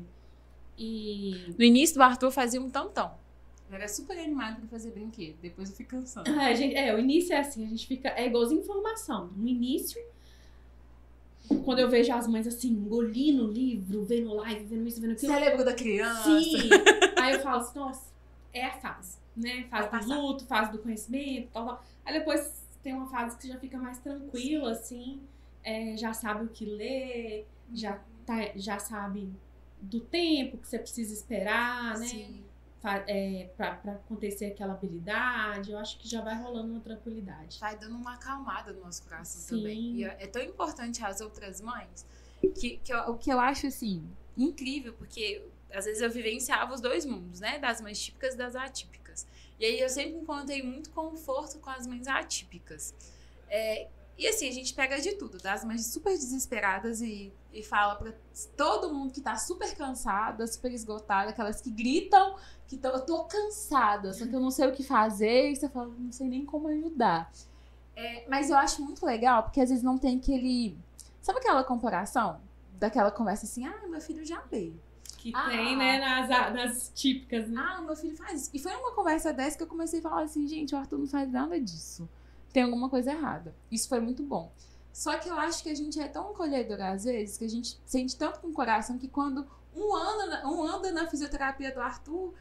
[0.76, 1.54] e...
[1.58, 3.18] No início do Arthur fazia um tantão.
[3.68, 5.36] Eu era super animado pra fazer brinquedo.
[5.42, 6.30] Depois eu fui cansando.
[6.30, 8.08] É, gente, é, o início é assim, a gente fica.
[8.10, 9.30] É igualzinho informação.
[9.36, 10.02] No início,
[11.64, 15.32] quando eu vejo as mães assim, engolindo o livro, vendo live, vendo isso, vendo aquilo.
[15.32, 16.22] Cérebro da criança.
[16.22, 16.70] Sim.
[17.20, 18.10] Aí eu falo assim, nossa,
[18.54, 19.66] é a fase, né?
[19.70, 21.84] Fase do luto, fase do conhecimento, tal, tal.
[22.06, 25.20] Aí depois tem uma fase que você já fica mais tranquila, assim,
[25.62, 29.28] é, já sabe o que ler, já, tá, já sabe
[29.80, 32.06] do tempo que você precisa esperar, né?
[32.06, 32.47] Sim
[33.06, 37.58] é, para acontecer aquela habilidade, eu acho que já vai rolando uma tranquilidade.
[37.58, 39.56] Vai dando uma acalmada no nosso coração Sim.
[39.56, 39.96] também.
[39.96, 42.06] E é, é tão importante as outras mães
[42.54, 46.80] que, que eu, o que eu acho assim incrível, porque às vezes eu vivenciava os
[46.80, 47.58] dois mundos, né?
[47.58, 49.26] Das mães típicas e das atípicas.
[49.58, 52.94] E aí eu sempre encontrei muito conforto com as mães atípicas.
[53.50, 57.96] É, e assim, a gente pega de tudo, das mães super desesperadas e, e fala
[57.96, 58.12] pra
[58.56, 62.36] todo mundo que tá super cansada, super esgotada, aquelas que gritam
[62.68, 65.88] que eu tô cansada, só que eu não sei o que fazer, e você fala,
[65.98, 67.30] não sei nem como ajudar.
[67.96, 70.76] É, mas eu acho muito legal, porque às vezes não tem aquele.
[71.22, 72.40] Sabe aquela comparação?
[72.78, 74.78] Daquela conversa assim, ah, meu filho já veio.
[75.16, 77.60] Que ah, tem, né, nas, nas típicas, né?
[77.60, 78.50] Ah, meu filho faz isso.
[78.54, 81.08] E foi uma conversa dessa que eu comecei a falar assim, gente, o Arthur não
[81.08, 82.08] faz nada disso.
[82.52, 83.54] Tem alguma coisa errada.
[83.70, 84.52] Isso foi muito bom.
[84.92, 87.78] Só que eu acho que a gente é tão acolhedora às vezes, que a gente
[87.84, 92.34] sente tanto com o coração que quando um anda, um anda na fisioterapia do Arthur,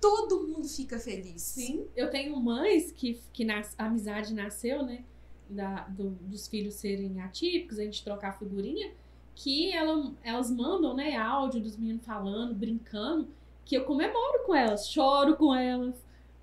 [0.00, 1.42] todo mundo fica feliz.
[1.42, 5.04] Sim, eu tenho mães que, que nas, a amizade nasceu, né?
[5.48, 8.92] Da, do, dos filhos serem atípicos, a gente trocar figurinha,
[9.34, 13.28] que ela, elas mandam, né, áudio dos meninos falando, brincando,
[13.64, 15.94] que eu comemoro com elas, choro com elas,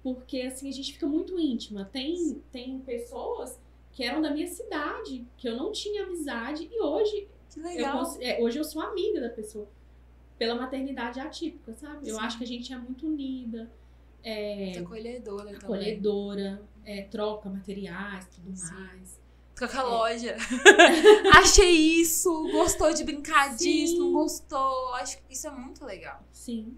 [0.04, 1.86] porque assim a gente fica muito íntima.
[1.86, 3.58] Tem, tem pessoas
[3.98, 8.60] que eram da minha cidade, que eu não tinha amizade, e hoje eu, é, hoje
[8.60, 9.68] eu sou amiga da pessoa.
[10.38, 12.08] Pela maternidade atípica, sabe?
[12.08, 12.22] Eu Sim.
[12.22, 13.72] acho que a gente é muito unida,
[14.24, 15.58] é, Muito acolhedora também.
[15.58, 18.72] acolhedora, é, troca materiais, tudo Sim.
[18.72, 19.20] mais.
[19.56, 20.36] Troca loja.
[21.34, 22.30] Achei isso.
[22.52, 24.00] Gostou de brincar disso, Sim.
[24.00, 24.94] não gostou.
[24.94, 26.24] Acho que isso é muito legal.
[26.32, 26.78] Sim.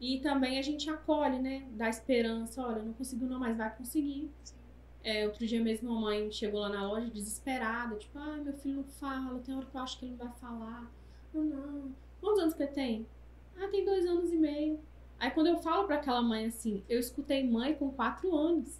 [0.00, 1.66] E também a gente acolhe, né?
[1.72, 2.64] Dá esperança.
[2.64, 4.30] Olha, não conseguiu não, mas vai conseguir.
[5.02, 8.76] É, outro dia mesmo a mãe chegou lá na loja desesperada, tipo, ai, meu filho
[8.76, 10.90] não fala, tem hora que eu acho que ele não vai falar.
[11.32, 11.94] Eu não.
[12.20, 13.06] Quantos anos que ele tem?
[13.56, 14.78] Ah, tem dois anos e meio.
[15.18, 18.78] Aí quando eu falo pra aquela mãe assim, eu escutei mãe com quatro anos.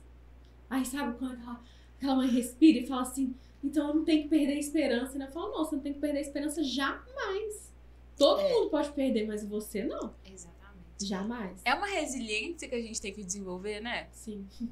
[0.68, 1.60] Aí sabe quando aquela,
[1.96, 5.26] aquela mãe respira e fala assim, então eu não tenho que perder a esperança, né?
[5.26, 7.72] Eu falo, não, você não tem que perder a esperança jamais.
[8.16, 8.52] Todo É.
[8.52, 10.14] mundo pode perder, mas você não.
[10.24, 10.60] Exatamente.
[11.02, 11.60] Jamais.
[11.64, 14.08] É uma resiliência que a gente tem que desenvolver, né?
[14.12, 14.46] Sim.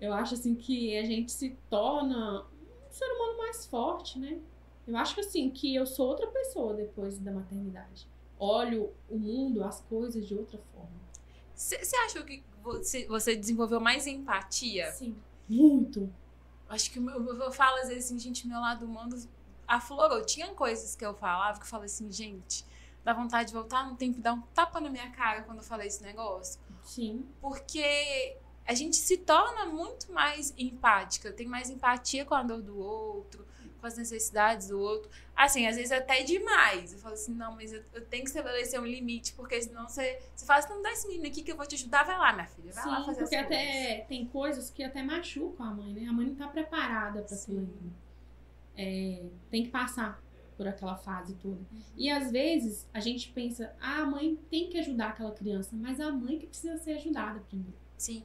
[0.00, 4.40] Eu acho assim que a gente se torna um ser humano mais forte, né?
[4.86, 8.08] Eu acho que assim, que eu sou outra pessoa depois da maternidade.
[8.38, 10.90] Olho o mundo, as coisas de outra forma.
[11.54, 14.90] Você achou que você, desenvolveu mais empatia?
[14.92, 15.14] Sim.
[15.48, 16.10] Muito.
[16.68, 19.16] Acho que eu falo às vezes assim, gente, meu lado humano
[19.66, 20.24] aflorou.
[20.24, 22.64] Tinha coisas que eu falava que eu falei assim, gente,
[23.04, 25.64] dá vontade de voltar no tempo e dar um tapa na minha cara quando eu
[25.64, 26.60] falei esse negócio.
[26.82, 27.26] Sim.
[27.40, 28.36] Porque
[28.70, 33.44] a gente se torna muito mais empática, tem mais empatia com a dor do outro,
[33.80, 35.10] com as necessidades do outro.
[35.34, 36.92] Assim, às vezes até demais.
[36.92, 40.22] Eu falo assim, não, mas eu, eu tenho que estabelecer um limite, porque senão você,
[40.36, 42.32] você fala assim, não dá esse menino aqui que eu vou te ajudar, vai lá,
[42.32, 43.64] minha filha, vai lá Sim, fazer porque as coisas.
[43.64, 46.08] até tem coisas que até machucam a mãe, né?
[46.08, 47.34] A mãe não tá preparada Sim.
[47.34, 47.92] aquilo.
[48.76, 50.22] É, tem que passar
[50.56, 51.58] por aquela fase toda.
[51.96, 55.98] E às vezes a gente pensa, ah, a mãe tem que ajudar aquela criança, mas
[55.98, 57.74] a mãe que precisa ser ajudada primeiro.
[57.96, 58.22] Sim,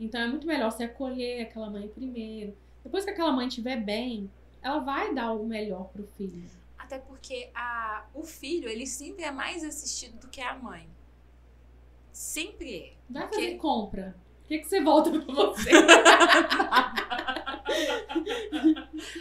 [0.00, 2.56] Então é muito melhor você acolher aquela mãe primeiro.
[2.84, 4.30] Depois que aquela mãe estiver bem,
[4.62, 6.48] ela vai dar o melhor pro filho.
[6.78, 10.88] até porque a, o filho, ele sempre é mais assistido do que a mãe.
[12.12, 12.92] Sempre é.
[13.10, 14.16] Vai Porque- fazer compra.
[14.44, 15.70] O que, que você volta pra você?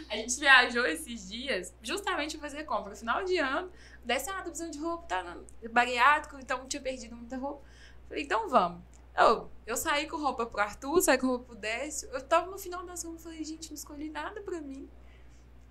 [0.10, 2.92] A gente viajou esses dias justamente pra fazer compra.
[2.92, 3.70] No final de ano,
[4.06, 7.62] desse, ah, tô precisando de roupa, tá no- bariátrico, então tinha perdido muita roupa.
[8.08, 8.82] Falei, então vamos.
[9.18, 12.08] Eu, eu saí com roupa pro Arthur, saí com roupa pro Décio.
[12.10, 14.88] Eu tava no final das compras, falei, gente, não escolhi nada pra mim.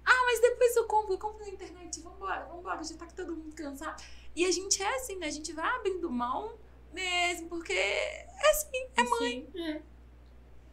[0.05, 3.37] Ah, mas depois eu compro, eu compro na internet, vambora, vambora, já tá com todo
[3.37, 4.03] mundo cansado.
[4.35, 5.27] E a gente é assim, né?
[5.27, 6.55] A gente vai abrindo mão
[6.93, 9.49] mesmo, porque é assim, é mãe.
[9.53, 9.83] Sim, é.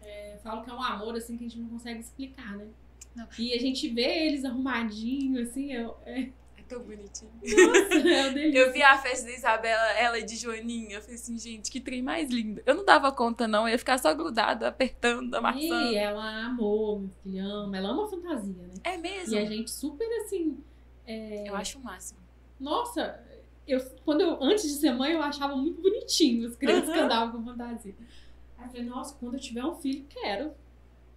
[0.01, 2.67] É, falo que é um amor assim que a gente não consegue explicar, né?
[3.15, 3.28] Não.
[3.38, 6.30] E a gente vê eles arrumadinhos, assim, é, É
[6.74, 7.32] tão bonitinho.
[7.34, 8.59] nossa, é delícia.
[8.59, 10.95] Eu vi a festa da Isabela, ela de Joaninha.
[10.97, 12.61] Eu falei assim, gente, que trem mais lindo.
[12.65, 13.67] Eu não dava conta, não.
[13.67, 15.91] Eu ia ficar só grudada, apertando, amassando.
[15.91, 17.78] E ela amou, meu filho, ama.
[17.78, 18.74] Ela ama fantasia, né?
[18.84, 19.34] É mesmo?
[19.36, 20.57] E a gente super assim.
[21.05, 22.19] é, Eu acho o máximo.
[22.59, 23.19] Nossa,
[23.67, 27.05] eu, quando eu, antes de ser mãe, eu achava muito bonitinho as crianças que Uhum.
[27.05, 27.95] andavam com fantasia.
[28.57, 30.51] Aí eu falei, nossa, quando eu tiver um filho, quero.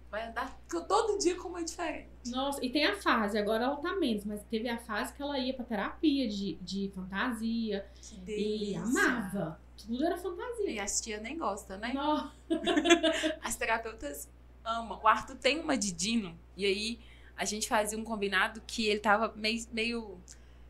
[0.09, 2.07] Vai andar todo dia com uma diferente.
[2.27, 5.37] Nossa, e tem a fase, agora ela tá menos, mas teve a fase que ela
[5.37, 9.59] ia pra terapia de, de fantasia Que e amava.
[9.77, 10.71] Tudo era fantasia.
[10.71, 11.93] E as tia nem gosta, né?
[11.93, 12.31] Nossa,
[13.43, 14.29] As terapeutas
[14.63, 14.99] amam.
[15.03, 16.37] O Arthur tem uma de Dino.
[16.55, 16.99] E aí,
[17.35, 20.19] a gente fazia um combinado que ele tava meio, meio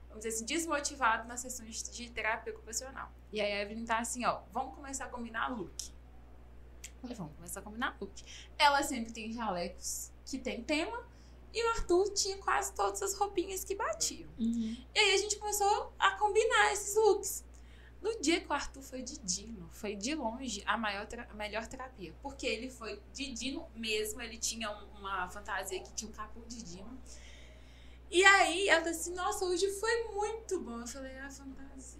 [0.09, 3.11] vamos dizer assim, desmotivado nas sessões de terapia ocupacional.
[3.31, 5.91] E aí a Evelyn tá assim, ó, vamos começar a combinar look.
[7.07, 8.23] Falei, vamos começar a combinar look.
[8.57, 11.05] Ela sempre tem jalecos que tem tema.
[11.53, 14.29] E o Arthur tinha quase todas as roupinhas que batiam.
[14.37, 14.77] Uhum.
[14.93, 17.45] E aí a gente começou a combinar esses looks.
[18.01, 21.65] No dia que o Arthur foi de Dino, foi de longe a, maior a melhor
[21.65, 22.13] terapia.
[22.21, 26.47] Porque ele foi de Dino mesmo, ele tinha um- uma fantasia que tinha um capuz
[26.53, 27.01] de Dino.
[28.11, 30.81] E aí ela disse nossa, hoje foi muito bom.
[30.81, 31.96] Eu falei, a fantasia.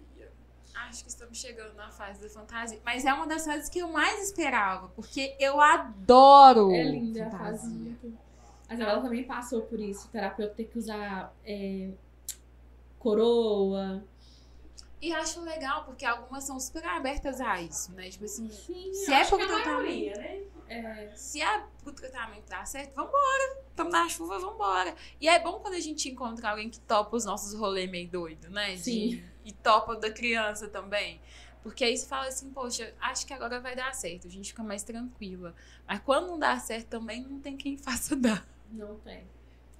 [0.86, 2.80] Acho que estamos chegando na fase da fantasia.
[2.84, 7.30] Mas é uma das fases que eu mais esperava, porque eu adoro é linda a
[7.30, 7.60] fase.
[7.62, 7.68] fantasia.
[7.78, 8.18] muito.
[8.68, 10.06] A Isabela também passou por isso.
[10.06, 11.90] O terapeuta ter que usar é,
[12.98, 14.04] coroa.
[15.00, 18.08] E acho legal, porque algumas são super abertas a isso, né?
[18.10, 19.66] Tipo assim, Sim, Se é pro a tratamento.
[19.68, 20.40] maioria, né?
[20.68, 23.58] É, se é pro tratamento dar certo, vambora.
[23.76, 24.94] Tamo na chuva, vambora.
[25.20, 28.50] E é bom quando a gente encontra alguém que topa os nossos rolês meio doido,
[28.50, 28.72] né?
[28.74, 29.22] De- Sim.
[29.48, 31.20] E topa da criança também.
[31.62, 34.26] Porque aí você fala assim, poxa, acho que agora vai dar certo.
[34.26, 35.54] A gente fica mais tranquila.
[35.86, 38.46] Mas quando não dá certo também, não tem quem faça dar.
[38.70, 39.24] não tem.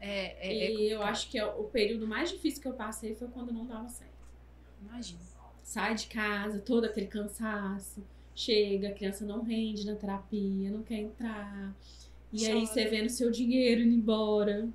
[0.01, 1.11] É, é, é e eu complicado.
[1.11, 4.13] acho que é o período mais difícil que eu passei foi quando não dava certo.
[4.81, 5.21] Imagina.
[5.63, 8.05] sai de casa, todo aquele cansaço.
[8.35, 11.75] Chega, a criança não rende na terapia, não quer entrar.
[12.33, 12.67] E aí Chora.
[12.67, 14.69] você vendo seu dinheiro indo embora.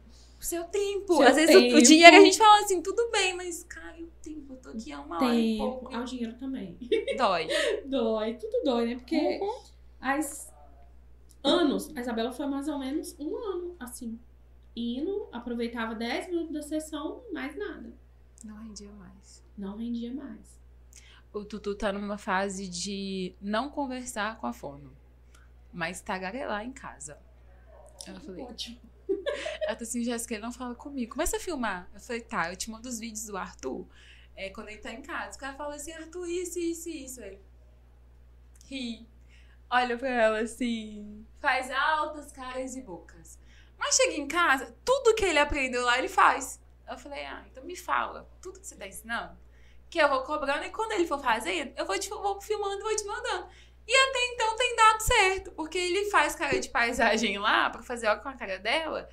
[0.43, 1.15] O seu tempo.
[1.15, 1.81] Seu Às vezes o- O, tempo.
[1.81, 4.53] dinheiro a gente fala assim, tudo bem, mas, cara, o tempo?
[4.53, 5.85] Eu tô aqui há uma hora e pouco.
[5.85, 5.95] Tempo.
[5.97, 6.77] Ah, o dinheiro também.
[7.17, 7.47] Dói.
[7.85, 8.95] Dói, tudo dói, né?
[8.95, 9.61] Porque Uhum.
[10.01, 10.51] as
[11.41, 14.19] anos, a Isabela foi mais ou menos um ano, assim.
[14.75, 17.93] Indo, aproveitava 10 minutos da sessão, mais nada.
[18.43, 19.41] Não rendia mais.
[19.57, 20.59] Não rendia mais.
[21.31, 24.91] O Tutu tá numa fase de não conversar com a fono,
[25.71, 27.17] mas tagarelar em casa.
[28.05, 28.77] Eu falei, Ótimo.
[29.63, 31.13] Ela tá assim, Jéssica, ele não fala comigo.
[31.13, 31.89] Começa a filmar.
[31.93, 33.87] Eu falei, tá, eu te mando os vídeos do Arthur
[34.35, 35.37] é, quando ele tá em casa.
[35.37, 37.21] O cara fala assim, Arthur, isso, isso, isso.
[37.21, 37.39] Ele
[38.65, 39.07] ri.
[39.69, 43.39] Olha pra ela assim, faz altas caras e bocas.
[43.77, 46.61] Mas chega em casa, tudo que ele aprendeu lá, ele faz.
[46.87, 49.37] Eu falei, ah, então me fala, tudo que você tá ensinando,
[49.89, 52.83] que eu vou cobrando, e quando ele for fazendo, eu vou, te, vou filmando e
[52.83, 53.47] vou te mandando.
[53.87, 58.07] E até então tem dado certo, porque ele faz cara de paisagem lá, pra fazer
[58.07, 59.09] algo com a cara dela,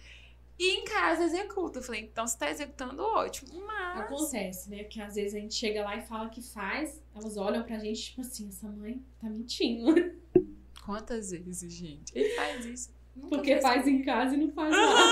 [0.59, 1.79] e em casa executa.
[1.79, 4.01] Eu falei, então você tá executando ótimo, mas...
[4.01, 4.85] Acontece, né?
[4.85, 8.03] Que às vezes a gente chega lá e fala que faz, elas olham pra gente,
[8.03, 9.95] tipo assim, essa mãe tá mentindo.
[10.85, 12.13] Quantas vezes, gente?
[12.15, 12.95] Ele faz isso.
[13.17, 15.11] Nunca Porque faz em casa e não faz lá.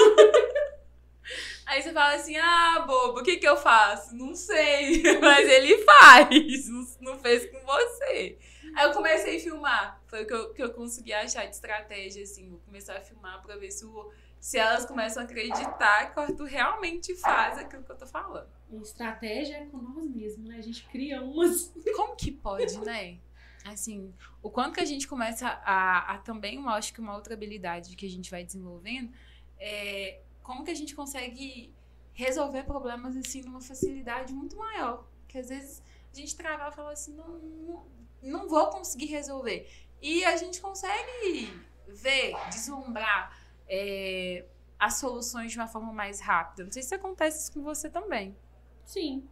[1.67, 4.15] Aí você fala assim, ah, bobo, o que que eu faço?
[4.17, 6.69] Não sei, mas ele faz,
[7.01, 8.39] não fez com você.
[8.77, 12.23] Aí eu comecei a filmar, foi o que eu, que eu consegui achar de estratégia,
[12.23, 16.19] assim, vou começar a filmar pra ver se, o, se elas começam a acreditar que
[16.19, 18.49] o Arthur realmente faz aquilo que eu tô falando.
[18.71, 20.57] E estratégia é com nós mesmos, né?
[20.57, 21.73] A gente cria umas.
[21.97, 23.19] Como que pode, né?
[23.65, 27.35] Assim, o quanto que a gente começa a, a também, eu acho que uma outra
[27.35, 29.13] habilidade que a gente vai desenvolvendo
[29.59, 31.75] é como que a gente consegue
[32.13, 35.07] resolver problemas assim numa facilidade muito maior.
[35.27, 37.87] Que às vezes a gente trava e fala assim, não, não,
[38.23, 39.71] não vou conseguir resolver.
[40.01, 41.53] E a gente consegue
[41.89, 43.37] ver, deslumbrar
[43.69, 44.45] é,
[44.79, 46.65] as soluções de uma forma mais rápida.
[46.65, 48.37] Não sei se acontece isso com você também.
[48.85, 49.29] Sim.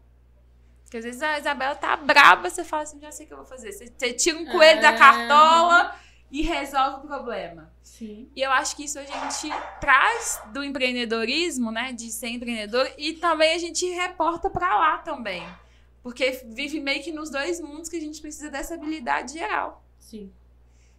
[0.83, 3.39] Porque às vezes a Isabela tá braba, você fala assim, já sei o que eu
[3.39, 3.73] vou fazer.
[3.73, 4.97] Você, você tira um coelho da É.
[4.99, 5.97] cartola
[6.31, 7.73] e resolve o problema.
[7.83, 8.31] Sim.
[8.37, 9.49] E eu acho que isso a gente
[9.81, 11.93] traz do empreendedorismo, né?
[11.93, 15.47] De ser empreendedor, e também a gente reporta pra lá também.
[16.07, 19.85] Porque vive meio que nos dois mundos que a gente precisa dessa habilidade geral.
[19.99, 20.33] Sim.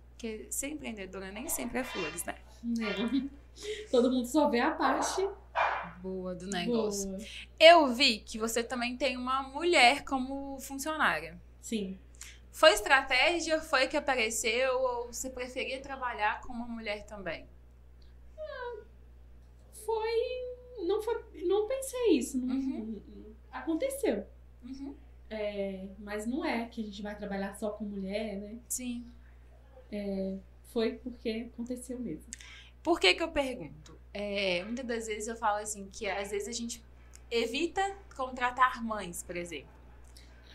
[0.10, 2.36] Porque ser empreendedora nem sempre é flores, né?
[2.62, 3.30] Não.
[3.90, 5.26] Todo mundo só vê a parte
[6.02, 7.08] Boa do negócio.
[7.10, 7.20] boa.
[7.58, 11.40] Eu vi que você também tem uma mulher como funcionária.
[11.62, 11.98] Sim.
[12.52, 13.62] Foi estratégia?
[13.62, 14.78] Foi que apareceu?
[14.78, 17.48] Ou você preferia trabalhar com uma mulher também?
[19.86, 20.86] Foi.
[20.86, 22.38] Não, foi, não pensei isso.
[22.40, 23.02] Uhum.
[23.50, 24.28] Aconteceu.
[24.68, 24.96] Uhum.
[25.30, 28.58] É, mas não é que a gente vai trabalhar só com mulher, né?
[28.68, 29.06] Sim.
[30.72, 32.30] Foi porque aconteceu mesmo.
[32.84, 33.98] Por que que eu pergunto?
[34.14, 36.84] É, muitas das vezes eu falo assim, que às vezes a gente
[37.30, 37.82] evita
[38.16, 39.70] contratar mães, por exemplo.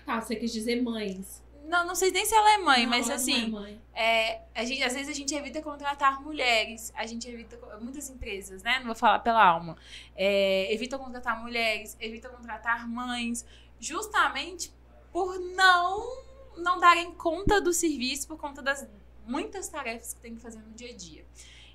[0.07, 1.43] Ah, você quis dizer mães.
[1.65, 3.81] Não, não sei nem se ela é mãe, Não, mas não assim, é mãe.
[3.95, 8.63] É, a gente, às vezes a gente evita contratar mulheres, a gente evita, muitas empresas,
[8.63, 8.79] né?
[8.79, 9.77] Não vou falar pela alma,
[10.17, 13.47] é, evita contratar mulheres, evita contratar mães,
[13.83, 14.73] justamente
[15.13, 16.25] por não,
[16.57, 18.89] não darem conta do serviço, por conta das
[19.27, 21.27] muitas tarefas que tem que fazer no dia a dia.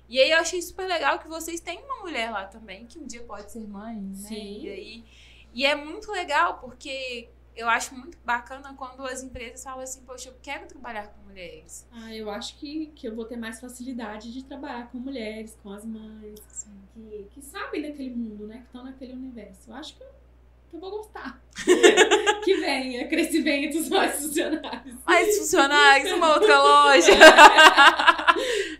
[0.08, 3.06] E aí eu achei super legal que vocês têm uma mulher lá também, que um
[3.06, 4.14] dia pode ser mãe, né?
[4.14, 4.62] Sim.
[4.62, 5.04] E, aí,
[5.52, 10.30] e é muito legal, porque eu acho muito bacana quando as empresas falam assim, poxa,
[10.30, 11.86] eu quero trabalhar com mulheres.
[11.92, 15.70] Ah, eu acho que, que eu vou ter mais facilidade de trabalhar com mulheres, com
[15.70, 16.40] as mães,
[16.94, 18.60] que, que sabem daquele mundo, né?
[18.60, 19.70] Que estão naquele universo.
[19.70, 20.17] Eu acho que eu, que
[20.72, 21.42] eu vou gostar.
[22.44, 24.96] que venha crescimentos mais funcionários.
[25.06, 27.12] Mais funcionários, uma outra loja.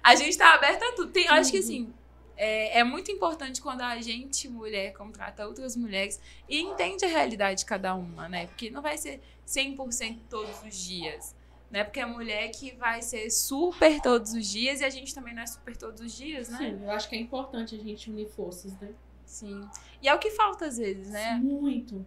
[0.03, 1.11] a gente tá aberta a tudo.
[1.11, 1.93] Tem, eu acho que assim,
[2.37, 7.61] é, é muito importante quando a gente, mulher, contrata outras mulheres e entende a realidade
[7.61, 8.47] de cada uma, né?
[8.47, 11.37] Porque não vai ser 100% todos os dias.
[11.71, 11.85] Né?
[11.85, 15.35] Porque é a mulher que vai ser super todos os dias e a gente também
[15.35, 16.59] não é super todos os dias, né?
[16.59, 18.89] Sim, eu acho que é importante a gente unir forças, né?
[19.29, 19.69] Sim.
[20.03, 21.37] E é o que falta às vezes, né?
[21.37, 22.05] Muito.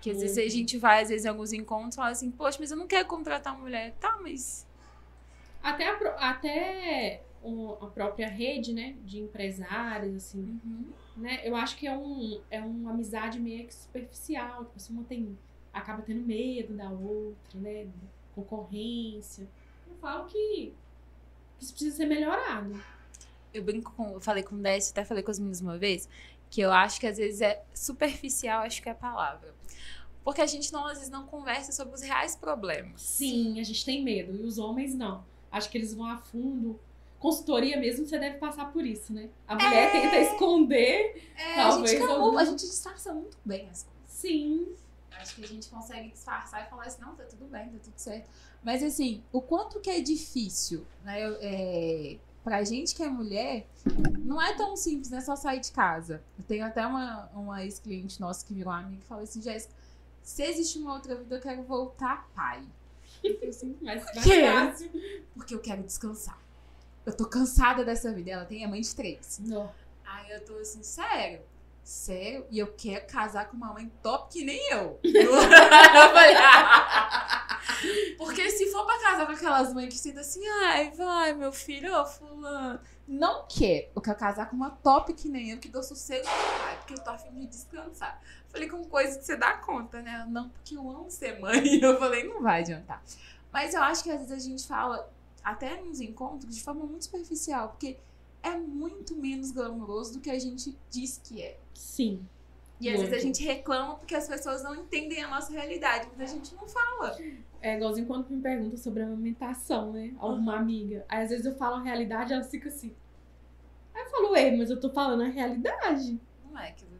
[0.00, 2.56] Que às vezes a gente vai, às vezes, em alguns encontros e fala assim, poxa,
[2.58, 3.94] mas eu não quero contratar mulher.
[4.00, 4.66] Tá, mas.
[5.62, 8.96] Até a, pro- até o- a própria rede, né?
[9.04, 10.86] De empresários, assim, Uhum.
[11.18, 11.40] né?
[11.44, 14.64] Eu acho que é, um, é uma amizade meio que superficial.
[14.64, 15.38] Tipo, assim, uma tem,
[15.72, 17.86] acaba tendo medo da outra, né?
[18.34, 19.46] Concorrência.
[19.86, 20.72] Eu falo que
[21.60, 22.82] isso precisa ser melhorado.
[23.52, 24.12] Eu brinco com.
[24.12, 26.08] Eu falei com o Décio, até falei com as meninas uma vez,
[26.50, 29.54] que eu acho que às vezes é superficial, acho que é a palavra.
[30.24, 33.00] Porque a gente não, às vezes não conversa sobre os reais problemas.
[33.00, 34.34] Sim, a gente tem medo.
[34.36, 35.24] E os homens não.
[35.50, 36.78] Acho que eles vão a fundo.
[37.18, 39.28] Consultoria mesmo, você deve passar por isso, né?
[39.46, 40.00] A mulher É.
[40.00, 41.22] tenta esconder.
[41.36, 44.00] É, Talvez a gente, algum- camufla, a gente disfarça muito bem as coisas.
[44.06, 44.68] Sim.
[45.12, 47.92] Acho que a gente consegue disfarçar e falar assim, não, tá tudo bem, tá tudo
[47.98, 48.30] certo.
[48.62, 51.22] Mas assim, o quanto que é difícil, né?
[51.26, 52.16] eu- É,
[52.50, 53.64] pra gente que é mulher,
[54.24, 56.20] não é tão simples, não é só sair de casa.
[56.36, 59.72] Eu tenho até uma, uma ex-cliente nossa que virou amiga que falou assim, Jéssica,
[60.20, 62.60] se existe uma outra vida, eu quero voltar pai.
[63.22, 64.90] Eu falei assim, Mas mais fácil.
[65.32, 66.36] porque eu quero descansar.
[67.06, 68.32] Eu tô cansada dessa vida.
[68.32, 69.38] Ela tem a mãe de três.
[69.44, 69.70] Não.
[70.04, 71.42] Aí eu tô assim, sério?
[71.84, 72.46] Sério?
[72.50, 74.98] E eu quero casar com uma mãe top que nem eu.
[75.04, 75.32] eu
[76.12, 77.46] falei, "Ah."
[78.18, 81.94] Porque se for pra casar com aquelas mães que sentam assim, ai, vai, meu filho,
[81.94, 82.80] ô fulano.
[83.06, 83.90] Não quer.
[83.94, 86.98] Eu quero casar com uma top que nem eu, que dou sossego pai, porque eu
[87.02, 88.20] tô afim de descansar.
[88.48, 90.26] Falei com coisa que você dá conta, né?
[90.28, 91.60] Não, porque eu amo ser mãe.
[91.82, 93.02] Eu falei, não vai adiantar.
[93.52, 95.10] Mas eu acho que às vezes a gente fala,
[95.42, 97.98] até nos encontros, de forma muito superficial, porque
[98.42, 101.58] é muito menos glamouroso do que a gente diz que é.
[101.74, 102.24] Sim.
[102.80, 103.22] E às vezes a Muito.
[103.22, 107.16] gente reclama porque as pessoas não entendem a nossa realidade, mas a gente não fala.
[107.60, 110.14] É igualzinho quando me perguntam sobre a amamentação, né?
[110.18, 111.04] Alguma amiga.
[111.08, 112.94] Aí às vezes eu falo a realidade, ela fica assim.
[113.94, 116.18] Aí eu falo, ei, mas eu tô falando a realidade.
[116.50, 116.90] Não é tudo.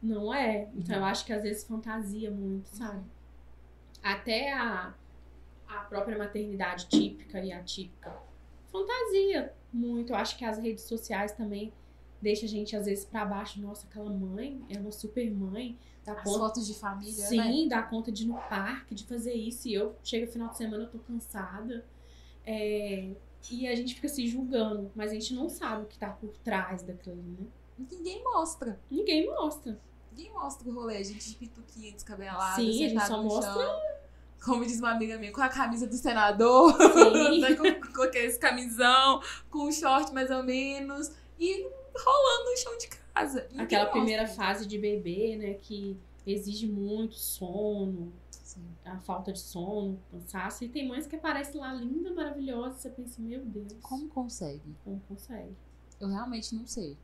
[0.00, 0.68] Não é.
[0.74, 3.02] Então eu acho que às vezes fantasia muito, sabe?
[4.02, 4.94] Até a,
[5.66, 8.12] a própria maternidade típica e atípica
[8.74, 10.12] fantasia muito.
[10.12, 11.72] Eu acho que as redes sociais também
[12.24, 13.60] deixam a gente às vezes pra baixo.
[13.60, 15.78] Nossa, aquela mãe é uma super mãe.
[16.04, 17.28] Dá As conta fotos de família, né?
[17.28, 19.68] Sim, dá conta de ir no parque, de fazer isso.
[19.68, 21.84] E eu chego no final de semana, eu tô cansada.
[22.44, 23.10] É,
[23.50, 26.36] e a gente fica se julgando, mas a gente não sabe o que tá por
[26.38, 27.46] trás daquilo, né?
[27.78, 28.78] Ninguém mostra.
[28.90, 29.78] Ninguém mostra.
[30.12, 30.96] Ninguém mostra o rolê.
[30.98, 33.80] A gente de pituquinha, descabelada, Sim, a gente só mostra- chão.
[34.44, 36.76] Como diz uma amiga minha, com a camisa do senador,
[37.40, 41.10] né, com, com aqueles camisão, com o short mais ou menos,
[41.40, 41.66] e
[41.96, 43.42] rolando no chão de casa.
[43.50, 45.54] Ninguém Aquela primeira fase de bebê, né?
[45.54, 48.64] Que exige muito sono, Sim.
[48.84, 50.64] a falta de sono, cansaço.
[50.64, 52.76] E tem mães que aparecem lá linda, maravilhosa.
[52.76, 54.74] E você pensa, meu Deus, Como consegue?
[54.82, 55.54] como consegue?
[56.00, 56.96] Eu realmente não sei.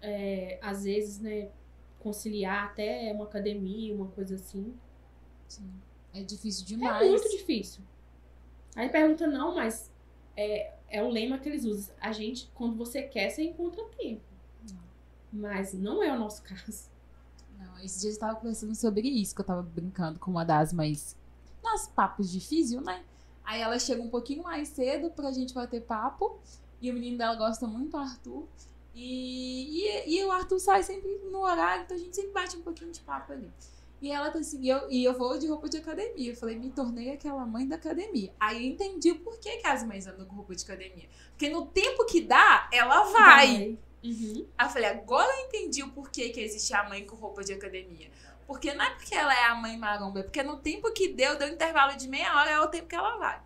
[0.00, 1.50] É, às vezes, né?
[1.98, 4.74] Conciliar até uma academia, uma coisa assim.
[5.48, 5.70] Sim.
[6.14, 7.10] É difícil É demais.
[7.10, 7.82] muito difícil.
[8.74, 9.90] Aí pergunta, não, mas
[10.36, 11.94] é, é o lema que eles usam.
[12.00, 14.22] A gente, quando você quer, você encontra tempo.
[15.32, 16.88] Mas não é o nosso caso.
[17.58, 20.72] Não, esses dias eu tava conversando sobre isso, que eu tava brincando com uma das
[20.72, 21.16] mães.
[21.62, 23.04] Nos papos de físio, né?
[23.44, 26.38] Aí ela chega um pouquinho mais cedo pra gente bater papo.
[26.80, 28.46] E o menino dela gosta muito do Arthur.
[28.94, 32.62] E, e, e o Arthur sai sempre no horário, então a gente sempre bate um
[32.62, 33.50] pouquinho de papo ali.
[34.06, 36.30] E ela tá assim, e eu, e eu vou de roupa de academia.
[36.30, 38.32] Eu falei, me tornei aquela mãe da academia.
[38.38, 41.08] Aí eu entendi o porquê que as mães andam com roupa de academia.
[41.30, 43.78] Porque no tempo que dá, ela vai.
[44.04, 44.46] Uhum.
[44.56, 47.52] Aí eu falei, agora eu entendi o porquê que existe a mãe com roupa de
[47.52, 48.08] academia.
[48.46, 51.36] Porque não é porque ela é a mãe maromba, é porque no tempo que deu,
[51.36, 53.42] deu um intervalo de meia hora, é o tempo que ela vai.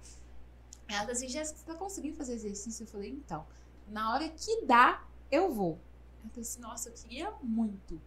[0.87, 2.83] Ela falou assim, Jéssica, você tá conseguindo fazer exercício?
[2.83, 3.47] Eu falei, então,
[3.89, 5.81] na hora que dá, eu vou.
[6.21, 7.99] Ela falou assim, nossa, eu queria muito.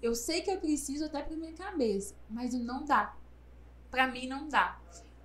[0.00, 3.16] Eu sei que eu preciso até pra minha cabeça, mas não dá.
[3.90, 4.78] Pra mim não dá.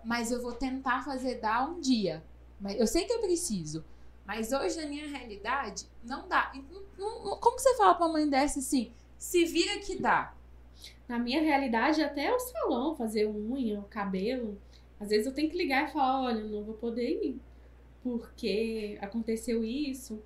[0.04, 2.24] Mas eu vou tentar fazer dar um dia.
[2.60, 3.84] Mas eu sei que eu preciso.
[4.26, 6.52] Mas hoje, na minha realidade, não dá.
[7.40, 8.92] Como você fala pra uma mãe dessa assim?
[9.18, 10.34] Se vira que dá.
[11.08, 14.58] Na minha realidade, até o salão, fazer unha, o cabelo.
[15.00, 17.42] Às vezes eu tenho que ligar e falar, olha, não vou poder ir.
[18.02, 20.22] Porque aconteceu isso.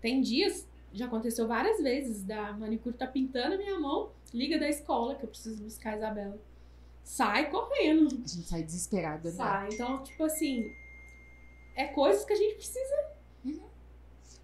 [0.00, 4.68] Tem dias, já aconteceu várias vezes, da manicure tá pintando a minha mão, liga da
[4.68, 6.38] escola que eu preciso buscar a Isabela.
[7.02, 8.08] Sai correndo.
[8.24, 9.36] A gente sai desesperada, né?
[9.36, 9.68] Sai.
[9.72, 10.72] Então, tipo assim,
[11.74, 13.10] é coisas que a gente precisa.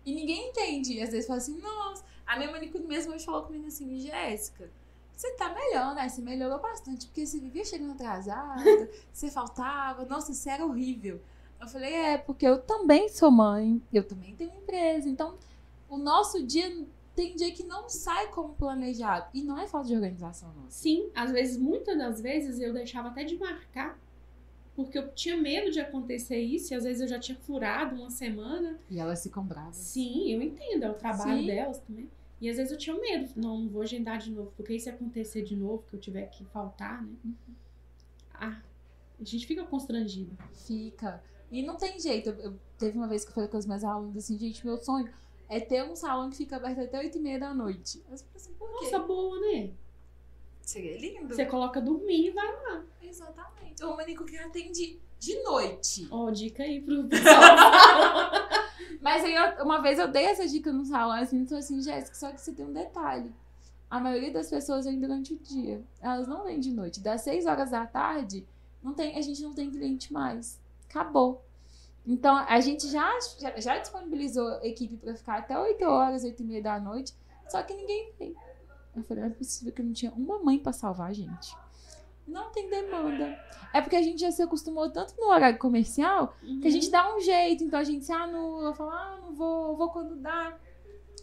[0.04, 1.02] E ninguém entende.
[1.02, 2.04] Às vezes fala assim, nossa.
[2.24, 4.70] A minha manicure mesmo hoje falou comigo assim, Jéssica,
[5.16, 6.08] você tá melhor, né?
[6.08, 7.06] Você melhorou bastante.
[7.06, 10.04] Porque você vivia chegando atrasada, você faltava.
[10.04, 11.20] Nossa, você era horrível.
[11.60, 13.80] Eu falei, é, porque eu também sou mãe.
[13.92, 15.08] Eu também tenho empresa.
[15.08, 15.36] Então,
[15.88, 19.28] o nosso dia tem dia que não sai como planejado.
[19.32, 20.70] E não é falta de organização, nossa.
[20.70, 23.98] Sim, às vezes, muitas das vezes eu deixava até de marcar.
[24.74, 28.10] Porque eu tinha medo de acontecer isso, e às vezes eu já tinha furado uma
[28.10, 28.78] semana.
[28.90, 29.76] E elas ficam bravas.
[29.76, 31.46] Sim, eu entendo, é o trabalho Sim.
[31.46, 32.10] delas também.
[32.38, 35.42] E às vezes eu tinha medo, não, não vou agendar de novo, porque se acontecer
[35.42, 37.14] de novo, que eu tiver que faltar, né?
[38.34, 38.60] Ah,
[39.18, 40.36] a gente fica constrangido.
[40.66, 41.22] Fica.
[41.50, 42.28] E não tem jeito.
[42.28, 44.76] Eu, eu- teve uma vez que eu falei com os meus alunos assim, gente, meu
[44.76, 45.08] sonho
[45.48, 47.98] é ter um salão que fica aberto até 8 e meia da noite.
[48.10, 48.84] Eu falei assim, por quê?
[48.84, 49.70] Nossa, boa, né?
[50.62, 51.34] Seria lindo.
[51.34, 52.82] Você coloca dormir e vai lá.
[53.02, 53.84] Exatamente.
[53.84, 56.08] O manicure atende de noite.
[56.10, 58.30] Ó, dica aí pro pessoal.
[59.00, 62.16] Mas aí, eu- uma vez eu dei essa dica no salão, assim, então assim, Jéssica,
[62.16, 63.32] só que você tem um detalhe.
[63.88, 65.80] A maioria das pessoas vem durante o dia.
[66.00, 66.98] Elas não vêm de noite.
[67.00, 68.44] Das 6 horas da tarde,
[68.82, 70.60] não tem, a gente não tem cliente mais.
[70.90, 71.44] Acabou.
[72.06, 76.46] Então, a gente já, já, já disponibilizou equipe pra ficar até 8 horas, 8 e
[76.46, 77.12] meia da noite,
[77.48, 78.36] só que ninguém veio.
[78.94, 81.54] Eu falei, não é possível que não tinha uma mãe pra salvar a gente.
[82.26, 83.38] Não tem demanda.
[83.72, 87.14] É porque a gente já se acostumou tanto no horário comercial que a gente dá
[87.14, 90.56] um jeito, então a gente se anula, fala, ah, não vou, vou quando dá.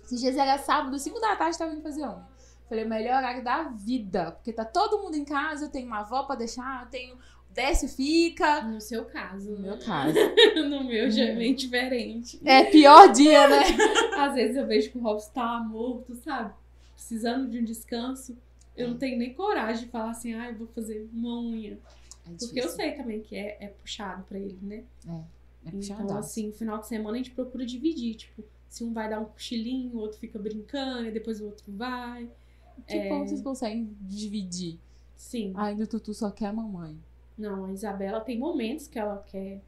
[0.04, 2.28] Esses dias era sábado, 5 da tarde, tava indo fazer unha.
[2.70, 6.00] Falei, o melhor horário da vida, porque tá todo mundo em casa, eu tenho uma
[6.00, 7.18] avó pra deixar, eu tenho.
[7.54, 8.64] Desce fica.
[8.64, 9.52] No seu caso.
[9.52, 9.70] No né?
[9.70, 10.16] meu caso.
[10.70, 12.40] no meu já é bem diferente.
[12.44, 13.62] É pior dia, né?
[14.18, 16.54] Às vezes eu vejo que o Robson tá morto, sabe?
[16.96, 18.36] Precisando de um descanso.
[18.76, 21.78] Eu não tenho nem coragem de falar assim, ah, eu vou fazer uma unha.
[22.40, 24.84] Porque eu sei também que é, é puxado pra ele, né?
[25.06, 25.20] É
[25.68, 26.18] Então, puxadaço.
[26.18, 28.16] assim, no final de semana a gente procura dividir.
[28.16, 31.66] Tipo, se um vai dar um cochilinho, o outro fica brincando, e depois o outro
[31.68, 32.28] vai.
[32.88, 33.10] Que é.
[33.10, 34.80] ponto vocês conseguem dividir?
[35.16, 35.54] Sim.
[35.56, 36.98] Ainda o Tutu só quer a mamãe.
[37.38, 39.62] Não, a Isabela tem momentos que ela quer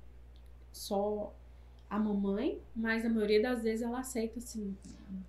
[0.72, 1.34] só
[1.90, 4.76] a mamãe, mas a maioria das vezes ela aceita, assim,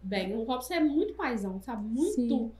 [0.02, 0.34] bem.
[0.34, 1.86] O Robson é muito paizão, sabe?
[1.86, 2.52] Muito Sim.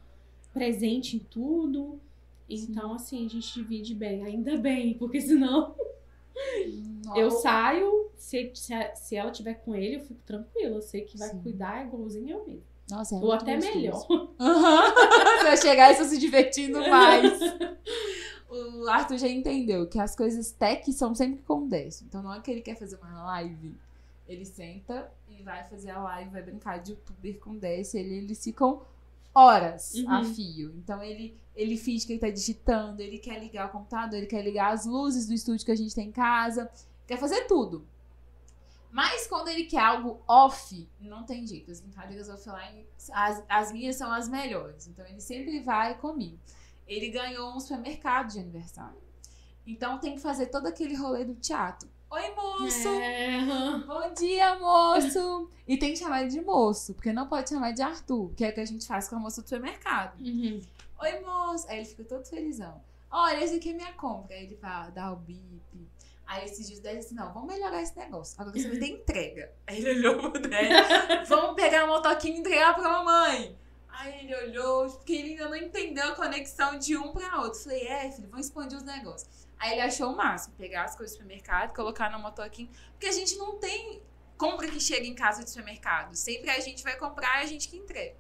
[0.53, 2.01] presente em tudo.
[2.49, 4.25] Então, assim, a gente divide bem.
[4.25, 5.75] Ainda bem, porque senão
[7.17, 10.77] eu saio, se, se, se ela tiver com ele, eu fico tranquila.
[10.77, 11.41] Eu sei que vai Sim.
[11.41, 12.63] cuidar igualzinho eu mesmo.
[12.89, 13.77] Nossa, é Ou até gostoso.
[13.77, 14.07] melhor.
[14.39, 17.39] Você vai chegar e estão se divertindo mais.
[18.49, 22.03] o Arthur já entendeu que as coisas tech são sempre com 10.
[22.03, 23.75] Então não é que ele quer fazer uma live.
[24.29, 27.95] Ele senta e vai fazer a live, vai brincar de youtuber com 10.
[27.95, 28.83] Ele, eles ficam
[29.35, 30.35] horas a Uhum.
[30.35, 30.75] fio.
[30.77, 34.43] Então ele, ele finge que ele tá digitando, ele quer ligar o computador, ele quer
[34.43, 36.71] ligar as luzes do estúdio que a gente tem em casa.
[37.07, 37.87] Quer fazer tudo.
[38.91, 41.71] Mas quando ele quer algo off, não tem jeito.
[41.71, 44.87] As brincadeiras offline, as, as minhas são as melhores.
[44.89, 46.39] Então ele sempre vai comigo.
[46.87, 49.01] Ele ganhou um supermercado de aniversário.
[49.67, 51.89] Então tem que fazer todo aquele rolê do teatro.
[52.09, 52.89] Oi, moço!
[52.89, 53.45] É.
[53.85, 55.51] Bom dia, moço!
[55.67, 58.51] E tem que chamar ele de moço, porque não pode chamar de Arthur, que é
[58.51, 60.21] o que a gente faz com a moça do supermercado.
[60.21, 60.63] Uhum.
[61.01, 61.69] Oi, moço!
[61.69, 62.81] Aí ele fica todo felizão.
[63.11, 64.37] Olha, esse aqui é minha compra.
[64.37, 65.91] Aí ele fala, dá o bip.
[66.27, 68.35] Aí esses dias dele assim, não, vamos melhorar esse negócio.
[68.41, 69.53] Agora você vai ter entrega.
[69.67, 70.43] Aí ele olhou pro.
[71.29, 73.57] Vamos pegar a motoquinha e entregar pra mamãe.
[73.99, 77.61] Aí ele olhou, porque ele ainda não entendeu a conexão de um pra outro.
[77.61, 79.47] Falei, é, filho, vamos expandir os negócios.
[79.59, 82.69] Aí ele achou o máximo, pegar as coisas do supermercado, colocar na motoquinha.
[82.93, 84.03] Porque a gente não tem
[84.37, 86.15] compra que chega em casa de supermercado.
[86.15, 88.15] Sempre a gente vai comprar e a gente que entrega.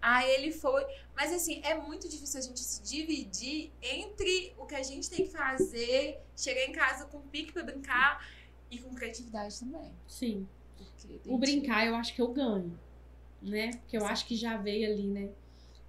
[0.00, 0.84] Aí ele foi.
[1.14, 5.26] Mas assim, é muito difícil a gente se dividir entre o que a gente tem
[5.26, 8.26] que fazer, chegar em casa com pique pra brincar
[8.70, 9.92] e com criatividade também.
[10.06, 10.48] Sim.
[11.26, 12.78] O brincar eu acho que eu ganho,
[13.44, 13.70] né?
[13.72, 15.28] Porque eu acho que já veio ali, né?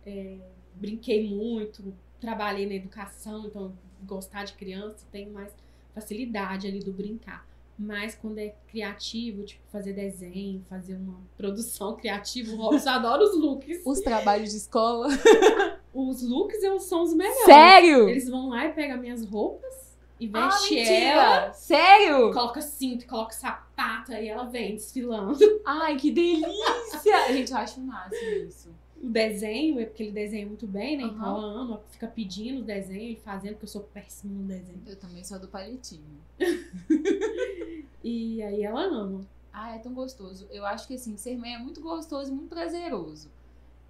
[0.06, 0.38] É,
[0.76, 5.52] brinquei muito, trabalhei na educação, então gostar de criança, tenho mais
[5.94, 7.48] facilidade ali do brincar.
[7.78, 13.38] Mas quando é criativo, tipo fazer desenho, fazer uma produção criativa, o Robson adora os
[13.38, 13.82] looks.
[13.86, 15.08] Os trabalhos de escola.
[15.98, 17.46] Os looks são os melhores.
[17.46, 18.10] Sério?
[18.10, 19.85] Eles vão lá e pegam minhas roupas
[20.20, 20.94] e Ah, veste mentira!
[20.94, 22.32] ela, Sério?
[22.34, 25.38] coloca cinto, coloca sapato, aí ela vem desfilando.
[25.66, 27.28] Ai, que delícia!
[27.34, 28.70] Gente, eu acho máximo isso.
[29.02, 31.04] o desenho, é porque ele desenha muito bem, né?
[31.04, 31.38] Então Aham.
[31.38, 34.82] ela ama, fica pedindo o desenho e fazendo, porque eu sou péssima no desenho.
[34.88, 36.04] Eu também sou do palitinho.
[38.04, 39.22] E aí ela ama.
[39.52, 40.48] Ah, é tão gostoso.
[40.52, 43.32] Eu acho que assim, ser mãe é muito gostoso, muito prazeroso.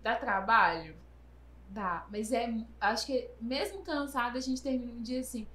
[0.01, 0.95] Dá trabalho?
[1.69, 2.05] Dá.
[2.09, 2.53] Mas é.
[2.79, 5.45] Acho que mesmo cansada, a gente termina um dia assim.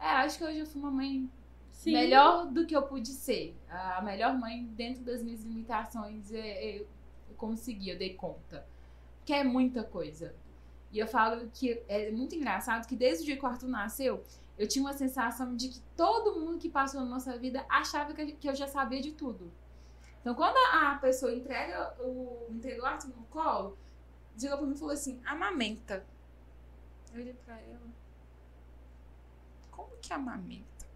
[0.00, 1.28] É, acho que hoje eu fui uma mãe
[1.72, 1.92] Sim.
[1.92, 3.56] melhor do que eu pude ser.
[3.68, 6.86] A melhor mãe dentro das minhas limitações é, eu,
[7.28, 8.66] eu consegui, eu dei conta.
[9.24, 10.34] Que é muita coisa.
[10.90, 14.24] E eu falo que é muito engraçado que desde o dia que o Arthur nasceu,
[14.58, 18.48] eu tinha uma sensação de que todo mundo que passou na nossa vida achava que,
[18.48, 19.52] eu já sabia de tudo.
[20.20, 23.78] Então, quando a a pessoa entrega o, entrega o Arthur no colo,
[24.36, 26.04] chegou pra mim e falou assim: amamenta.
[27.12, 27.97] Eu olhei pra ela.
[29.78, 30.86] Como que amamenta?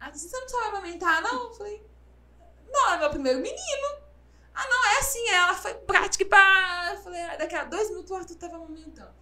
[0.00, 1.48] Ela você não sabe amamentar, não?
[1.48, 1.86] Eu falei,
[2.66, 4.00] não, é meu primeiro menino.
[4.54, 6.92] Ah, não, é assim, ela foi prática e pá.
[6.94, 9.14] Eu falei, ah, daqui a dois minutos o Arthur tava amamentando.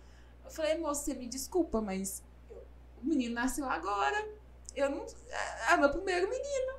[0.45, 2.23] Eu falei, moça, você me desculpa, mas
[3.03, 4.25] o menino nasceu agora.
[4.77, 5.05] Eu não.
[5.29, 6.75] É, é meu primeiro menino.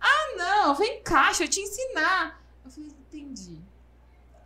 [0.00, 2.40] Ah, não, vem cá, deixa eu te ensinar.
[2.64, 3.60] Eu falei, entendi.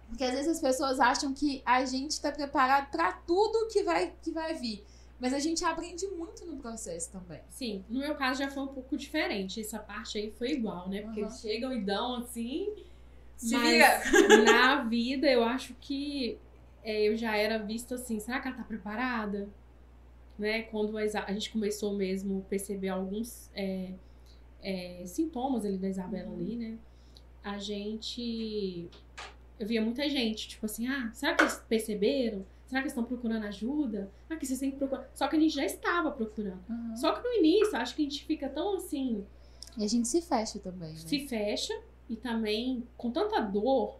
[0.08, 4.14] Porque às vezes as pessoas acham que a gente está preparado para tudo que vai,
[4.22, 4.86] que vai vir.
[5.20, 7.40] Mas a gente aprende muito no processo também.
[7.50, 9.60] Sim, no meu caso já foi um pouco diferente.
[9.60, 11.02] Essa parte aí foi igual, né?
[11.02, 11.26] Porque Uhum.
[11.26, 12.72] eles chegam e dão assim.
[13.36, 14.42] Se mas vira.
[14.44, 16.38] na vida eu acho que
[16.82, 19.48] é, eu já era vista assim, será que ela tá preparada?
[20.38, 20.62] Né?
[20.62, 23.92] Quando a, a gente começou mesmo a perceber alguns é,
[24.62, 26.34] é, sintomas ali da Isabela Uhum.
[26.40, 26.78] ali, né?
[27.44, 28.88] A gente.
[29.58, 32.44] Eu via muita gente, tipo assim, ah, será que eles perceberam?
[32.70, 34.08] Será que eles estão procurando ajuda?
[34.28, 35.10] Ah, que vocês têm que procurar.
[35.12, 36.62] Só que a gente já estava procurando.
[36.68, 36.96] Uhum.
[36.96, 39.26] Só que no início, acho que a gente fica tão assim,
[39.76, 40.98] E a gente se fecha também, né?
[41.04, 41.76] se fecha
[42.08, 43.98] e também com tanta dor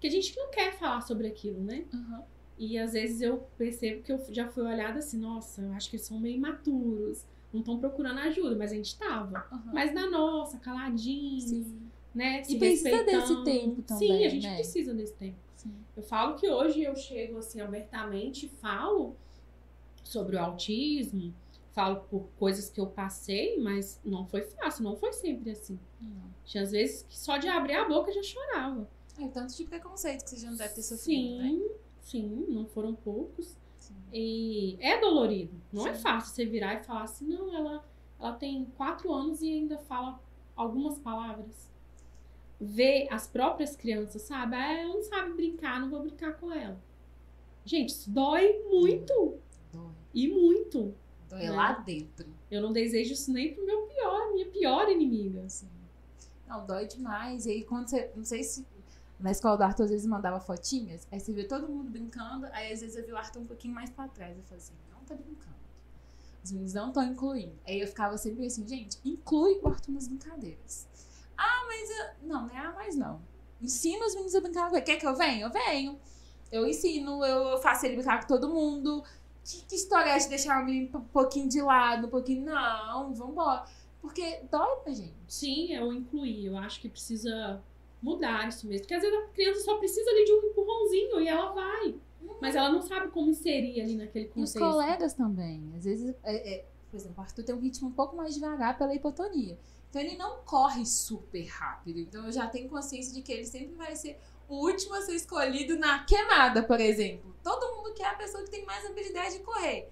[0.00, 1.84] que a gente não quer falar sobre aquilo, né?
[1.94, 2.22] Uhum.
[2.58, 5.94] E às vezes eu percebo que eu já fui olhada assim, nossa, eu acho que
[5.94, 9.46] eles são meio imaturos, não estão procurando ajuda, mas a gente tava.
[9.52, 9.72] Uhum.
[9.72, 11.80] Mas na nossa, caladinho, Sim.
[12.12, 12.42] né?
[12.42, 14.54] Se E precisa desse tempo Sim, também, a gente né?
[14.56, 15.36] precisa desse tempo.
[15.60, 15.74] Sim.
[15.94, 19.14] Eu falo que hoje eu chego assim abertamente e falo
[20.02, 21.34] sobre o autismo,
[21.72, 25.78] falo por coisas que eu passei, mas não foi fácil, não foi sempre assim.
[26.00, 26.30] Não.
[26.46, 28.88] Tinha às vezes que só de abrir a boca já chorava.
[29.18, 31.48] É tanto de preconceito que você já não deve ter sofrido, né?
[31.50, 31.68] Sim,
[32.00, 33.54] sim, não foram poucos.
[33.78, 33.94] Sim.
[34.10, 35.52] E é dolorido.
[35.70, 36.00] Não é Sim.
[36.00, 37.84] fácil você virar e falar assim, não, ela,
[38.18, 40.18] ela tem quatro anos e ainda fala
[40.56, 41.69] algumas palavras.
[42.60, 44.54] Ver as próprias crianças, sabe?
[44.54, 46.78] Ah, ela não sabe brincar, não vou brincar com ela.
[47.64, 49.38] Gente, isso dói muito.
[49.72, 49.92] Dói.
[50.12, 50.94] E muito.
[51.28, 51.50] Dói Né?
[51.50, 52.26] lá dentro.
[52.50, 55.42] Eu não desejo isso nem pro meu pior, minha pior inimiga.
[55.44, 55.68] Assim.
[56.46, 57.46] Não, dói demais.
[57.46, 58.10] E aí quando você.
[58.14, 58.66] Não sei se.
[59.18, 62.72] Na escola do Arthur, às vezes mandava fotinhas, aí você via todo mundo brincando, aí
[62.72, 64.34] às vezes eu vi o Arthur um pouquinho mais pra trás.
[64.34, 65.56] Eu falei assim, não tá brincando.
[66.42, 67.52] Os meninos não estão incluindo.
[67.66, 70.88] Aí eu ficava sempre assim, gente, inclui o Arthur nas brincadeiras.
[71.42, 72.28] Ah, mas eu...
[72.28, 73.20] Não, não é ah, mas não.
[73.62, 74.84] Ensina os meninos a brincar com ele.
[74.84, 75.46] Quer que eu venha?
[75.46, 75.98] Eu venho.
[76.52, 79.02] Eu ensino, eu faço ele brincar com todo mundo.
[79.44, 82.44] Que, que história é de deixar o menino um pouquinho de lado, um pouquinho.
[82.44, 83.64] Não, vambora.
[84.00, 85.14] Porque dói pra gente.
[85.28, 86.46] Sim, eu incluí.
[86.46, 87.62] Eu acho que precisa
[88.02, 88.82] mudar isso mesmo.
[88.82, 91.94] Porque às vezes a criança só precisa ali de um empurrãozinho e ela vai.
[92.40, 94.58] Mas ela não sabe como inserir ali naquele E os contexto.
[94.58, 95.72] colegas também.
[95.76, 98.76] Às vezes, é, é, por exemplo, o Arthur tem um ritmo um pouco mais devagar
[98.78, 99.58] pela hipotonia.
[99.90, 101.98] Então ele não corre super rápido.
[101.98, 104.18] Então eu já tenho consciência de que ele sempre vai ser
[104.48, 107.34] o último a ser escolhido na queimada, por exemplo.
[107.42, 109.88] Todo mundo quer a pessoa que tem mais habilidade de correr.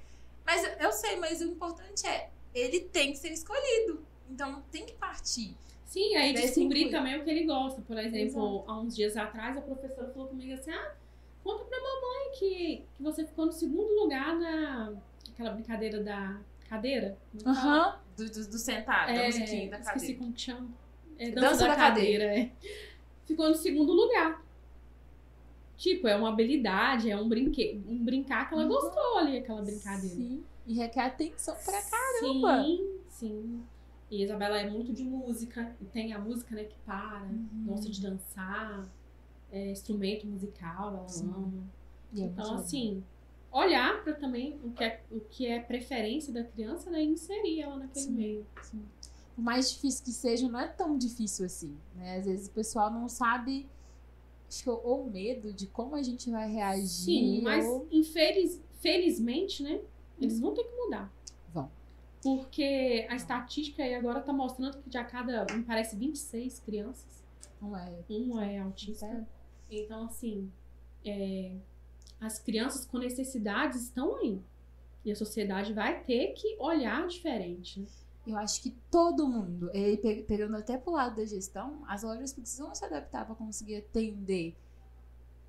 [0.46, 4.05] Mas eu- sei, mas o importante é, ele tem que ser escolhido.
[4.30, 5.57] Então tem que partir.
[5.84, 7.80] Sim, aí descobrir também o que ele gosta.
[7.82, 8.64] Por exemplo, Exato.
[8.70, 10.92] há uns dias atrás, a professora falou comigo assim: ah,
[11.42, 14.92] conta pra mamãe que, que você ficou no segundo lugar na
[15.32, 16.38] aquela brincadeira da
[16.68, 17.16] cadeira.
[17.42, 17.48] Como?
[17.56, 17.98] Aham.
[18.16, 20.18] Do, do, do sentado, da É, musiquinha da esqueci cadeira.
[20.18, 20.68] como que chama.
[21.18, 22.50] É, Dança dança, da da, cadeira, é.
[23.26, 24.42] Ficou no segundo lugar.
[25.76, 27.80] Tipo, é uma habilidade, é um, brinque...
[27.86, 28.68] um brincar que ela Uhum.
[28.68, 30.14] gostou ali, aquela brincadeira.
[30.16, 30.42] Sim.
[30.66, 32.62] E requer atenção pra caramba.
[32.64, 33.62] Sim, sim.
[34.10, 37.64] E a Isabela é muito de música, e tem a música, né, que para, Uhum.
[37.66, 38.88] gosta de dançar,
[39.52, 41.26] é, instrumento musical, ela Sim.
[41.28, 41.64] ama.
[42.12, 42.64] E é Então, legal.
[43.51, 47.62] Olhar para também o que, é, o que é preferência da criança, né, e inserir
[47.62, 48.12] ela naquele Sim.
[48.12, 48.46] meio.
[48.62, 48.82] Sim.
[49.34, 52.16] Por mais difícil que seja, não é tão difícil assim, né?
[52.16, 53.68] Às vezes o pessoal não sabe,
[54.66, 56.88] ou medo de como a gente vai reagir.
[56.88, 57.86] Sim, mas ou...
[57.90, 59.80] infeliz, felizmente, né,
[60.20, 61.12] eles vão ter que mudar.
[61.55, 61.70] Vão.
[62.22, 67.24] Porque a estatística aí agora tá mostrando que de a cada, me parece, 26 crianças,
[67.62, 67.93] Não é.
[68.10, 69.06] um é autista.
[69.06, 69.27] Sério?
[69.70, 70.51] Então, assim,
[71.05, 71.56] é,
[72.20, 74.40] as crianças com necessidades estão aí.
[75.05, 77.81] E a sociedade vai ter que olhar diferente.
[77.81, 77.86] né?
[78.27, 79.97] Eu acho que todo mundo, e
[80.27, 84.55] pegando até pro lado da gestão, as lojas precisam se adaptar para conseguir atender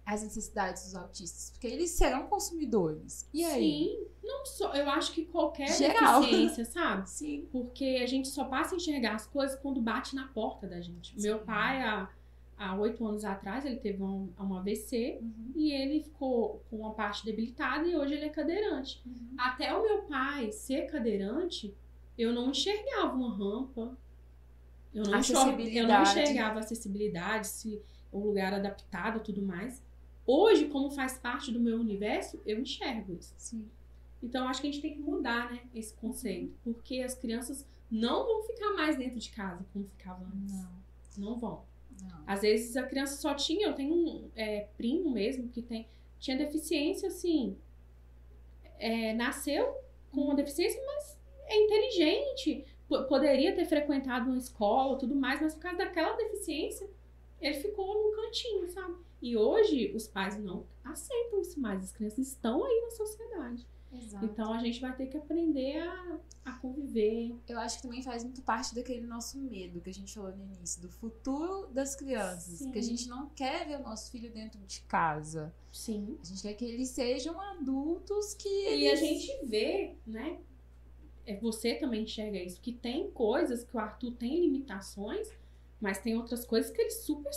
[0.05, 3.27] as necessidades dos autistas, porque eles serão consumidores.
[3.33, 3.89] E aí?
[3.89, 4.73] Sim, não só.
[4.73, 6.21] Eu acho que qualquer Geral.
[6.21, 7.07] deficiência, sabe?
[7.11, 7.47] Sim.
[7.51, 11.13] Porque a gente só passa a enxergar as coisas quando bate na porta da gente.
[11.13, 11.27] Sim.
[11.27, 12.09] Meu pai, há
[12.59, 15.53] há oito anos atrás, ele teve um, um AVC Uhum.
[15.55, 19.01] e ele ficou com uma parte debilitada e hoje ele é cadeirante.
[19.05, 19.35] Uhum.
[19.37, 21.73] Até o meu pai ser cadeirante,
[22.17, 23.97] eu não enxergava uma rampa.
[24.93, 27.81] Eu não, eu não enxergava acessibilidade, se
[28.11, 29.81] o lugar adaptado e tudo mais.
[30.25, 33.33] Hoje, como faz parte do meu universo, eu enxergo isso.
[33.37, 33.67] Sim.
[34.21, 36.53] Então, acho que a gente tem que mudar, né, esse conceito.
[36.63, 40.61] Porque as crianças não vão ficar mais dentro de casa como ficavam antes.
[41.17, 41.29] Não.
[41.29, 41.63] Não vão.
[42.25, 45.87] Às vezes a criança só tinha, eu tenho um é, primo mesmo que tem,
[46.19, 47.57] tinha deficiência, assim,
[48.77, 49.75] é, nasceu
[50.11, 51.17] com uma deficiência, mas
[51.47, 56.89] é inteligente, po- poderia ter frequentado uma escola tudo mais, mas por causa daquela deficiência,
[57.41, 58.95] ele ficou num cantinho, sabe?
[59.21, 63.65] E hoje os pais não aceitam isso mais, as crianças estão aí na sociedade.
[63.91, 64.25] Exato.
[64.25, 67.35] Então a gente vai ter que aprender a, a conviver.
[67.47, 70.43] Eu acho que também faz muito parte daquele nosso medo que a gente falou no
[70.43, 72.59] início, do futuro das crianças.
[72.59, 72.71] Sim.
[72.71, 75.53] Que a gente não quer ver o nosso filho dentro de casa.
[75.71, 76.17] Sim.
[76.21, 78.47] A gente quer que eles sejam adultos que.
[78.47, 80.39] E a eles- gente vê, né?
[81.25, 85.27] É, você também enxerga isso, que tem coisas que o Arthur tem limitações,
[85.79, 87.31] mas tem outras coisas que ele super.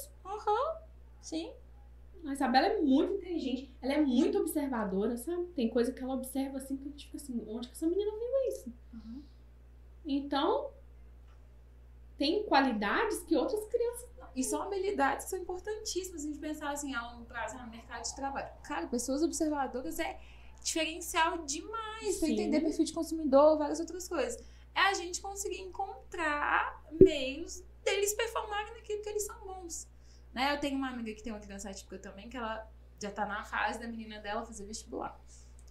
[1.21, 1.53] Sim.
[2.25, 5.45] A Isabela é muito inteligente, ela é muito observadora, sabe?
[5.57, 8.13] Tem coisa que ela observa assim que a gente fica assim, onde que essa menina
[8.13, 8.73] viu isso?
[8.93, 9.23] Uhum.
[10.07, 10.71] Então,
[12.17, 14.13] tem qualidades que outras crianças.
[14.35, 16.23] E são habilidades que são importantíssimas.
[16.23, 18.49] A gente pensar assim, a longo prazo no mercado de trabalho.
[18.63, 20.19] Cara, pessoas observadoras é
[20.63, 24.43] diferencial demais para entender perfil de consumidor, várias outras coisas.
[24.75, 29.89] É a gente conseguir encontrar meios deles performarem naquilo que eles são bons.
[30.33, 30.55] Né?
[30.55, 32.67] Eu tenho uma amiga que tem uma criança atípica também, que ela
[33.01, 35.19] já tá na fase da menina dela fazer vestibular.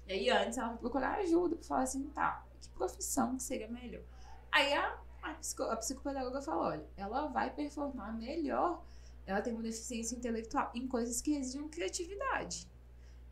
[0.07, 4.03] E aí antes ela procurar ajuda pra falar assim, tá, que profissão que seria melhor?
[4.51, 8.83] Aí a, a, psico, a psicopedagoga falou, olha, ela vai performar melhor,
[9.25, 12.67] ela tem uma deficiência intelectual em coisas que exigem criatividade.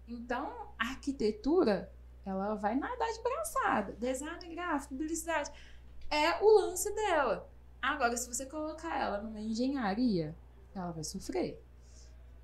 [0.08, 1.92] Então, a arquitetura,
[2.26, 3.94] ela vai nadar de braçada.
[3.94, 5.52] Design gráfico, publicidade,
[6.10, 7.50] é o lance dela.
[7.82, 10.36] Agora, se você colocar ela numa engenharia,
[10.74, 11.62] ela vai sofrer.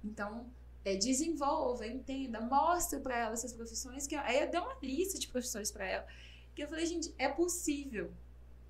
[0.03, 0.45] Então,
[0.83, 4.05] é, desenvolva, entenda, mostre para ela essas profissões.
[4.05, 6.07] que Aí eu dei uma lista de profissões para ela.
[6.53, 8.11] Que eu falei, gente, é possível.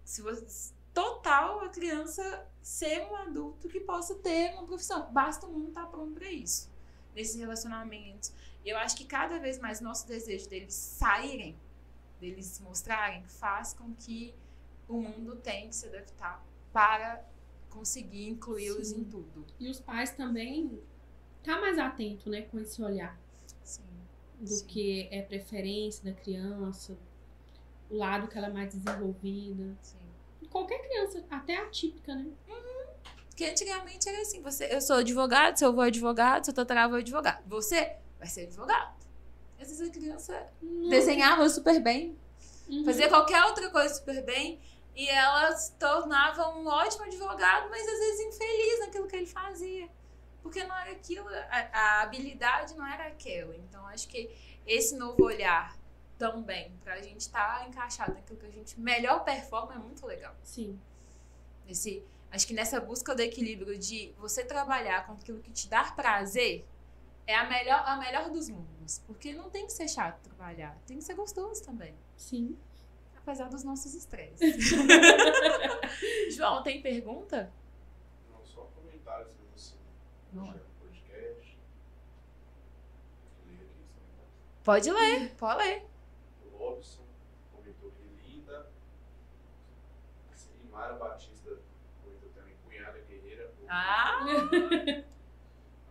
[0.04, 5.12] Se você, total a criança ser um adulto que possa ter uma profissão.
[5.12, 6.72] Basta o mundo estar pronto para isso.
[7.14, 8.32] Nesses relacionamentos.
[8.66, 11.56] Eu acho que cada vez mais nosso desejo deles saírem,
[12.20, 14.34] deles mostrarem, faz com que
[14.88, 17.24] o mundo tenha que se adaptar para
[17.76, 19.46] conseguir incluí-los em tudo.
[19.60, 20.80] E os pais também
[21.44, 23.20] tá mais atento, né, com esse olhar
[23.64, 23.84] Sim.
[24.40, 24.66] do Sim.
[24.66, 26.98] que é preferência da criança,
[27.90, 29.76] o lado que ela é mais desenvolvida.
[29.82, 29.98] Sim.
[30.50, 32.28] Qualquer criança, até atípica, né?
[33.30, 37.00] Porque antigamente era assim, você, eu sou advogado, seu avô é advogado, seu tataravô é
[37.00, 37.44] advogado.
[37.48, 38.96] Você vai ser advogado.
[39.60, 40.90] Às vezes a criança Não.
[40.90, 42.16] desenhava super bem,
[42.70, 42.84] Uhum.
[42.86, 44.60] fazia qualquer outra coisa super bem,
[44.96, 49.90] e ela se tornava um ótimo advogado, mas às vezes infeliz naquilo que ele fazia.
[50.42, 53.56] Porque não era aquilo, a, a habilidade não era aquela.
[53.58, 54.34] Então acho que
[54.66, 55.78] esse novo olhar
[56.18, 60.34] também, pra gente estar encaixado naquilo que a gente melhor performa, é muito legal.
[60.44, 60.80] Sim.
[61.68, 62.02] Esse,
[62.32, 66.66] acho que nessa busca do equilíbrio de você trabalhar com aquilo que te dá prazer
[67.28, 69.00] é a melhor, a melhor dos mundos.
[69.00, 71.96] Porque não tem que ser chato trabalhar, tem que ser gostoso também.
[72.16, 72.58] Sim.
[73.26, 74.56] Apesar dos nossos estresses.
[76.38, 77.52] João, tem pergunta?
[78.32, 79.74] Não só comentários que você
[80.32, 80.54] Não.
[80.80, 81.58] podcast.
[84.64, 85.84] Pode ler, pode ler.
[86.54, 87.02] O Robson
[87.52, 88.70] comentou que linda.
[90.64, 91.58] E Mara Batista
[92.04, 93.52] comentou também cunhada guerreira.
[93.68, 94.24] Ah!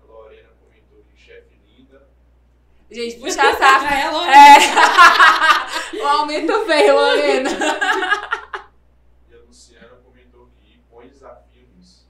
[0.01, 2.06] A Lorena comentou que chefe linda.
[2.95, 3.85] Gente, puxa a saco.
[3.93, 5.99] É, ela É.
[6.03, 7.51] o aumento veio, Lorena.
[9.31, 12.07] E a Luciana comentou que põe desafio nisso.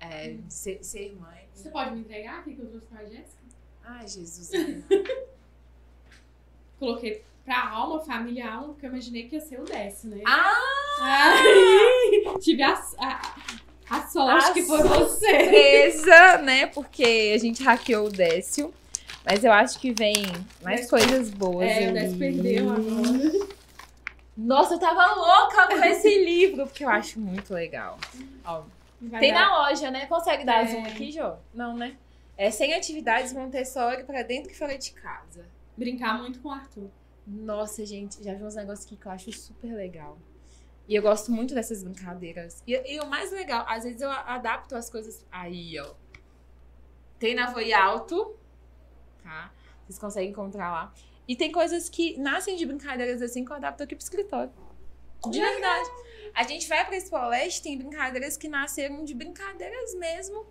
[0.00, 1.48] É, ser, ser mãe.
[1.54, 3.42] Você pode me entregar aqui que eu trouxe pra Jéssica?
[3.84, 4.50] Ai, Jesus.
[6.78, 10.22] Coloquei pra alma, família alma, porque eu imaginei que ia ser o Décio, né?
[10.26, 10.54] Ah!
[11.00, 13.34] Ai, tive a, a,
[13.90, 15.30] a sorte A que foi você.
[15.30, 16.66] surpresa, né?
[16.66, 18.72] Porque a gente hackeou o Décio.
[19.24, 20.14] Mas eu acho que vem
[20.62, 21.68] mais coisas boas.
[21.70, 23.52] É, o perdeu agora.
[24.36, 27.98] Nossa, eu tava louca com esse livro, porque eu acho muito legal.
[28.44, 28.62] Ó,
[29.20, 30.06] tem dar- na loja, né?
[30.06, 30.66] Consegue dar É.
[30.66, 31.34] zoom aqui, Jô?
[31.54, 31.96] Não, né?
[32.36, 35.44] É sem atividades Montessori pra dentro e fora de casa.
[35.76, 36.88] Brincar muito com o Arthur.
[37.26, 40.18] Nossa, gente, já vi uns negócios aqui que eu acho super legal.
[40.88, 42.62] E eu gosto muito dessas brincadeiras.
[42.66, 45.24] E, e o mais legal, às vezes eu adapto as coisas.
[45.30, 45.92] Aí, ó.
[47.18, 48.34] Tem na Voi Alto,
[49.22, 49.52] tá?
[49.86, 50.94] Vocês conseguem encontrar lá.
[51.26, 54.52] E tem coisas que nascem de brincadeiras assim que eu adapto aqui pro escritório.
[55.30, 55.88] De verdade.
[56.34, 60.46] A gente vai pra Expo Leste, tem brincadeiras que nasceram de brincadeiras mesmo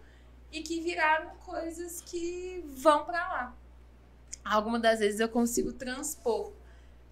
[0.52, 3.56] e que viraram coisas que vão pra lá.
[4.46, 6.54] Algumas das vezes eu consigo transpor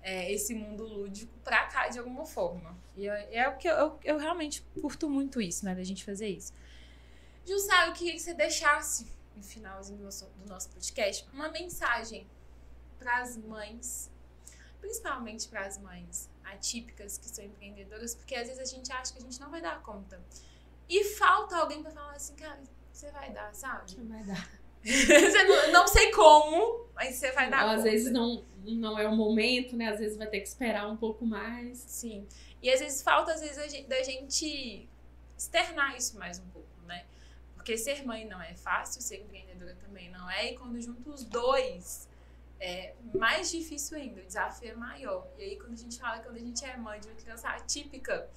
[0.02, 2.77] é, esse mundo lúdico pra cá de alguma forma.
[2.95, 5.76] E eu- é o que eu, eu, eu realmente curto muito isso, né?
[5.76, 6.53] Da gente fazer isso.
[7.45, 9.06] Jussara, eu queria que você deixasse,
[9.40, 12.28] no finalzinho do nosso, podcast, uma mensagem
[12.98, 14.11] para as mães,
[14.82, 19.20] principalmente para as mães atípicas que são empreendedoras, porque às vezes a gente acha que
[19.20, 20.22] a gente não vai dar conta.
[20.90, 22.60] E falta alguém para falar assim, cara,
[22.91, 23.91] você vai dar, sabe?
[23.91, 24.60] Você vai dar.
[25.48, 27.66] não, não sei como, mas você vai dar.
[27.66, 29.90] Ou, às vezes não, não é o momento, né?
[29.90, 31.78] Às vezes vai ter que esperar um pouco mais.
[31.78, 32.28] Sim.
[32.61, 34.90] E às vezes falta, às vezes, da gente
[35.38, 36.68] externar isso mais um pouco?
[37.69, 40.53] Porque ser mãe não é fácil, ser empreendedora também não é.
[40.53, 42.09] E quando junta os dois,
[42.59, 45.27] é mais difícil ainda, o desafio é maior.
[45.37, 48.27] E aí, quando a gente fala, quando a gente é mãe de uma criança atípica,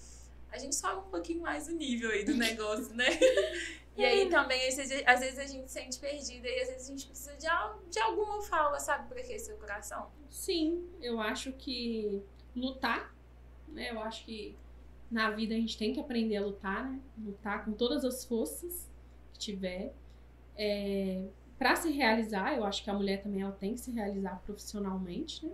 [0.50, 3.06] a gente sobe um pouquinho mais o nível aí do negócio, né?
[3.94, 6.86] E aí também, às vezes, às vezes a gente se sente perdida e às vezes
[6.86, 7.46] a gente precisa de,
[7.90, 10.10] de alguma fala, sabe, pra aquecer o coração.
[10.30, 12.22] Sim, eu acho que
[12.56, 13.14] lutar,
[13.68, 13.90] né?
[13.90, 14.56] Eu acho que
[15.10, 16.98] na vida a gente tem que aprender a lutar, né?
[17.18, 18.90] Lutar com todas as forças
[19.42, 19.94] tiver.
[20.56, 21.26] É,
[21.58, 25.46] para se realizar, eu acho que a mulher também ela tem que se realizar profissionalmente,
[25.46, 25.52] né?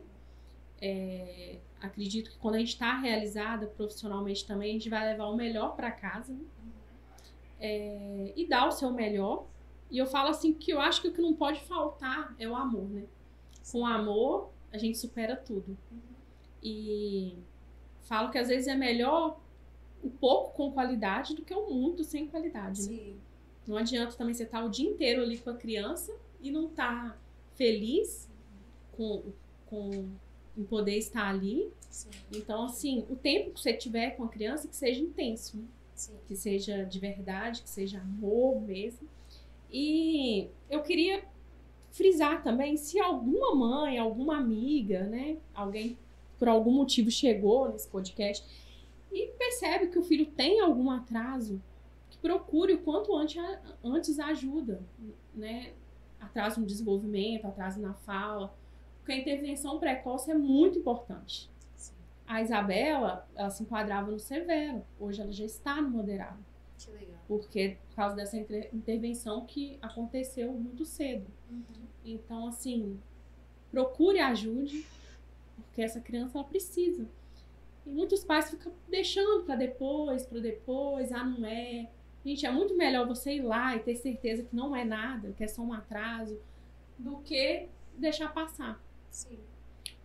[0.81, 5.37] É, acredito que quando a gente está realizada profissionalmente também, a gente vai levar o
[5.37, 6.45] melhor para casa, né?
[7.61, 9.47] É, e dar o seu melhor.
[9.91, 12.55] E eu falo assim que eu acho que o que não pode faltar é o
[12.55, 13.05] amor, né?
[13.71, 15.77] Com amor, a gente supera tudo.
[16.63, 17.37] E
[18.03, 19.39] falo que às vezes é melhor
[20.03, 23.15] o pouco com qualidade do que o muito sem qualidade, né?
[23.69, 27.21] Não adianta também você estar o dia inteiro ali com a criança e não estar
[27.55, 28.27] feliz
[28.93, 29.23] com,
[29.67, 30.09] com
[30.57, 31.71] em poder estar ali.
[31.91, 32.09] Sim.
[32.33, 35.65] Então, assim, o tempo que você tiver com a criança que seja intenso, né?
[36.27, 39.07] Que seja de verdade, que seja amor mesmo.
[39.71, 41.23] E eu queria
[41.91, 45.99] frisar também, se alguma mãe, alguma amiga, né, alguém
[46.39, 48.47] por algum motivo chegou nesse podcast
[49.11, 51.61] e percebe que o filho tem algum atraso,
[52.21, 53.37] procure o quanto antes,
[53.83, 54.83] antes a ajuda,
[55.35, 55.73] né?
[56.21, 58.55] Atraso no desenvolvimento, atraso na fala,
[58.99, 61.49] porque a intervenção precoce é muito importante.
[61.77, 61.95] Sim.
[62.27, 64.85] A Isabela, ela se enquadrava no severo.
[64.99, 66.45] Hoje ela já está no moderado.
[66.77, 67.21] Que legal.
[67.27, 71.27] Porque por causa dessa inter- intervenção que aconteceu muito cedo.
[71.51, 71.65] Uhum.
[72.05, 72.99] Então, assim,
[73.71, 74.85] procure ajude,
[75.55, 77.09] porque essa criança ela precisa.
[77.87, 81.89] E muitos pais ficam deixando para depois, para depois, ah, não é.
[82.29, 85.43] Gente, é muito melhor você ir lá e ter certeza que não é nada, que
[85.43, 86.39] é só um atraso,
[86.99, 88.79] do que deixar passar.
[89.11, 89.39] Sim.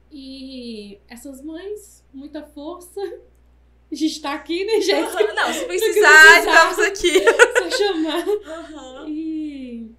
[0.09, 3.01] E essas mães, muita força.
[3.91, 5.33] A gente tá aqui, né, Jéssica?
[5.33, 7.19] Não, se precisar, estamos aqui.
[7.59, 8.25] Só chamar.
[8.47, 9.05] Aham.
[9.09, 9.93] E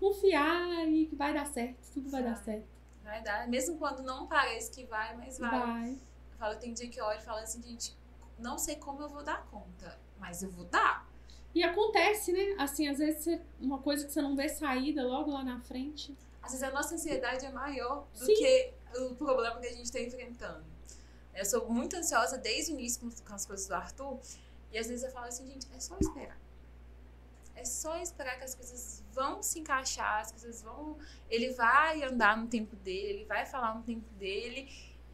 [0.00, 1.78] confiar e que vai dar certo.
[1.94, 2.66] Tudo vai dar certo.
[3.04, 3.48] Vai dar.
[3.48, 5.50] Mesmo quando não parece que vai, mas vai.
[5.50, 5.90] Vai.
[5.92, 7.96] Eu falo, tem dia que eu olho e falo assim, gente,
[8.36, 11.08] não sei como eu vou dar conta, mas eu vou dar.
[11.54, 12.54] E acontece, né?
[12.58, 16.16] Assim, às vezes uma coisa que você não vê saída logo lá na frente.
[16.42, 18.34] Às vezes a nossa ansiedade é maior do Sim.
[18.34, 20.64] que o problema que a gente está enfrentando.
[21.34, 24.18] Eu sou muito ansiosa desde o início com- com as coisas do Arthur.
[24.72, 26.38] E às vezes eu falo assim, gente, é só esperar.
[27.54, 30.96] É só esperar que as coisas vão se encaixar, as coisas vão.
[31.28, 34.68] Ele vai andar no tempo dele, ele vai falar no tempo dele.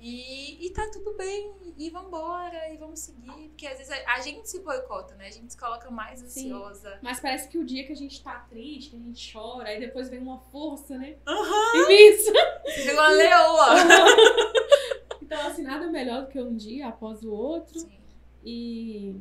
[0.06, 3.48] E, e tá tudo bem, e vambora, e vamos seguir.
[3.48, 5.28] Porque às vezes a, a gente se boicota, né?
[5.28, 6.52] A gente se coloca mais Sim.
[6.52, 6.98] ansiosa.
[7.01, 9.81] Mas parece que o dia que a gente tá triste, que a gente chora, aí
[9.81, 11.16] depois vem uma força, né?
[11.26, 11.85] Aham!
[11.85, 12.32] Imensa.
[12.66, 13.74] Você uma leoa!
[15.22, 17.81] Então, assim, nada melhor do que um dia após o outro.
[17.81, 17.98] Sim.
[18.44, 19.18] E,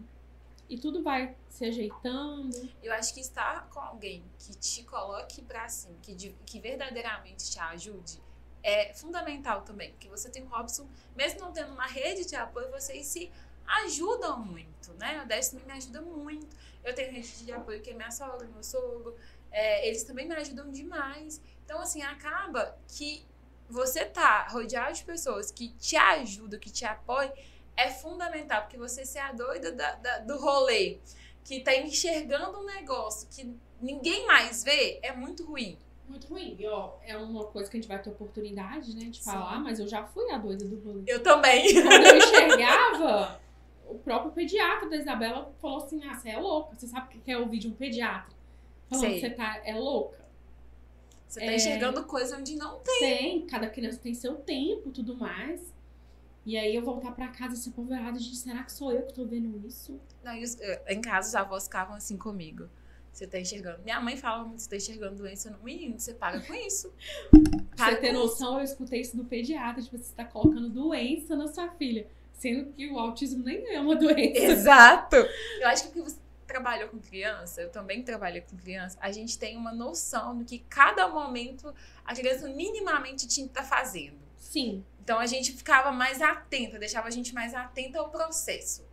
[0.70, 2.70] e tudo vai se ajeitando.
[2.84, 6.14] Eu acho que estar com alguém que te coloque pra cima, que,
[6.46, 8.20] que verdadeiramente te ajude,
[8.64, 9.92] é fundamental também.
[9.92, 13.32] Porque você tem o Robson, mesmo não tendo uma rede de apoio, vocês se
[13.66, 15.22] ajudam muito, né?
[15.24, 16.56] O Destiny me ajuda muito.
[16.84, 19.16] Eu tenho rede de apoio que é minha sogra, meu sogro.
[19.52, 21.40] É, eles também me ajudam demais.
[21.66, 23.26] Então, assim, acaba que
[23.70, 27.32] você tá rodeado de pessoas que te ajudam, que te apoiam,
[27.78, 28.64] é fundamental.
[28.64, 31.00] Porque você ser a doida da- da- do rolê
[31.46, 35.78] que tá enxergando um negócio que ninguém mais vê, é muito ruim.
[36.08, 36.56] Muito ruim.
[36.60, 39.24] E, ó, é uma coisa que a gente vai ter oportunidade, né, de Sim.
[39.32, 41.04] falar, mas eu já fui a doida do rolê.
[41.08, 41.74] Eu também.
[41.82, 43.40] Quando eu enxergava,
[43.88, 46.76] o próprio pediatra da Isabela falou assim: ah, você é louca.
[46.78, 48.34] Você sabe o que é ouvir de um pediatra?
[48.90, 49.14] Falando Sei.
[49.16, 50.24] que você tá, é louca.
[51.28, 51.56] Você tá É.
[51.56, 53.00] enxergando coisa onde não tem.
[53.00, 55.74] Tem, cada criança tem seu tempo tudo mais.
[56.46, 59.26] E aí eu voltar pra casa assim, apavorada, gente, será que sou eu que tô
[59.26, 59.98] vendo isso?
[60.22, 62.70] Não, e os- eh, em casa os avós ficavam assim comigo.
[63.14, 63.84] Você tá enxergando.
[63.84, 66.92] Minha mãe falava muito, você tá enxergando doença no menino, você paga com isso.
[67.76, 71.48] Para você ter noção, eu escutei isso do pediatra, tipo, você tá colocando doença na
[71.48, 72.08] sua filha.
[72.34, 74.40] Sendo que o autismo nem é uma doença.
[74.40, 75.16] Exato!
[75.62, 76.18] Eu acho que porque você
[76.48, 80.60] trabalhou com criança, eu também trabalhei com criança, a gente tem uma noção do que
[80.70, 81.74] cada momento
[82.06, 84.18] a criança minimamente tinha que estar fazendo.
[84.38, 84.84] Sim.
[85.02, 88.86] Então a gente ficava mais atenta, deixava a gente mais atenta ao processo.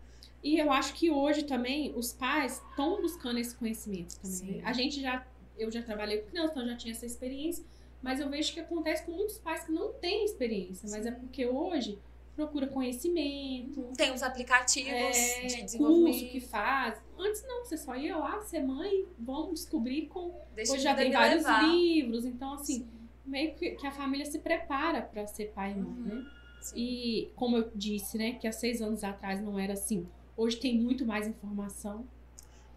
[0.43, 4.37] E eu acho que hoje também os pais estão buscando esse conhecimento também.
[4.37, 4.53] Sim.
[4.57, 4.63] né?
[4.65, 5.27] A gente já,
[5.59, 7.65] eu já trabalhei com criança, então já tinha essa experiência,
[8.03, 11.45] mas eu vejo que acontece com muitos pais que não têm experiência, mas é porque
[11.47, 11.99] hoje
[12.35, 16.31] procura conhecimento, Tem os aplicativos é, de curso desenvolvimento.
[16.31, 16.99] que faz.
[17.19, 20.35] Antes não, você só ia lá ser mãe, vamos descobrir com.
[20.55, 21.63] Deixa Hoje já tem vários levar.
[21.69, 22.89] livros, então assim,
[23.27, 26.05] meio que, que a família se prepara para ser pai e mãe, Uhum.
[26.23, 26.27] né?
[26.63, 26.75] Sim.
[26.77, 30.07] E como eu disse, né, que há seis anos atrás não era assim.
[30.41, 32.09] Hoje tem muito mais informação.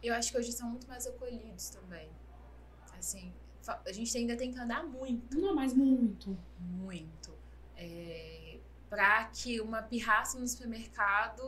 [0.04, 2.10] Eu acho que hoje são muito mais acolhidos também.
[3.00, 3.32] Assim,
[3.86, 6.38] a gente ainda tem que andar muito, Não, mas muito.
[6.60, 7.32] muito.
[7.78, 8.58] É,
[8.90, 11.42] pra que uma pirraça no supermercado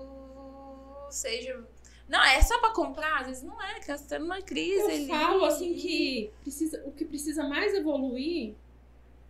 [1.10, 1.68] seja.
[2.08, 5.08] Não, é só pra comprar, às vezes não é, que tá numa crise Eu ali.
[5.08, 8.56] falo assim que precisa, o que precisa mais evoluir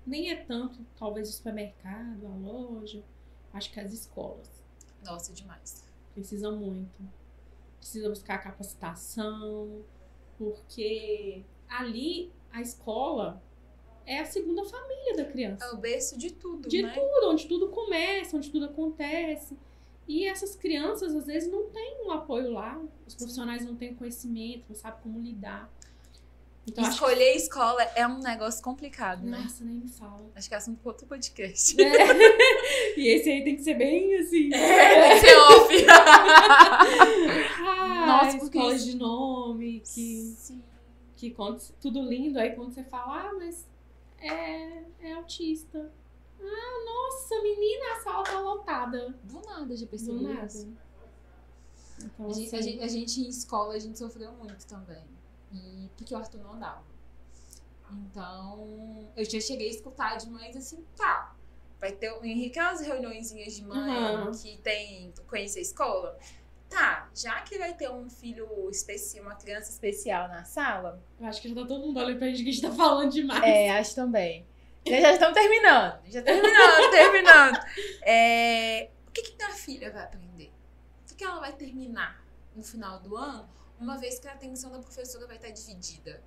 [0.06, 3.03] nem é tanto, talvez, o supermercado, a loja.
[3.52, 4.48] Acho que as escolas.
[5.03, 5.84] Nossa, demais.
[6.16, 7.04] Precisa muito.
[7.78, 9.84] Precisa buscar capacitação,
[10.38, 13.44] porque ali a escola
[14.06, 15.66] é a segunda família da criança.
[15.66, 16.94] É o berço de tudo, De né?
[16.94, 19.58] tudo, onde tudo começa, onde tudo acontece.
[20.08, 22.82] E essas crianças, às vezes, não têm um apoio lá.
[23.06, 25.72] Os profissionais não têm conhecimento, não sabem como lidar.
[26.68, 27.06] Então, acho que...
[27.06, 29.40] Escolher escola é um negócio complicado, né?
[29.40, 30.32] Nossa, nem me fala.
[30.36, 31.76] Acho que é assunto para outro podcast.
[32.98, 34.52] E esse aí tem que ser bem assim.
[34.54, 35.86] É, tem que ser off.
[37.68, 40.64] Ah, Nossa, porque de nome, que, Sim.
[41.16, 43.68] que quando, tudo lindo, aí quando você fala, ah, mas
[44.20, 45.92] é, é autista.
[46.40, 49.16] Ah, nossa, menina, a sala tá lotada.
[49.24, 50.48] Do nada, já Do percebeu nada.
[52.04, 55.04] Então, A gente, a, assim, gente, a gente em escola, a gente sofreu muito também.
[55.51, 56.84] E porque o Arthur não andava.
[57.91, 61.35] Então, eu já cheguei a escutar de mães assim, tá.
[61.80, 64.31] Vai ter o Henrique, aquelas reuniõezinhas de mãe Aham.
[64.31, 66.17] que tem conhecer a escola.
[66.69, 71.01] Tá, já que vai ter um filho especial, uma criança especial na sala.
[71.19, 73.11] eu acho que já tá todo mundo olhando pra gente que a gente tá falando
[73.11, 73.43] demais.
[73.43, 74.45] É, acho também.
[74.85, 75.99] Já, já estamos terminando.
[76.07, 77.59] Já terminando, terminando.
[78.01, 80.51] É, o que, que minha filha vai aprender?
[81.03, 82.23] O que, que ela vai terminar
[82.55, 83.47] no final do ano,
[83.80, 86.23] uma vez que a atenção da professora vai estar dividida?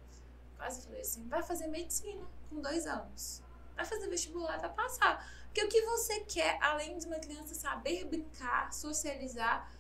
[0.57, 3.43] Quase falei assim: vai fazer medicina com dois anos.
[3.77, 5.25] Vai fazer vestibular, vai passar.
[5.47, 9.71] Porque o que você quer, além de uma criança saber brincar, socializar,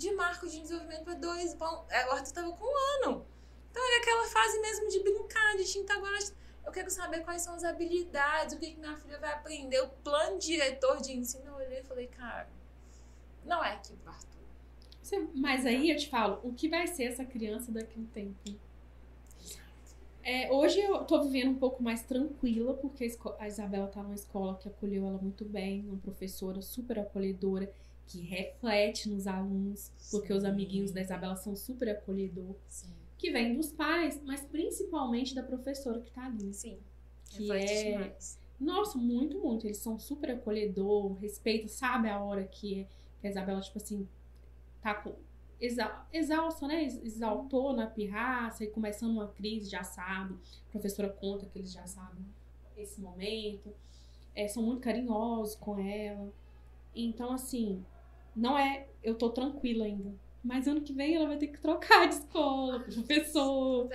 [0.00, 1.54] de marco de desenvolvimento para dois.
[1.54, 3.26] Bom, é, o Arthur tava com um ano.
[3.70, 6.18] Então era aquela fase mesmo de brincar, de tinta agora.
[6.64, 9.88] Eu quero saber quais são as habilidades, o que, que minha filha vai aprender, o
[9.88, 11.46] plano diretor de ensino.
[11.46, 12.48] Eu olhei e falei, cara,
[13.44, 14.39] não é aqui pro Arthur.
[15.34, 18.38] Mas aí eu te falo, o que vai ser essa criança daqui a um tempo?
[20.22, 24.56] É, hoje eu tô vivendo um pouco mais tranquila, porque a Isabela tá numa escola
[24.56, 27.72] que acolheu ela muito bem, uma professora super acolhedora,
[28.06, 30.48] que reflete nos alunos, porque os Sim.
[30.48, 32.92] amiguinhos da Isabela são super acolhedor, Sim.
[33.16, 36.52] que vem dos pais, mas principalmente da professora que tá ali.
[36.52, 36.78] Sim.
[37.30, 38.38] Que Reflete é- demais.
[38.60, 39.66] Nossa, muito, muito.
[39.66, 42.86] Eles são super acolhedor, respeita, sabe a hora que,
[43.20, 44.06] que a Isabela, tipo assim,
[44.82, 45.14] tá com.
[45.60, 46.82] Exa, exausta, né?
[46.84, 50.34] Ex- Exaltou na pirraça e começando uma crise, já sabe.
[50.68, 52.24] A professora conta que eles já sabem
[52.76, 53.72] esse momento.
[54.34, 56.32] É, são muito carinhosos com ela.
[56.94, 57.84] Então, assim,
[58.34, 58.88] não é.
[59.02, 60.14] Eu tô tranquila ainda.
[60.42, 63.88] Mas ano que vem ela vai ter que trocar de escola, professor.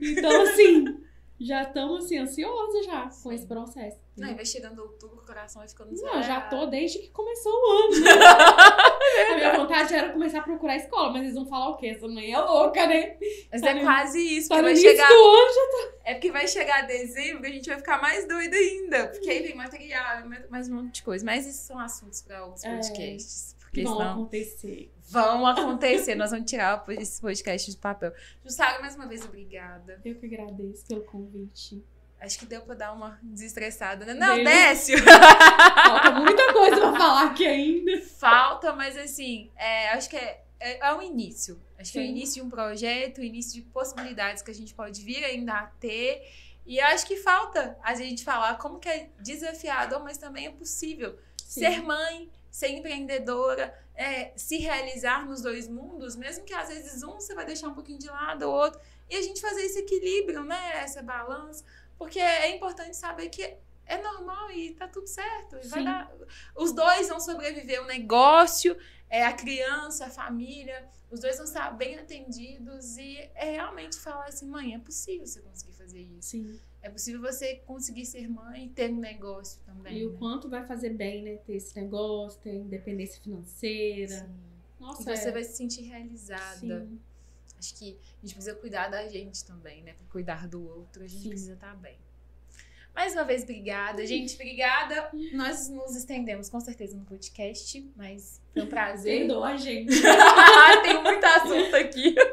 [0.00, 1.03] Então, assim,
[1.40, 3.98] já estamos assim, ansiosos já com esse processo.
[4.16, 7.52] Não, e vai chegando outubro, o coração vai ficando Não, já tô desde que começou
[7.52, 7.94] o ano.
[9.32, 11.88] A minha vontade era começar a procurar escola, mas eles vão falar o quê?
[11.88, 13.16] Essa mãe é louca, né?
[13.50, 15.08] Mas Tá é no- quase isso, Tá porque no vai chegar.
[15.08, 15.92] do ano já.
[16.04, 19.08] É porque vai chegar dezembro e a gente vai ficar mais doida ainda.
[19.08, 21.24] Porque aí vem material, mais- mais um monte de coisa.
[21.24, 22.76] Mas isso são assuntos para outros É.
[22.76, 23.56] podcasts.
[23.60, 24.92] Porque Vão senão acontecer.
[25.08, 26.14] Vão acontecer.
[26.14, 28.12] Nós vamos tirar esse podcast do papel.
[28.44, 30.00] Jussara, mais uma vez, obrigada.
[30.04, 31.84] Eu que agradeço pelo convite.
[32.20, 34.14] Acho que deu pra dar uma desestressada, né?
[34.14, 34.42] Não.
[34.42, 34.96] Décio!
[35.04, 38.00] Falta muita coisa pra falar aqui ainda.
[38.00, 41.60] Falta, mas assim, é, acho que é, é, é um início.
[41.78, 42.10] Acho que é o Sim.
[42.10, 45.66] início de um projeto, o início de possibilidades que a gente pode vir ainda a
[45.66, 46.22] ter.
[46.64, 51.18] E acho que falta a gente falar como que é desafiador, mas também é possível.
[51.36, 57.14] Ser mãe, ser empreendedora, é, se realizar nos dois mundos, mesmo que às vezes um
[57.14, 58.80] você vai deixar um pouquinho de lado, o outro.
[59.08, 60.78] E a gente fazer esse equilíbrio, né?
[60.78, 61.64] Essa balança.
[61.96, 63.56] Porque é importante saber que
[63.86, 65.56] é normal e tá tudo certo.
[65.68, 66.10] Vai dar...
[66.56, 68.76] Os dois vão sobreviver o negócio,
[69.08, 70.88] é, a criança, a família.
[71.10, 72.96] Os dois vão estar bem atendidos.
[72.96, 76.30] E é realmente falar assim, mãe, é possível você conseguir fazer isso.
[76.30, 76.60] Sim.
[76.84, 80.00] É possível você conseguir ser mãe e ter um negócio também.
[80.00, 80.18] E o né?
[80.18, 81.36] quanto vai fazer bem, né?
[81.38, 84.20] Ter esse negócio, ter independência financeira.
[84.20, 84.34] Sim.
[84.78, 85.32] Nossa, e você é.
[85.32, 86.84] vai se sentir realizada.
[86.84, 87.00] Sim.
[87.58, 89.94] Acho que a gente precisa cuidar da gente também, né?
[89.94, 91.30] Pra cuidar do outro, a gente Sim.
[91.30, 91.96] precisa estar bem.
[92.94, 94.06] Mais uma vez, obrigada.
[94.06, 95.10] Gente, obrigada.
[95.32, 99.18] Nós nos estendemos com certeza no podcast, mas foi um prazer.
[99.20, 99.92] Perdoa a gente.
[100.82, 102.14] Tem muito assunto aqui.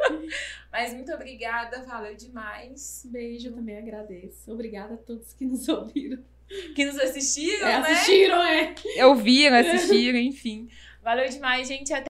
[0.71, 3.05] Mas muito obrigada, valeu demais.
[3.11, 4.49] Beijo, eu também agradeço.
[4.49, 6.23] Obrigada a todos que nos ouviram.
[6.73, 7.91] Que nos assistiram, É, né?
[7.91, 8.73] assistiram, é.
[9.05, 10.69] Ouviram, assistiram, enfim.
[11.03, 11.91] Valeu demais, gente.
[11.91, 11.99] Até